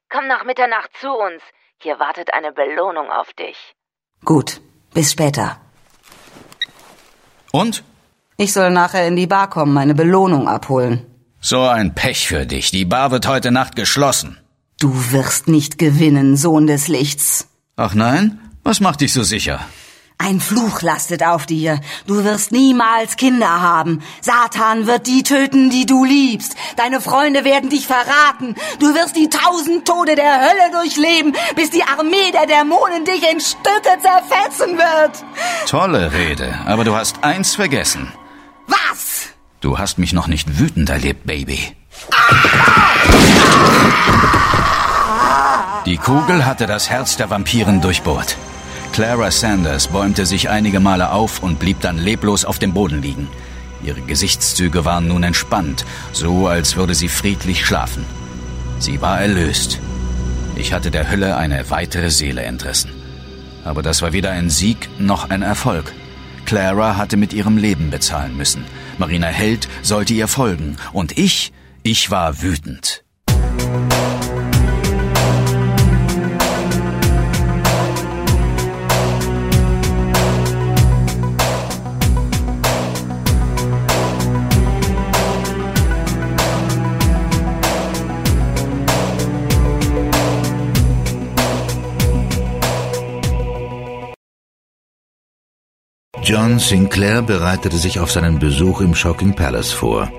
Komm 0.08 0.28
nach 0.28 0.44
Mitternacht 0.44 0.90
zu 1.00 1.10
uns. 1.10 1.42
Hier 1.82 1.98
wartet 1.98 2.32
eine 2.32 2.52
Belohnung 2.52 3.10
auf 3.10 3.32
dich. 3.32 3.58
Gut, 4.24 4.60
bis 4.94 5.10
später. 5.10 5.60
Und? 7.50 7.82
Ich 8.36 8.52
soll 8.52 8.70
nachher 8.70 9.06
in 9.08 9.16
die 9.16 9.26
Bar 9.26 9.50
kommen, 9.50 9.74
meine 9.74 9.94
Belohnung 9.94 10.46
abholen. 10.48 10.96
So 11.40 11.60
ein 11.62 11.94
Pech 11.94 12.28
für 12.28 12.46
dich. 12.46 12.70
Die 12.70 12.84
Bar 12.84 13.10
wird 13.10 13.26
heute 13.26 13.50
Nacht 13.50 13.74
geschlossen. 13.74 14.38
Du 14.78 14.90
wirst 15.12 15.48
nicht 15.48 15.78
gewinnen, 15.78 16.36
Sohn 16.36 16.66
des 16.68 16.86
Lichts. 16.86 17.48
Ach 17.76 17.94
nein? 17.94 18.38
Was 18.62 18.80
macht 18.80 19.00
dich 19.00 19.12
so 19.12 19.24
sicher? 19.24 19.58
Ein 20.16 20.40
Fluch 20.40 20.80
lastet 20.80 21.24
auf 21.24 21.44
dir. 21.44 21.80
Du 22.06 22.24
wirst 22.24 22.52
niemals 22.52 23.16
Kinder 23.16 23.60
haben. 23.60 24.02
Satan 24.20 24.86
wird 24.86 25.06
die 25.06 25.22
töten, 25.22 25.70
die 25.70 25.86
du 25.86 26.04
liebst. 26.04 26.54
Deine 26.76 27.00
Freunde 27.00 27.44
werden 27.44 27.68
dich 27.68 27.86
verraten. 27.86 28.54
Du 28.78 28.94
wirst 28.94 29.16
die 29.16 29.28
tausend 29.28 29.86
Tode 29.86 30.14
der 30.14 30.40
Hölle 30.40 30.70
durchleben, 30.72 31.34
bis 31.56 31.70
die 31.70 31.82
Armee 31.82 32.30
der 32.32 32.46
Dämonen 32.46 33.04
dich 33.04 33.28
in 33.28 33.40
Stücke 33.40 33.98
zerfetzen 34.00 34.78
wird. 34.78 35.24
Tolle 35.68 36.12
Rede, 36.12 36.54
aber 36.64 36.84
du 36.84 36.94
hast 36.94 37.22
eins 37.24 37.54
vergessen. 37.56 38.12
Was? 38.68 39.28
Du 39.60 39.78
hast 39.78 39.98
mich 39.98 40.12
noch 40.12 40.28
nicht 40.28 40.58
wütend 40.58 40.90
erlebt, 40.90 41.26
Baby. 41.26 41.74
Die 45.86 45.96
Kugel 45.98 46.46
hatte 46.46 46.66
das 46.66 46.88
Herz 46.88 47.16
der 47.16 47.28
Vampiren 47.30 47.80
durchbohrt. 47.80 48.36
Clara 48.94 49.32
Sanders 49.32 49.88
bäumte 49.88 50.24
sich 50.24 50.50
einige 50.50 50.78
Male 50.78 51.10
auf 51.10 51.42
und 51.42 51.58
blieb 51.58 51.80
dann 51.80 51.98
leblos 51.98 52.44
auf 52.44 52.60
dem 52.60 52.72
Boden 52.72 53.02
liegen. 53.02 53.26
Ihre 53.82 54.00
Gesichtszüge 54.00 54.84
waren 54.84 55.08
nun 55.08 55.24
entspannt, 55.24 55.84
so 56.12 56.46
als 56.46 56.76
würde 56.76 56.94
sie 56.94 57.08
friedlich 57.08 57.66
schlafen. 57.66 58.04
Sie 58.78 59.00
war 59.00 59.20
erlöst. 59.20 59.80
Ich 60.54 60.72
hatte 60.72 60.92
der 60.92 61.10
Hölle 61.10 61.36
eine 61.36 61.70
weitere 61.70 62.08
Seele 62.08 62.42
entrissen. 62.42 62.92
Aber 63.64 63.82
das 63.82 64.00
war 64.00 64.12
weder 64.12 64.30
ein 64.30 64.48
Sieg 64.48 64.88
noch 65.00 65.28
ein 65.28 65.42
Erfolg. 65.42 65.92
Clara 66.46 66.96
hatte 66.96 67.16
mit 67.16 67.32
ihrem 67.32 67.56
Leben 67.56 67.90
bezahlen 67.90 68.36
müssen. 68.36 68.64
Marina 68.98 69.26
Held 69.26 69.66
sollte 69.82 70.14
ihr 70.14 70.28
folgen. 70.28 70.76
Und 70.92 71.18
ich, 71.18 71.52
ich 71.82 72.12
war 72.12 72.42
wütend. 72.42 73.03
John 96.24 96.58
Sinclair 96.58 97.20
bereitete 97.20 97.76
sich 97.76 98.00
auf 98.00 98.10
seinen 98.10 98.38
Besuch 98.38 98.80
im 98.80 98.94
Shocking 98.94 99.34
Palace 99.34 99.72
vor. 99.72 100.10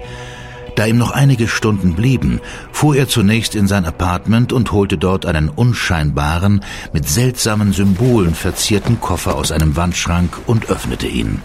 Da 0.75 0.85
ihm 0.85 0.99
noch 0.99 1.09
einige 1.09 1.47
Stunden 1.47 1.95
blieben, 1.95 2.41
fuhr 2.71 2.95
er 2.95 3.07
zunächst 3.07 3.55
in 3.55 3.65
sein 3.65 3.85
Apartment 3.85 4.53
und 4.53 4.71
holte 4.71 4.99
dort 4.99 5.25
einen 5.25 5.49
unscheinbaren, 5.49 6.63
mit 6.93 7.09
seltsamen 7.09 7.73
Symbolen 7.73 8.35
verzierten 8.35 9.01
Koffer 9.01 9.35
aus 9.35 9.51
einem 9.51 9.75
Wandschrank 9.77 10.37
und 10.45 10.69
öffnete 10.69 11.07
ihn. 11.07 11.41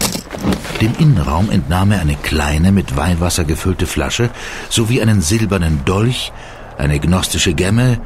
Dem 0.79 0.93
Innenraum 0.99 1.49
entnahm 1.49 1.91
er 1.91 2.01
eine 2.01 2.15
kleine, 2.15 2.71
mit 2.71 2.95
Weihwasser 2.95 3.45
gefüllte 3.45 3.87
Flasche 3.87 4.29
sowie 4.69 5.01
einen 5.01 5.21
silbernen 5.21 5.85
Dolch, 5.85 6.31
eine 6.77 6.99
gnostische 6.99 7.55
Gemme, 7.55 7.99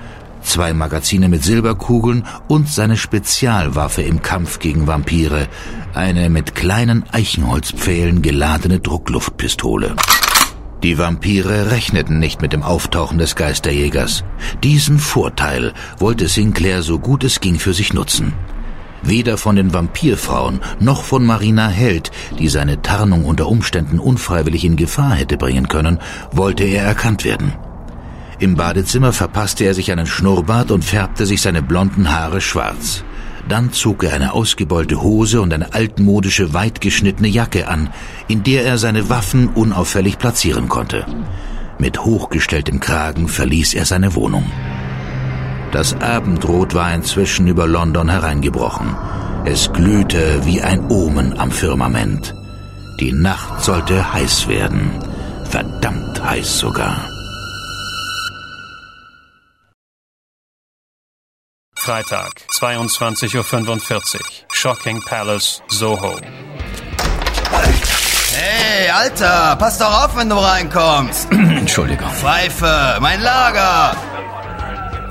zwei 0.46 0.74
Magazine 0.74 1.30
mit 1.30 1.44
Silberkugeln 1.44 2.26
und 2.48 2.70
seine 2.70 2.98
Spezialwaffe 2.98 4.02
im 4.02 4.22
Kampf 4.22 4.60
gegen 4.60 4.88
Vampire, 4.88 5.48
eine 5.94 6.30
mit 6.30 6.56
kleinen 6.56 7.04
Eichenholzpfählen 7.12 8.22
geladene 8.22 8.80
Druckluftpistole. 8.80 9.96
Die 10.84 10.98
Vampire 10.98 11.72
rechneten 11.72 12.20
nicht 12.20 12.42
mit 12.42 12.54
dem 12.54 12.62
Auftauchen 12.62 13.18
des 13.18 13.36
Geisterjägers. 13.36 14.24
Diesen 14.64 15.00
Vorteil 15.00 15.74
wollte 15.98 16.28
Sinclair 16.28 16.84
so 16.84 17.00
gut 17.00 17.24
es 17.24 17.42
ging 17.42 17.58
für 17.58 17.74
sich 17.74 17.94
nutzen. 17.94 18.34
Weder 19.02 19.38
von 19.38 19.56
den 19.56 19.74
Vampirfrauen 19.74 20.62
noch 20.80 21.04
von 21.04 21.26
Marina 21.26 21.68
Held, 21.70 22.12
die 22.38 22.50
seine 22.50 22.82
Tarnung 22.82 23.26
unter 23.26 23.48
Umständen 23.48 24.00
unfreiwillig 24.00 24.66
in 24.66 24.76
Gefahr 24.76 25.16
hätte 25.16 25.38
bringen 25.38 25.68
können, 25.68 26.00
wollte 26.32 26.64
er 26.64 26.84
erkannt 26.84 27.24
werden. 27.24 27.54
Im 28.40 28.56
Badezimmer 28.56 29.14
verpasste 29.14 29.64
er 29.64 29.74
sich 29.74 29.92
einen 29.92 30.08
Schnurrbart 30.08 30.72
und 30.72 30.84
färbte 30.84 31.26
sich 31.26 31.42
seine 31.42 31.62
blonden 31.62 32.12
Haare 32.12 32.42
schwarz. 32.42 33.04
Dann 33.48 33.72
zog 33.72 34.04
er 34.04 34.14
eine 34.14 34.34
ausgebeulte 34.34 35.02
Hose 35.02 35.42
und 35.42 35.54
eine 35.54 35.74
altmodische, 35.74 36.54
weit 36.54 36.82
geschnittene 36.82 37.28
Jacke 37.28 37.68
an, 37.68 37.90
in 38.28 38.44
der 38.44 38.66
er 38.66 38.78
seine 38.78 39.10
Waffen 39.10 39.50
unauffällig 39.50 40.18
platzieren 40.18 40.68
konnte. 40.68 41.06
Mit 41.78 42.04
hochgestelltem 42.04 42.80
Kragen 42.80 43.28
verließ 43.28 43.74
er 43.76 43.86
seine 43.86 44.16
Wohnung. 44.16 44.46
Das 45.72 45.94
Abendrot 46.02 46.74
war 46.74 46.94
inzwischen 46.94 47.48
über 47.48 47.68
London 47.68 48.10
hereingebrochen. 48.10 48.96
Es 49.46 49.72
glühte 49.72 50.46
wie 50.46 50.62
ein 50.62 50.90
Omen 50.90 51.38
am 51.38 51.52
Firmament. 51.52 52.34
Die 53.00 53.12
Nacht 53.12 53.64
sollte 53.64 54.14
heiß 54.14 54.48
werden. 54.48 54.90
Verdammt 55.44 56.24
heiß 56.24 56.58
sogar. 56.58 57.15
Freitag, 61.86 62.32
22.45 62.50 64.16
Uhr. 64.16 64.22
Shocking 64.52 65.02
Palace, 65.02 65.62
Soho. 65.68 66.16
Hey, 68.34 68.90
Alter, 68.90 69.56
pass 69.60 69.78
doch 69.78 70.06
auf, 70.06 70.18
wenn 70.18 70.28
du 70.28 70.36
reinkommst. 70.36 71.32
Entschuldigung. 71.32 72.10
Pfeife, 72.10 72.98
mein 73.02 73.22
Lager. 73.22 73.96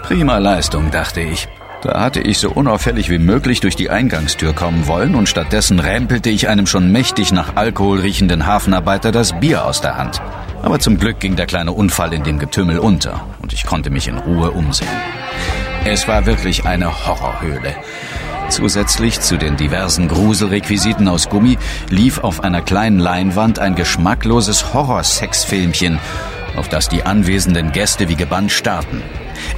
Prima 0.03 0.39
Leistung, 0.39 0.91
dachte 0.91 1.21
ich. 1.21 1.47
Da 1.83 2.01
hatte 2.01 2.21
ich 2.21 2.39
so 2.39 2.51
unauffällig 2.51 3.09
wie 3.09 3.21
möglich 3.21 3.61
durch 3.61 3.77
die 3.77 3.91
Eingangstür 3.91 4.53
kommen 4.53 4.89
wollen 4.89 5.15
und 5.15 5.29
stattdessen 5.29 5.79
rempelte 5.79 6.31
ich 6.31 6.49
einem 6.49 6.67
schon 6.67 6.91
mächtig 6.91 7.31
nach 7.31 7.55
Alkohol 7.55 8.01
riechenden 8.01 8.47
Hafenarbeiter 8.47 9.13
das 9.13 9.39
Bier 9.39 9.65
aus 9.65 9.81
der 9.81 9.97
Hand. 9.97 10.21
Aber 10.61 10.81
zum 10.81 10.99
Glück 10.99 11.21
ging 11.21 11.37
der 11.37 11.47
kleine 11.47 11.71
Unfall 11.71 12.13
in 12.13 12.25
dem 12.25 12.41
Getümmel 12.41 12.81
unter 12.81 13.25
und 13.41 13.53
ich 13.53 13.65
konnte 13.65 13.91
mich 13.91 14.09
in 14.09 14.19
Ruhe 14.19 14.51
umsehen. 14.51 14.89
Es 15.87 16.09
war 16.09 16.25
wirklich 16.25 16.65
eine 16.65 17.07
Horrorhöhle. 17.07 17.75
Zusätzlich 18.49 19.21
zu 19.21 19.37
den 19.37 19.57
diversen 19.57 20.09
Gruselrequisiten 20.09 21.09
aus 21.09 21.29
Gummi 21.29 21.59
lief 21.91 22.19
auf 22.21 22.43
einer 22.43 22.63
kleinen 22.63 22.99
Leinwand 22.99 23.59
ein 23.59 23.75
geschmackloses 23.75 24.73
Horrorsexfilmchen, 24.73 25.99
auf 26.57 26.69
das 26.69 26.89
die 26.89 27.03
anwesenden 27.03 27.71
Gäste 27.73 28.09
wie 28.09 28.17
gebannt 28.17 28.51
starrten. 28.51 29.03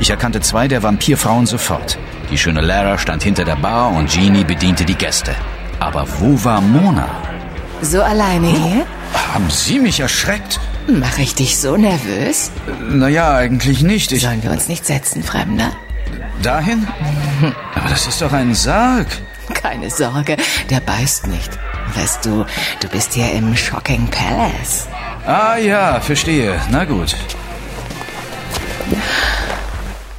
Ich 0.00 0.10
erkannte 0.10 0.40
zwei 0.40 0.66
der 0.66 0.82
Vampirfrauen 0.82 1.46
sofort. 1.46 1.96
Die 2.32 2.38
schöne 2.38 2.60
Lara 2.60 2.98
stand 2.98 3.22
hinter 3.22 3.44
der 3.44 3.56
Bar 3.56 3.92
und 3.92 4.10
Jeannie 4.10 4.44
bediente 4.44 4.84
die 4.84 4.94
Gäste. 4.96 5.32
Aber 5.78 6.06
wo 6.18 6.42
war 6.42 6.60
Mona? 6.60 7.08
So 7.82 8.02
alleine 8.02 8.48
hier? 8.48 8.86
Haben 9.32 9.48
Sie 9.48 9.78
mich 9.78 10.00
erschreckt? 10.00 10.58
Mache 10.88 11.22
ich 11.22 11.36
dich 11.36 11.56
so 11.58 11.76
nervös? 11.76 12.50
Naja, 12.88 13.36
eigentlich 13.36 13.82
nicht. 13.82 14.10
Ich 14.10 14.22
Sollen 14.22 14.42
wir 14.42 14.50
uns 14.50 14.66
nicht 14.66 14.86
setzen, 14.86 15.22
Fremder? 15.22 15.70
Dahin? 16.42 16.86
Aber 17.74 17.88
das 17.88 18.06
ist 18.06 18.22
doch 18.22 18.32
ein 18.32 18.54
Sarg. 18.54 19.06
Keine 19.54 19.90
Sorge, 19.90 20.36
der 20.70 20.80
beißt 20.80 21.26
nicht. 21.28 21.58
Weißt 21.94 22.24
du, 22.24 22.44
du 22.80 22.88
bist 22.88 23.14
hier 23.14 23.32
im 23.32 23.56
Shocking 23.56 24.08
Palace. 24.08 24.88
Ah 25.26 25.56
ja, 25.56 26.00
verstehe. 26.00 26.60
Na 26.70 26.84
gut. 26.84 27.16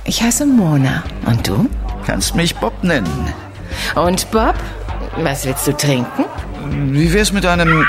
Ich 0.05 0.21
heiße 0.21 0.45
Mona. 0.45 1.03
Und 1.25 1.47
du? 1.47 1.69
Kannst 2.05 2.35
mich 2.35 2.55
Bob 2.55 2.83
nennen. 2.83 3.33
Und 3.95 4.29
Bob? 4.31 4.55
Was 5.17 5.45
willst 5.45 5.67
du 5.67 5.75
trinken? 5.75 6.25
Wie 6.69 7.11
wär's 7.13 7.31
mit 7.31 7.45
einem... 7.45 7.85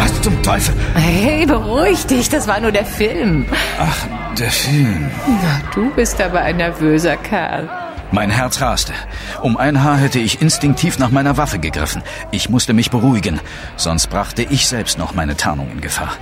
Was 0.00 0.22
zum 0.22 0.42
Teufel? 0.42 0.74
Hey, 0.94 1.44
beruhig 1.44 2.06
dich, 2.06 2.30
das 2.30 2.48
war 2.48 2.58
nur 2.58 2.72
der 2.72 2.86
Film. 2.86 3.44
Ach, 3.78 4.06
der 4.34 4.50
Film. 4.50 5.10
Na, 5.26 5.60
du 5.74 5.90
bist 5.90 6.18
aber 6.22 6.40
ein 6.40 6.56
nervöser 6.56 7.18
Kerl. 7.18 7.68
Mein 8.10 8.30
Herz 8.30 8.62
raste. 8.62 8.94
Um 9.42 9.58
ein 9.58 9.84
Haar 9.84 9.98
hätte 9.98 10.18
ich 10.18 10.40
instinktiv 10.40 10.98
nach 10.98 11.10
meiner 11.10 11.36
Waffe 11.36 11.58
gegriffen. 11.58 12.02
Ich 12.30 12.48
musste 12.48 12.72
mich 12.72 12.90
beruhigen, 12.90 13.40
sonst 13.76 14.06
brachte 14.06 14.42
ich 14.42 14.66
selbst 14.68 14.96
noch 14.96 15.12
meine 15.12 15.36
Tarnung 15.36 15.70
in 15.70 15.82
Gefahr. 15.82 16.16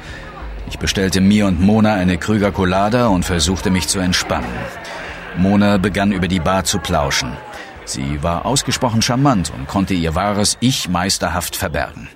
Ich 0.68 0.80
bestellte 0.80 1.20
mir 1.20 1.46
und 1.46 1.60
Mona 1.60 1.94
eine 1.94 2.18
Krüger 2.18 2.50
Colada 2.50 3.06
und 3.06 3.24
versuchte 3.24 3.70
mich 3.70 3.86
zu 3.86 4.00
entspannen. 4.00 4.50
Mona 5.36 5.78
begann 5.78 6.10
über 6.10 6.26
die 6.26 6.40
Bar 6.40 6.64
zu 6.64 6.80
plauschen. 6.80 7.32
Sie 7.84 8.24
war 8.24 8.44
ausgesprochen 8.44 9.02
charmant 9.02 9.52
und 9.56 9.68
konnte 9.68 9.94
ihr 9.94 10.16
wahres 10.16 10.56
Ich 10.58 10.88
meisterhaft 10.88 11.54
verbergen. 11.54 12.08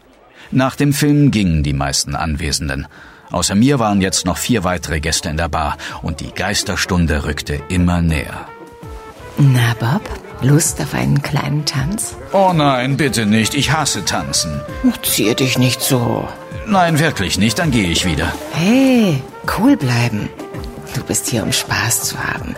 Nach 0.52 0.76
dem 0.76 0.92
Film 0.92 1.30
gingen 1.30 1.62
die 1.62 1.72
meisten 1.72 2.14
Anwesenden. 2.14 2.86
Außer 3.30 3.54
mir 3.54 3.78
waren 3.78 4.02
jetzt 4.02 4.26
noch 4.26 4.36
vier 4.36 4.64
weitere 4.64 5.00
Gäste 5.00 5.30
in 5.30 5.38
der 5.38 5.48
Bar 5.48 5.78
und 6.02 6.20
die 6.20 6.30
Geisterstunde 6.32 7.24
rückte 7.24 7.58
immer 7.70 8.02
näher. 8.02 8.46
Na, 9.38 9.74
Bob, 9.80 10.02
Lust 10.42 10.78
auf 10.82 10.92
einen 10.92 11.22
kleinen 11.22 11.64
Tanz? 11.64 12.16
Oh 12.32 12.52
nein, 12.54 12.98
bitte 12.98 13.24
nicht. 13.24 13.54
Ich 13.54 13.72
hasse 13.72 14.04
tanzen. 14.04 14.60
Zieh 15.02 15.34
dich 15.34 15.58
nicht 15.58 15.80
so. 15.80 16.28
Nein, 16.66 16.98
wirklich 16.98 17.38
nicht. 17.38 17.58
Dann 17.58 17.70
gehe 17.70 17.88
ich 17.88 18.04
wieder. 18.04 18.30
Hey, 18.52 19.22
cool 19.58 19.78
bleiben. 19.78 20.28
Du 20.94 21.02
bist 21.02 21.28
hier, 21.30 21.42
um 21.44 21.52
Spaß 21.52 22.02
zu 22.02 22.18
haben. 22.18 22.54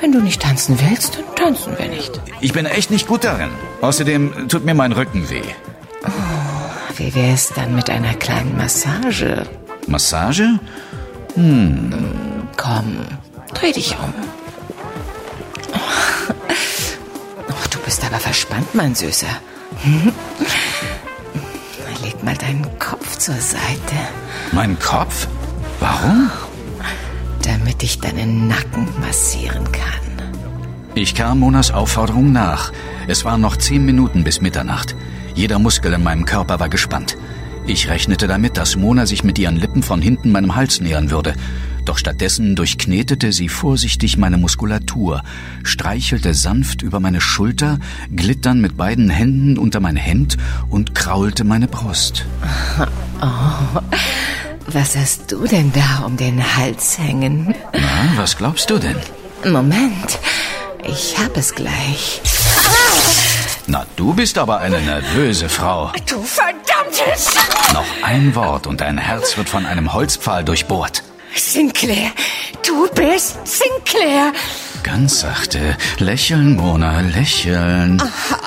Wenn 0.00 0.12
du 0.12 0.20
nicht 0.20 0.40
tanzen 0.40 0.78
willst, 0.88 1.16
dann 1.16 1.34
tanzen 1.34 1.76
wir 1.78 1.88
nicht. 1.88 2.18
Ich 2.40 2.54
bin 2.54 2.64
echt 2.64 2.90
nicht 2.90 3.06
gut 3.06 3.24
darin. 3.24 3.50
Außerdem 3.82 4.48
tut 4.48 4.64
mir 4.64 4.74
mein 4.74 4.92
Rücken 4.92 5.28
weh. 5.28 5.42
Oh, 6.04 6.10
wie 6.98 7.14
wär's 7.14 7.52
dann 7.54 7.74
mit 7.74 7.90
einer 7.90 8.14
kleinen 8.14 8.56
Massage? 8.56 9.42
Massage? 9.86 10.58
Hm. 11.34 11.92
Komm, 12.56 12.98
dreh 13.54 13.72
dich 13.72 13.96
um. 13.98 14.12
Oh, 17.48 17.66
du 17.70 17.78
bist 17.80 18.04
aber 18.04 18.18
verspannt, 18.18 18.74
mein 18.74 18.94
Süßer. 18.94 19.26
Leg 22.02 22.22
mal 22.22 22.36
deinen 22.36 22.78
Kopf 22.78 23.16
zur 23.18 23.36
Seite. 23.36 23.96
Mein 24.52 24.78
Kopf? 24.78 25.28
Warum? 25.80 26.30
Damit 27.42 27.82
ich 27.82 28.00
deinen 28.00 28.48
Nacken 28.48 28.88
massieren 29.00 29.70
kann. 29.72 30.32
Ich 30.94 31.14
kam 31.14 31.40
Monas 31.40 31.70
Aufforderung 31.72 32.32
nach. 32.32 32.72
Es 33.06 33.24
waren 33.24 33.42
noch 33.42 33.56
zehn 33.56 33.84
Minuten 33.84 34.24
bis 34.24 34.40
Mitternacht. 34.40 34.96
Jeder 35.36 35.58
Muskel 35.58 35.92
in 35.92 36.02
meinem 36.02 36.24
Körper 36.24 36.58
war 36.60 36.70
gespannt. 36.70 37.18
Ich 37.66 37.90
rechnete 37.90 38.26
damit, 38.26 38.56
dass 38.56 38.74
Mona 38.74 39.04
sich 39.04 39.22
mit 39.22 39.38
ihren 39.38 39.56
Lippen 39.56 39.82
von 39.82 40.00
hinten 40.00 40.32
meinem 40.32 40.56
Hals 40.56 40.80
nähern 40.80 41.10
würde. 41.10 41.34
Doch 41.84 41.98
stattdessen 41.98 42.56
durchknetete 42.56 43.32
sie 43.32 43.50
vorsichtig 43.50 44.16
meine 44.16 44.38
Muskulatur, 44.38 45.22
streichelte 45.62 46.32
sanft 46.32 46.80
über 46.80 47.00
meine 47.00 47.20
Schulter, 47.20 47.78
glitt 48.14 48.46
dann 48.46 48.62
mit 48.62 48.78
beiden 48.78 49.10
Händen 49.10 49.58
unter 49.58 49.78
mein 49.80 49.96
Hemd 49.96 50.38
und 50.70 50.94
kraulte 50.94 51.44
meine 51.44 51.68
Brust. 51.68 52.26
Oh, 53.18 53.80
was 54.66 54.94
hast 54.94 55.32
du 55.32 55.46
denn 55.46 55.72
da 55.72 56.04
um 56.04 56.18
den 56.18 56.38
Hals 56.58 56.98
hängen? 56.98 57.54
Na, 57.72 58.12
was 58.16 58.36
glaubst 58.36 58.68
du 58.68 58.78
denn? 58.78 58.96
Moment, 59.50 60.18
ich 60.86 61.16
hab 61.18 61.34
es 61.34 61.54
gleich. 61.54 62.20
Na, 63.68 63.84
du 63.96 64.14
bist 64.14 64.38
aber 64.38 64.58
eine 64.58 64.80
nervöse 64.80 65.48
Frau. 65.48 65.92
Du 66.08 66.22
verdammtes! 66.22 67.34
Noch 67.72 67.84
ein 68.02 68.34
Wort 68.36 68.68
und 68.68 68.80
dein 68.80 68.96
Herz 68.96 69.36
wird 69.36 69.48
von 69.48 69.66
einem 69.66 69.92
Holzpfahl 69.92 70.44
durchbohrt. 70.44 71.02
Sinclair, 71.34 72.12
du 72.64 72.88
bist 72.94 73.38
Sinclair. 73.44 74.32
Ganz 74.84 75.20
sachte. 75.20 75.76
Lächeln, 75.98 76.54
Mona, 76.54 77.00
lächeln. 77.00 78.00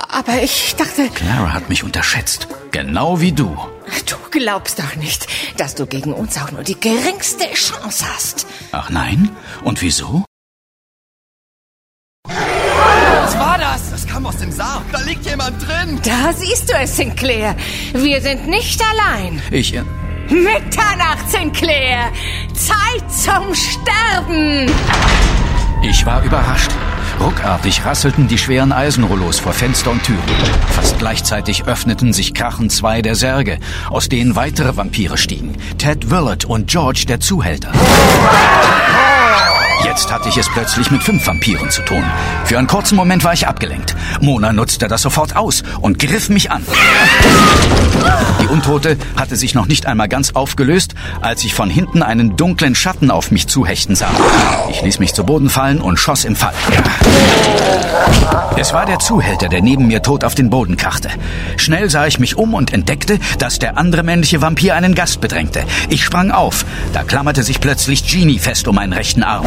Aber 0.07 0.41
ich 0.41 0.75
dachte... 0.77 1.09
Clara 1.09 1.51
hat 1.51 1.67
mich 1.67 1.83
unterschätzt. 1.83 2.47
Genau 2.71 3.19
wie 3.19 3.33
du. 3.33 3.57
Du 4.05 4.15
glaubst 4.31 4.79
doch 4.79 4.95
nicht, 4.95 5.27
dass 5.57 5.75
du 5.75 5.85
gegen 5.85 6.13
uns 6.13 6.37
auch 6.37 6.51
nur 6.51 6.63
die 6.63 6.79
geringste 6.79 7.45
Chance 7.53 8.05
hast. 8.13 8.47
Ach 8.71 8.89
nein? 8.89 9.35
Und 9.63 9.81
wieso? 9.81 10.23
Dem 14.49 14.55
Sarg. 14.55 14.83
Da 14.91 14.99
liegt 15.01 15.25
jemand 15.25 15.61
drin. 15.61 15.99
Da 16.03 16.33
siehst 16.33 16.69
du 16.69 16.73
es, 16.73 16.95
Sinclair. 16.95 17.55
Wir 17.93 18.19
sind 18.21 18.47
nicht 18.47 18.81
allein. 18.81 19.39
Ich... 19.51 19.75
Äh, 19.75 19.83
Mitternacht, 20.29 21.29
Sinclair. 21.29 22.11
Zeit 22.53 23.11
zum 23.11 23.53
Sterben. 23.53 24.71
Ich 25.83 26.05
war 26.05 26.23
überrascht. 26.23 26.71
Ruckartig 27.19 27.85
rasselten 27.85 28.27
die 28.27 28.37
schweren 28.37 28.71
Eisenrollos 28.71 29.39
vor 29.39 29.53
Fenster 29.53 29.91
und 29.91 30.03
Türen. 30.03 30.19
Fast 30.71 30.97
gleichzeitig 30.99 31.65
öffneten 31.65 32.13
sich 32.13 32.33
krachend 32.33 32.71
zwei 32.71 33.01
der 33.01 33.15
Särge, 33.15 33.59
aus 33.89 34.09
denen 34.09 34.35
weitere 34.35 34.75
Vampire 34.77 35.17
stiegen. 35.17 35.57
Ted 35.77 36.09
Willett 36.09 36.45
und 36.45 36.67
George, 36.67 37.05
der 37.07 37.19
Zuhälter. 37.19 37.71
Jetzt 39.83 40.11
hatte 40.11 40.29
ich 40.29 40.37
es 40.37 40.49
plötzlich 40.49 40.91
mit 40.91 41.03
fünf 41.03 41.25
Vampiren 41.25 41.69
zu 41.69 41.81
tun. 41.81 42.03
Für 42.45 42.57
einen 42.57 42.67
kurzen 42.67 42.95
Moment 42.95 43.23
war 43.23 43.33
ich 43.33 43.47
abgelenkt. 43.47 43.95
Mona 44.21 44.51
nutzte 44.51 44.87
das 44.87 45.01
sofort 45.01 45.35
aus 45.35 45.63
und 45.81 45.99
griff 45.99 46.29
mich 46.29 46.51
an. 46.51 46.65
Die 48.41 48.47
Untote 48.47 48.97
hatte 49.15 49.35
sich 49.35 49.55
noch 49.55 49.67
nicht 49.67 49.85
einmal 49.85 50.09
ganz 50.09 50.31
aufgelöst, 50.31 50.95
als 51.21 51.43
ich 51.43 51.53
von 51.53 51.69
hinten 51.69 52.03
einen 52.03 52.35
dunklen 52.35 52.75
Schatten 52.75 53.11
auf 53.11 53.31
mich 53.31 53.47
zuhechten 53.47 53.95
sah. 53.95 54.11
Ich 54.69 54.81
ließ 54.81 54.99
mich 54.99 55.13
zu 55.13 55.23
Boden 55.23 55.49
fallen 55.49 55.81
und 55.81 55.97
schoss 55.97 56.25
im 56.25 56.35
Fall. 56.35 56.53
Es 58.57 58.73
war 58.73 58.85
der 58.85 58.99
Zuhälter, 58.99 59.47
der 59.47 59.61
neben 59.61 59.87
mir 59.87 60.01
tot 60.01 60.23
auf 60.23 60.35
den 60.35 60.49
Boden 60.49 60.75
krachte. 60.75 61.09
Schnell 61.55 61.89
sah 61.89 62.07
ich 62.07 62.19
mich 62.19 62.37
um 62.37 62.53
und 62.53 62.73
entdeckte, 62.73 63.19
dass 63.37 63.59
der 63.59 63.77
andere 63.77 64.03
männliche 64.03 64.41
Vampir 64.41 64.75
einen 64.75 64.95
Gast 64.95 65.21
bedrängte. 65.21 65.63
Ich 65.89 66.03
sprang 66.03 66.31
auf. 66.31 66.65
Da 66.91 67.03
klammerte 67.03 67.43
sich 67.43 67.61
plötzlich 67.61 68.05
Genie 68.05 68.39
fest 68.39 68.67
um 68.67 68.75
meinen 68.75 68.93
rechten 68.93 69.23
Arm. 69.23 69.45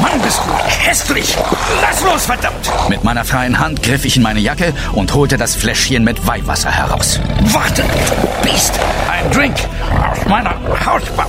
Mann, 0.00 0.20
bist 0.20 0.40
du 0.46 0.52
hässlich! 0.86 1.36
Lass 1.80 2.02
los, 2.02 2.26
verdammt! 2.26 2.70
Mit 2.88 3.04
meiner 3.04 3.24
freien 3.24 3.58
Hand 3.58 3.82
griff 3.82 4.04
ich 4.04 4.16
in 4.16 4.22
meine 4.22 4.40
Jacke 4.40 4.72
und 4.92 5.12
holte 5.14 5.36
das 5.36 5.54
Fläschchen 5.54 6.04
mit 6.04 6.26
Weihwasser 6.26 6.70
heraus. 6.70 7.20
Warte, 7.40 7.82
du 7.82 8.48
Biest! 8.48 8.78
Ein 9.10 9.30
Drink 9.30 9.54
aus 10.10 10.26
meiner 10.26 10.54
Hausbau. 10.84 11.26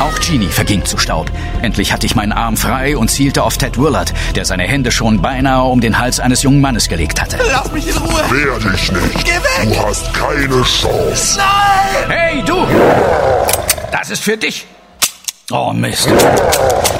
Auch 0.00 0.18
Genie 0.18 0.48
verging 0.48 0.84
zu 0.84 0.98
Staub. 0.98 1.30
Endlich 1.62 1.92
hatte 1.92 2.06
ich 2.06 2.16
meinen 2.16 2.32
Arm 2.32 2.56
frei 2.56 2.96
und 2.96 3.08
zielte 3.08 3.44
auf 3.44 3.56
Ted 3.56 3.78
Willard, 3.78 4.12
der 4.34 4.44
seine 4.44 4.64
Hände 4.64 4.90
schon 4.90 5.22
beinahe 5.22 5.62
um 5.62 5.80
den 5.80 5.98
Hals 5.98 6.18
eines 6.18 6.42
jungen 6.42 6.60
Mannes 6.60 6.88
gelegt 6.88 7.20
hatte. 7.20 7.38
Lass 7.52 7.70
mich 7.70 7.86
in 7.86 7.96
Ruhe! 7.96 8.20
Wehr 8.30 8.58
dich 8.58 8.90
nicht! 8.90 9.24
Geh 9.24 9.30
weg! 9.30 9.72
Du 9.72 9.86
hast 9.86 10.12
keine 10.12 10.62
Chance! 10.64 11.38
Nein! 11.38 12.10
Hey, 12.10 12.42
du! 12.44 12.66
Das 13.92 14.10
ist 14.10 14.24
für 14.24 14.36
dich! 14.36 14.66
Oh 15.50 15.72
Mist. 15.72 16.08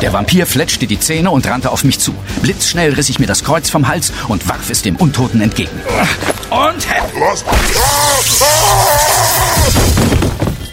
Der 0.02 0.12
Vampir 0.12 0.46
fletschte 0.46 0.86
die 0.86 0.98
Zähne 0.98 1.30
und 1.30 1.46
rannte 1.46 1.70
auf 1.70 1.84
mich 1.84 2.00
zu. 2.00 2.14
Blitzschnell 2.42 2.92
riss 2.92 3.08
ich 3.08 3.18
mir 3.18 3.26
das 3.26 3.44
Kreuz 3.44 3.70
vom 3.70 3.86
Hals 3.88 4.12
und 4.28 4.48
warf 4.48 4.68
es 4.68 4.82
dem 4.82 4.96
Untoten 4.96 5.40
entgegen. 5.40 5.80
Und... 6.50 6.86
Was? 7.18 7.44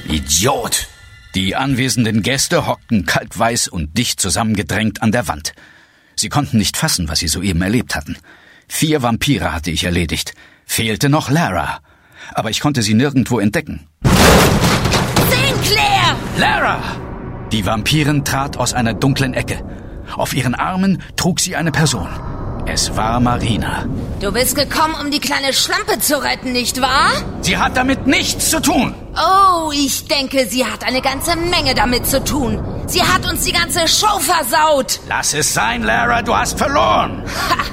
Idiot! 0.08 0.88
Die 1.36 1.56
anwesenden 1.56 2.24
Gäste 2.24 2.66
hockten 2.66 3.06
kaltweiß 3.06 3.68
und 3.68 3.98
dicht 3.98 4.20
zusammengedrängt 4.20 5.04
an 5.04 5.12
der 5.12 5.28
Wand. 5.28 5.54
Sie 6.16 6.30
konnten 6.30 6.58
nicht 6.58 6.76
fassen, 6.76 7.08
was 7.08 7.20
sie 7.20 7.28
soeben 7.28 7.62
erlebt 7.62 7.96
hatten. 7.96 8.18
Vier 8.68 9.04
Vampire 9.04 9.54
hatte 9.54 9.72
ich 9.72 9.84
erledigt. 9.84 10.34
Fehlte 10.66 11.08
noch 11.08 11.30
Lara. 11.30 11.80
Aber 12.34 12.50
ich 12.50 12.60
konnte 12.60 12.82
sie 12.82 12.96
nirgendwo 12.96 13.40
entdecken. 13.40 13.88
Sinclair! 15.30 16.16
Lara! 16.38 17.09
Die 17.52 17.66
Vampirin 17.66 18.24
trat 18.24 18.58
aus 18.58 18.74
einer 18.74 18.94
dunklen 18.94 19.34
Ecke. 19.34 19.64
Auf 20.16 20.34
ihren 20.34 20.56
Armen 20.56 21.02
trug 21.16 21.40
sie 21.40 21.56
eine 21.56 21.72
Person. 21.72 22.08
Es 22.68 22.96
war 22.96 23.20
Marina. 23.20 23.86
Du 24.20 24.32
bist 24.32 24.56
gekommen, 24.56 24.94
um 25.02 25.10
die 25.10 25.20
kleine 25.20 25.54
Schlampe 25.54 26.00
zu 26.00 26.22
retten, 26.22 26.52
nicht 26.52 26.80
wahr? 26.82 27.10
Sie 27.42 27.58
hat 27.58 27.76
damit 27.76 28.06
nichts 28.06 28.52
zu 28.52 28.62
tun. 28.62 28.94
Oh, 29.16 29.72
ich 29.74 30.08
denke, 30.08 30.46
sie 30.48 30.66
hat 30.66 30.84
eine 30.86 31.02
ganze 31.02 31.36
Menge 31.36 31.74
damit 31.74 32.06
zu 32.06 32.24
tun. 32.24 32.64
Sie 32.86 33.02
hat 33.02 33.28
uns 33.28 33.46
die 33.46 33.54
ganze 33.54 33.88
Show 33.88 34.20
versaut. 34.20 35.00
Lass 35.08 35.34
es 35.34 35.52
sein, 35.52 35.82
Lara, 35.82 36.22
du 36.22 36.36
hast 36.36 36.60
verloren. 36.60 37.24
Ha! 37.50 37.64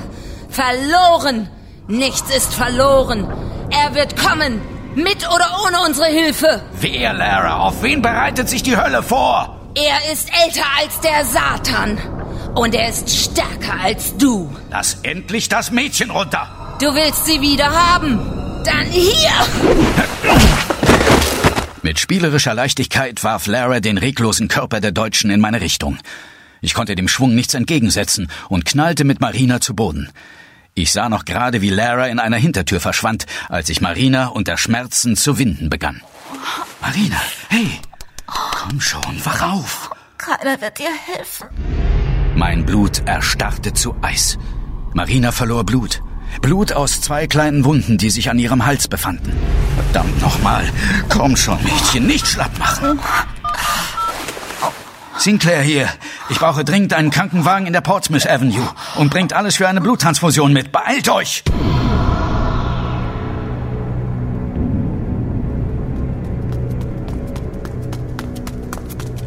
Verloren. 0.48 1.48
Nichts 1.88 2.34
ist 2.34 2.54
verloren. 2.54 3.28
Er 3.70 3.94
wird 3.94 4.16
kommen. 4.16 4.62
Mit 4.94 5.28
oder 5.28 5.58
ohne 5.66 5.86
unsere 5.86 6.06
Hilfe. 6.06 6.62
Wer, 6.80 7.12
Lara? 7.12 7.58
Auf 7.58 7.82
wen 7.82 8.00
bereitet 8.00 8.48
sich 8.48 8.62
die 8.62 8.78
Hölle 8.78 9.02
vor? 9.02 9.56
Er 9.78 10.10
ist 10.10 10.30
älter 10.32 10.64
als 10.78 11.00
der 11.00 11.22
Satan. 11.26 11.98
Und 12.54 12.74
er 12.74 12.88
ist 12.88 13.10
stärker 13.10 13.78
als 13.78 14.16
du. 14.16 14.50
Lass 14.70 15.00
endlich 15.02 15.50
das 15.50 15.70
Mädchen 15.70 16.08
runter. 16.08 16.78
Du 16.80 16.86
willst 16.94 17.26
sie 17.26 17.42
wieder 17.42 17.66
haben. 17.66 18.18
Dann 18.64 18.86
hier. 18.86 19.28
Mit 21.82 22.00
spielerischer 22.00 22.54
Leichtigkeit 22.54 23.22
warf 23.22 23.46
Lara 23.46 23.80
den 23.80 23.98
reglosen 23.98 24.48
Körper 24.48 24.80
der 24.80 24.92
Deutschen 24.92 25.28
in 25.28 25.42
meine 25.42 25.60
Richtung. 25.60 25.98
Ich 26.62 26.72
konnte 26.72 26.94
dem 26.94 27.06
Schwung 27.06 27.34
nichts 27.34 27.52
entgegensetzen 27.52 28.30
und 28.48 28.64
knallte 28.64 29.04
mit 29.04 29.20
Marina 29.20 29.60
zu 29.60 29.76
Boden. 29.76 30.10
Ich 30.72 30.90
sah 30.90 31.10
noch 31.10 31.26
gerade, 31.26 31.60
wie 31.60 31.68
Lara 31.68 32.06
in 32.06 32.18
einer 32.18 32.38
Hintertür 32.38 32.80
verschwand, 32.80 33.26
als 33.50 33.68
ich 33.68 33.82
Marina 33.82 34.28
unter 34.28 34.56
Schmerzen 34.56 35.16
zu 35.16 35.38
winden 35.38 35.68
begann. 35.68 36.00
Marina, 36.80 37.20
hey, 37.50 37.78
komm 38.26 38.80
schon, 38.80 39.24
wach 39.24 39.42
auf. 39.52 39.90
Keiner 40.18 40.60
wird 40.60 40.78
dir 40.78 40.90
helfen. 41.14 41.48
Mein 42.34 42.66
Blut 42.66 43.02
erstarrte 43.06 43.72
zu 43.72 43.94
Eis. 44.02 44.38
Marina 44.92 45.32
verlor 45.32 45.64
Blut. 45.64 46.02
Blut 46.42 46.72
aus 46.72 47.00
zwei 47.00 47.26
kleinen 47.26 47.64
Wunden, 47.64 47.98
die 47.98 48.10
sich 48.10 48.30
an 48.30 48.38
ihrem 48.38 48.66
Hals 48.66 48.88
befanden. 48.88 49.32
Verdammt 49.76 50.20
nochmal. 50.20 50.64
Komm 51.08 51.36
schon, 51.36 51.62
Mädchen, 51.62 52.06
nicht 52.06 52.26
schlapp 52.26 52.58
machen. 52.58 52.98
Sinclair 55.18 55.62
hier. 55.62 55.88
Ich 56.28 56.38
brauche 56.38 56.64
dringend 56.64 56.92
einen 56.92 57.10
Krankenwagen 57.10 57.66
in 57.66 57.72
der 57.72 57.80
Portsmouth 57.80 58.26
Avenue 58.26 58.68
und 58.96 59.10
bringt 59.10 59.32
alles 59.32 59.56
für 59.56 59.68
eine 59.68 59.80
Bluttransfusion 59.80 60.52
mit. 60.52 60.72
Beeilt 60.72 61.08
euch! 61.08 61.42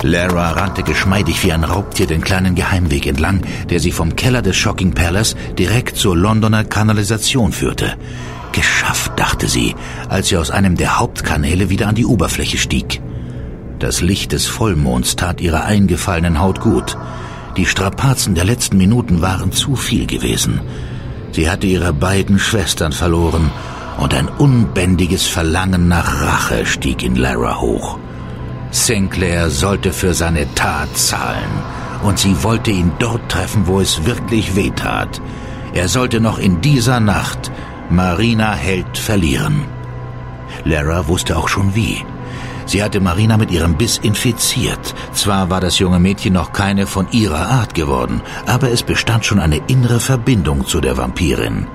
Lara 0.03 0.51
rannte 0.51 0.83
geschmeidig 0.83 1.43
wie 1.43 1.51
ein 1.51 1.63
Raubtier 1.63 2.07
den 2.07 2.21
kleinen 2.21 2.55
Geheimweg 2.55 3.05
entlang, 3.05 3.41
der 3.69 3.79
sie 3.79 3.91
vom 3.91 4.15
Keller 4.15 4.41
des 4.41 4.55
Shocking 4.55 4.93
Palace 4.93 5.35
direkt 5.57 5.97
zur 5.97 6.15
Londoner 6.15 6.63
Kanalisation 6.63 7.51
führte. 7.51 7.95
Geschafft, 8.51 9.11
dachte 9.17 9.47
sie, 9.47 9.75
als 10.07 10.29
sie 10.29 10.37
aus 10.37 10.51
einem 10.51 10.75
der 10.75 10.99
Hauptkanäle 10.99 11.69
wieder 11.69 11.87
an 11.87 11.95
die 11.95 12.05
Oberfläche 12.05 12.57
stieg. 12.57 13.01
Das 13.79 14.01
Licht 14.01 14.31
des 14.31 14.45
Vollmonds 14.45 15.15
tat 15.15 15.41
ihrer 15.41 15.63
eingefallenen 15.63 16.39
Haut 16.39 16.59
gut. 16.59 16.97
Die 17.57 17.65
Strapazen 17.65 18.35
der 18.35 18.45
letzten 18.45 18.77
Minuten 18.77 19.21
waren 19.21 19.51
zu 19.51 19.75
viel 19.75 20.05
gewesen. 20.05 20.61
Sie 21.31 21.49
hatte 21.49 21.67
ihre 21.67 21.93
beiden 21.93 22.39
Schwestern 22.39 22.91
verloren 22.91 23.51
und 23.97 24.13
ein 24.13 24.27
unbändiges 24.27 25.27
Verlangen 25.27 25.87
nach 25.87 26.21
Rache 26.21 26.65
stieg 26.65 27.03
in 27.03 27.15
Lara 27.15 27.59
hoch. 27.59 27.99
Sinclair 28.71 29.49
sollte 29.49 29.93
für 29.93 30.13
seine 30.13 30.53
Tat 30.53 30.95
zahlen 30.95 31.49
und 32.03 32.19
sie 32.19 32.43
wollte 32.43 32.71
ihn 32.71 32.91
dort 32.99 33.29
treffen, 33.29 33.67
wo 33.67 33.79
es 33.79 34.05
wirklich 34.05 34.55
weh 34.55 34.71
tat. 34.71 35.21
Er 35.73 35.87
sollte 35.87 36.19
noch 36.19 36.39
in 36.39 36.61
dieser 36.61 36.99
Nacht 36.99 37.51
Marina 37.89 38.53
Held 38.53 38.97
verlieren. 38.97 39.65
Lara 40.63 41.07
wusste 41.07 41.37
auch 41.37 41.47
schon 41.47 41.75
wie. 41.75 42.03
Sie 42.65 42.83
hatte 42.83 42.99
Marina 42.99 43.37
mit 43.37 43.49
ihrem 43.49 43.75
Biss 43.75 43.97
infiziert. 43.97 44.93
Zwar 45.13 45.49
war 45.49 45.59
das 45.59 45.79
junge 45.79 45.99
Mädchen 45.99 46.33
noch 46.33 46.53
keine 46.53 46.85
von 46.85 47.07
ihrer 47.11 47.47
Art 47.49 47.73
geworden, 47.73 48.21
aber 48.45 48.69
es 48.71 48.83
bestand 48.83 49.25
schon 49.25 49.39
eine 49.39 49.57
innere 49.67 49.99
Verbindung 49.99 50.67
zu 50.67 50.79
der 50.79 50.95
Vampirin. 50.95 51.67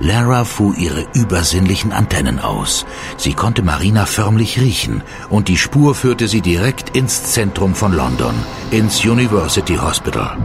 Lara 0.00 0.44
fuhr 0.44 0.76
ihre 0.76 1.06
übersinnlichen 1.14 1.92
Antennen 1.92 2.38
aus. 2.38 2.86
Sie 3.16 3.34
konnte 3.34 3.62
Marina 3.62 4.06
förmlich 4.06 4.60
riechen 4.60 5.02
und 5.30 5.48
die 5.48 5.56
Spur 5.56 5.94
führte 5.94 6.28
sie 6.28 6.40
direkt 6.40 6.96
ins 6.96 7.32
Zentrum 7.32 7.74
von 7.74 7.92
London, 7.92 8.34
ins 8.70 9.04
University 9.04 9.76
Hospital. 9.76 10.36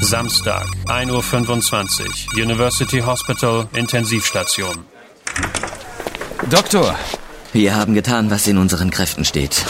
Samstag, 0.00 0.66
1.25 0.86 2.36
Uhr, 2.36 2.42
University 2.42 3.00
Hospital, 3.00 3.66
Intensivstation. 3.74 4.86
Doktor! 6.48 6.96
Wir 7.52 7.74
haben 7.76 7.94
getan, 7.94 8.30
was 8.30 8.46
in 8.46 8.58
unseren 8.58 8.90
Kräften 8.90 9.24
steht. 9.24 9.64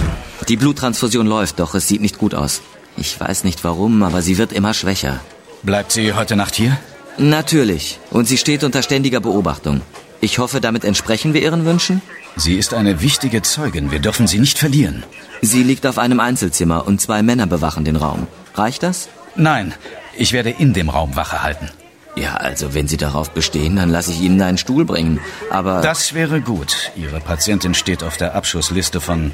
Die 0.49 0.57
Bluttransfusion 0.57 1.27
läuft, 1.27 1.59
doch 1.61 1.75
es 1.75 1.89
sieht 1.89 2.03
nicht 2.03 2.19
gut 2.19 2.35
aus. 2.35 2.61
Ich 2.97 3.19
weiß 3.19 3.45
nicht 3.45 3.65
warum, 3.65 4.03
aber 4.03 4.23
sie 4.23 4.39
wird 4.39 4.53
immer 4.53 4.75
schwächer. 4.75 5.21
Bleibt 5.63 5.93
sie 5.93 6.13
heute 6.13 6.37
Nacht 6.37 6.55
hier? 6.55 6.77
Natürlich. 7.19 7.99
Und 8.11 8.29
sie 8.29 8.39
steht 8.39 8.65
unter 8.65 8.83
ständiger 8.83 9.21
Beobachtung. 9.21 9.81
Ich 10.21 10.39
hoffe, 10.39 10.61
damit 10.61 10.85
entsprechen 10.85 11.35
wir 11.35 11.43
ihren 11.43 11.65
Wünschen? 11.65 12.03
Sie 12.37 12.55
ist 12.55 12.75
eine 12.75 13.01
wichtige 13.01 13.43
Zeugin. 13.43 13.91
Wir 13.91 13.99
dürfen 13.99 14.27
sie 14.27 14.39
nicht 14.39 14.59
verlieren. 14.59 15.05
Sie 15.43 15.63
liegt 15.63 15.87
auf 15.87 15.99
einem 15.99 16.21
Einzelzimmer 16.21 16.87
und 16.87 17.01
zwei 17.01 17.23
Männer 17.23 17.47
bewachen 17.47 17.85
den 17.85 17.97
Raum. 17.97 18.27
Reicht 18.55 18.83
das? 18.83 19.09
Nein, 19.35 19.75
ich 20.17 20.33
werde 20.33 20.51
in 20.51 20.73
dem 20.73 20.89
Raum 20.89 21.17
Wache 21.17 21.43
halten. 21.43 21.71
Ja, 22.17 22.35
also 22.35 22.75
wenn 22.75 22.89
Sie 22.89 22.97
darauf 22.97 23.31
bestehen, 23.31 23.77
dann 23.77 23.91
lasse 23.91 24.11
ich 24.11 24.21
Ihnen 24.21 24.43
einen 24.43 24.59
Stuhl 24.59 24.85
bringen. 24.85 25.21
Aber. 25.51 25.81
Das 25.81 26.15
wäre 26.15 26.41
gut. 26.41 26.91
Ihre 26.97 27.21
Patientin 27.21 27.75
steht 27.75 28.03
auf 28.03 28.17
der 28.17 28.35
Abschussliste 28.35 29.01
von, 29.01 29.33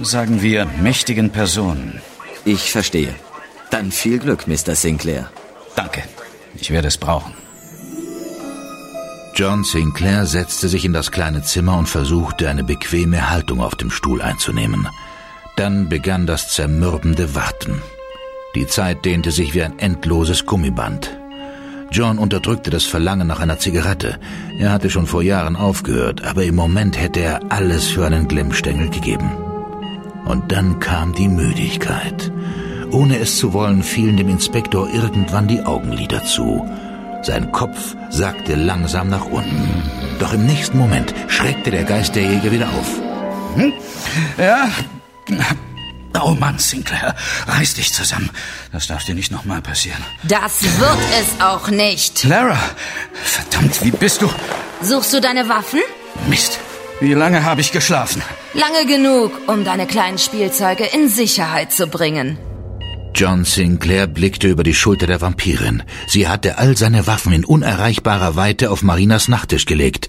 sagen 0.00 0.42
wir, 0.42 0.66
mächtigen 0.80 1.30
Personen. 1.30 2.00
Ich 2.44 2.70
verstehe. 2.70 3.14
Dann 3.70 3.90
viel 3.90 4.18
Glück, 4.20 4.46
Mr. 4.46 4.76
Sinclair. 4.76 5.30
Danke. 5.74 6.02
Ich 6.54 6.70
werde 6.70 6.88
es 6.88 6.98
brauchen. 6.98 7.34
John 9.34 9.64
Sinclair 9.64 10.26
setzte 10.26 10.68
sich 10.68 10.84
in 10.84 10.92
das 10.92 11.10
kleine 11.10 11.42
Zimmer 11.42 11.78
und 11.78 11.88
versuchte, 11.88 12.50
eine 12.50 12.64
bequeme 12.64 13.30
Haltung 13.30 13.60
auf 13.60 13.74
dem 13.74 13.90
Stuhl 13.90 14.20
einzunehmen. 14.20 14.88
Dann 15.56 15.88
begann 15.88 16.26
das 16.26 16.50
zermürbende 16.50 17.34
Warten. 17.34 17.82
Die 18.54 18.66
Zeit 18.66 19.06
dehnte 19.06 19.30
sich 19.30 19.54
wie 19.54 19.62
ein 19.62 19.78
endloses 19.78 20.44
Gummiband. 20.44 21.16
John 21.90 22.18
unterdrückte 22.18 22.70
das 22.70 22.84
Verlangen 22.84 23.26
nach 23.26 23.40
einer 23.40 23.58
Zigarette. 23.58 24.18
Er 24.58 24.70
hatte 24.70 24.90
schon 24.90 25.06
vor 25.06 25.22
Jahren 25.22 25.56
aufgehört, 25.56 26.22
aber 26.22 26.44
im 26.44 26.54
Moment 26.54 27.00
hätte 27.00 27.20
er 27.20 27.40
alles 27.50 27.88
für 27.88 28.04
einen 28.06 28.28
Glimmstängel 28.28 28.90
gegeben. 28.90 29.30
Und 30.24 30.52
dann 30.52 30.78
kam 30.80 31.14
die 31.14 31.28
Müdigkeit. 31.28 32.30
Ohne 32.92 33.18
es 33.18 33.38
zu 33.38 33.52
wollen, 33.52 33.82
fielen 33.82 34.16
dem 34.16 34.28
Inspektor 34.28 34.88
irgendwann 34.90 35.48
die 35.48 35.62
Augenlider 35.62 36.22
zu. 36.24 36.68
Sein 37.22 37.50
Kopf 37.52 37.96
sackte 38.10 38.54
langsam 38.54 39.08
nach 39.08 39.24
unten. 39.26 39.82
Doch 40.18 40.32
im 40.34 40.46
nächsten 40.46 40.78
Moment 40.78 41.14
schreckte 41.28 41.70
der 41.70 41.84
Geisterjäger 41.84 42.52
wieder 42.52 42.68
auf. 42.68 43.56
Hm? 43.56 43.72
Ja, 44.38 44.68
Oh 46.24 46.34
Mann, 46.38 46.58
Sinclair, 46.58 47.14
reiß 47.48 47.74
dich 47.74 47.92
zusammen. 47.92 48.30
Das 48.70 48.86
darf 48.86 49.04
dir 49.04 49.14
nicht 49.14 49.32
nochmal 49.32 49.62
passieren. 49.62 50.04
Das 50.24 50.62
wird 50.62 50.98
es 51.20 51.42
auch 51.42 51.68
nicht. 51.68 52.24
Lara, 52.24 52.58
verdammt, 53.12 53.82
wie 53.82 53.90
bist 53.90 54.20
du? 54.22 54.30
Suchst 54.82 55.12
du 55.14 55.20
deine 55.20 55.48
Waffen? 55.48 55.80
Mist, 56.28 56.58
wie 57.00 57.14
lange 57.14 57.44
habe 57.44 57.62
ich 57.62 57.72
geschlafen? 57.72 58.22
Lange 58.52 58.86
genug, 58.86 59.32
um 59.48 59.64
deine 59.64 59.86
kleinen 59.86 60.18
Spielzeuge 60.18 60.84
in 60.84 61.08
Sicherheit 61.08 61.72
zu 61.72 61.86
bringen. 61.86 62.38
John 63.14 63.44
Sinclair 63.44 64.06
blickte 64.06 64.48
über 64.48 64.62
die 64.62 64.74
Schulter 64.74 65.06
der 65.06 65.20
Vampirin. 65.20 65.82
Sie 66.06 66.28
hatte 66.28 66.58
all 66.58 66.76
seine 66.76 67.06
Waffen 67.06 67.32
in 67.32 67.44
unerreichbarer 67.44 68.36
Weite 68.36 68.70
auf 68.70 68.82
Marinas 68.82 69.28
Nachttisch 69.28 69.66
gelegt. 69.66 70.08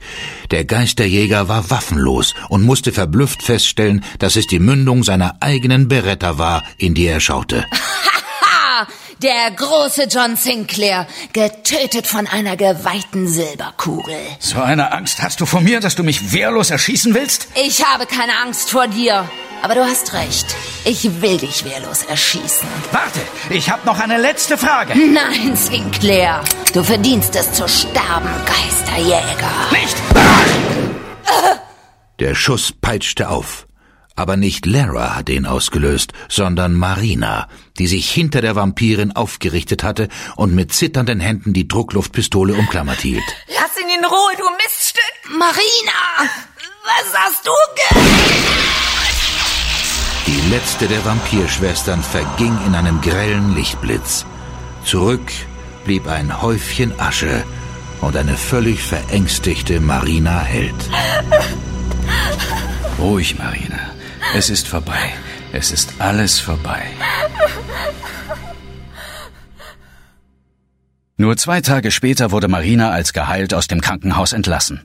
Der 0.51 0.65
Geisterjäger 0.65 1.47
war 1.47 1.69
waffenlos 1.69 2.33
und 2.49 2.63
musste 2.63 2.91
verblüfft 2.91 3.43
feststellen, 3.43 4.03
dass 4.19 4.35
es 4.35 4.47
die 4.47 4.59
Mündung 4.59 5.03
seiner 5.03 5.37
eigenen 5.41 5.87
Beretta 5.87 6.37
war, 6.37 6.63
in 6.77 6.93
die 6.93 7.05
er 7.05 7.19
schaute. 7.19 7.65
Haha! 7.71 8.87
Der 9.21 9.51
große 9.51 10.07
John 10.09 10.35
Sinclair, 10.35 11.07
getötet 11.31 12.07
von 12.07 12.27
einer 12.27 12.57
geweihten 12.57 13.25
Silberkugel. 13.29 14.17
So 14.39 14.59
eine 14.59 14.91
Angst 14.91 15.21
hast 15.21 15.39
du 15.39 15.45
vor 15.45 15.61
mir, 15.61 15.79
dass 15.79 15.95
du 15.95 16.03
mich 16.03 16.33
wehrlos 16.33 16.71
erschießen 16.71 17.13
willst? 17.13 17.47
Ich 17.55 17.85
habe 17.85 18.05
keine 18.05 18.37
Angst 18.43 18.71
vor 18.71 18.87
dir. 18.87 19.29
Aber 19.63 19.75
du 19.75 19.85
hast 19.85 20.11
recht. 20.11 20.57
Ich 20.83 21.21
will 21.21 21.37
dich 21.37 21.63
wehrlos 21.63 22.03
erschießen. 22.03 22.67
Warte, 22.91 23.21
ich 23.49 23.69
habe 23.69 23.85
noch 23.85 23.97
eine 23.97 24.17
letzte 24.17 24.57
Frage. 24.57 24.93
Nein, 24.93 25.55
Sinclair. 25.55 26.43
Du 26.73 26.83
verdienst 26.83 27.33
es 27.37 27.53
zu 27.53 27.65
sterben, 27.69 28.29
Geisterjäger. 28.45 29.51
Nicht! 29.71 29.95
Der 32.19 32.35
Schuss 32.35 32.73
peitschte 32.73 33.29
auf. 33.29 33.65
Aber 34.17 34.35
nicht 34.35 34.65
Lara 34.65 35.15
hatte 35.15 35.31
ihn 35.31 35.45
ausgelöst, 35.45 36.11
sondern 36.27 36.73
Marina, 36.73 37.47
die 37.79 37.87
sich 37.87 38.11
hinter 38.11 38.41
der 38.41 38.57
Vampirin 38.57 39.13
aufgerichtet 39.13 39.81
hatte 39.81 40.09
und 40.35 40.53
mit 40.53 40.73
zitternden 40.73 41.21
Händen 41.21 41.53
die 41.53 41.69
Druckluftpistole 41.69 42.53
umklammert 42.53 42.99
hielt. 42.99 43.23
Lass 43.47 43.81
ihn 43.81 43.87
in 43.97 44.03
Ruhe, 44.03 44.33
du 44.37 44.43
Miststück! 44.61 45.37
Marina! 45.39 46.29
Was 46.83 47.17
hast 47.17 47.47
du 47.47 47.51
ge... 47.75 48.72
Letzte 50.53 50.87
der 50.87 51.03
Vampirschwestern 51.03 52.03
verging 52.03 52.55
in 52.67 52.75
einem 52.75 53.01
grellen 53.01 53.55
Lichtblitz. 53.55 54.23
Zurück 54.85 55.31
blieb 55.83 56.07
ein 56.07 56.43
Häufchen 56.43 56.93
Asche 56.99 57.43
und 58.01 58.15
eine 58.15 58.37
völlig 58.37 58.83
verängstigte 58.83 59.79
Marina 59.79 60.41
Held. 60.41 60.75
Ruhig, 62.99 63.35
Marina. 63.39 63.79
Es 64.35 64.51
ist 64.51 64.67
vorbei. 64.67 65.15
Es 65.53 65.71
ist 65.71 65.95
alles 65.97 66.39
vorbei. 66.39 66.83
Nur 71.17 71.35
zwei 71.37 71.61
Tage 71.61 71.89
später 71.89 72.29
wurde 72.29 72.47
Marina 72.47 72.91
als 72.91 73.13
geheilt 73.13 73.55
aus 73.55 73.67
dem 73.67 73.81
Krankenhaus 73.81 74.33
entlassen. 74.33 74.83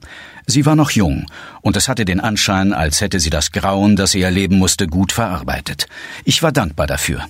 Sie 0.50 0.64
war 0.64 0.76
noch 0.76 0.92
jung, 0.92 1.26
und 1.60 1.76
es 1.76 1.88
hatte 1.88 2.06
den 2.06 2.20
Anschein, 2.20 2.72
als 2.72 3.02
hätte 3.02 3.20
sie 3.20 3.28
das 3.28 3.52
Grauen, 3.52 3.96
das 3.96 4.12
sie 4.12 4.22
erleben 4.22 4.56
musste, 4.56 4.86
gut 4.86 5.12
verarbeitet. 5.12 5.88
Ich 6.24 6.42
war 6.42 6.52
dankbar 6.52 6.86
dafür. 6.86 7.26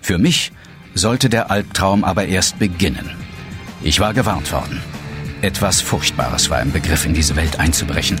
Für 0.00 0.16
mich 0.16 0.52
sollte 0.94 1.28
der 1.28 1.50
Albtraum 1.50 2.04
aber 2.04 2.26
erst 2.26 2.60
beginnen. 2.60 3.10
Ich 3.82 3.98
war 3.98 4.14
gewarnt 4.14 4.52
worden. 4.52 4.80
Etwas 5.40 5.80
Furchtbares 5.80 6.50
war 6.50 6.62
im 6.62 6.70
Begriff, 6.70 7.04
in 7.04 7.14
diese 7.14 7.34
Welt 7.34 7.58
einzubrechen, 7.58 8.20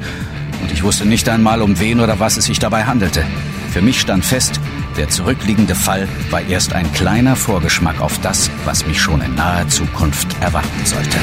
und 0.60 0.72
ich 0.72 0.82
wusste 0.82 1.06
nicht 1.06 1.28
einmal, 1.28 1.62
um 1.62 1.78
wen 1.78 2.00
oder 2.00 2.18
was 2.18 2.36
es 2.36 2.46
sich 2.46 2.58
dabei 2.58 2.82
handelte. 2.82 3.24
Für 3.70 3.80
mich 3.80 4.00
stand 4.00 4.24
fest, 4.24 4.58
der 4.96 5.08
zurückliegende 5.08 5.76
Fall 5.76 6.08
war 6.30 6.42
erst 6.42 6.72
ein 6.72 6.92
kleiner 6.92 7.36
Vorgeschmack 7.36 8.00
auf 8.00 8.20
das, 8.22 8.50
was 8.64 8.86
mich 8.88 9.00
schon 9.00 9.22
in 9.22 9.36
naher 9.36 9.68
Zukunft 9.68 10.26
erwarten 10.40 10.84
sollte. 10.84 11.18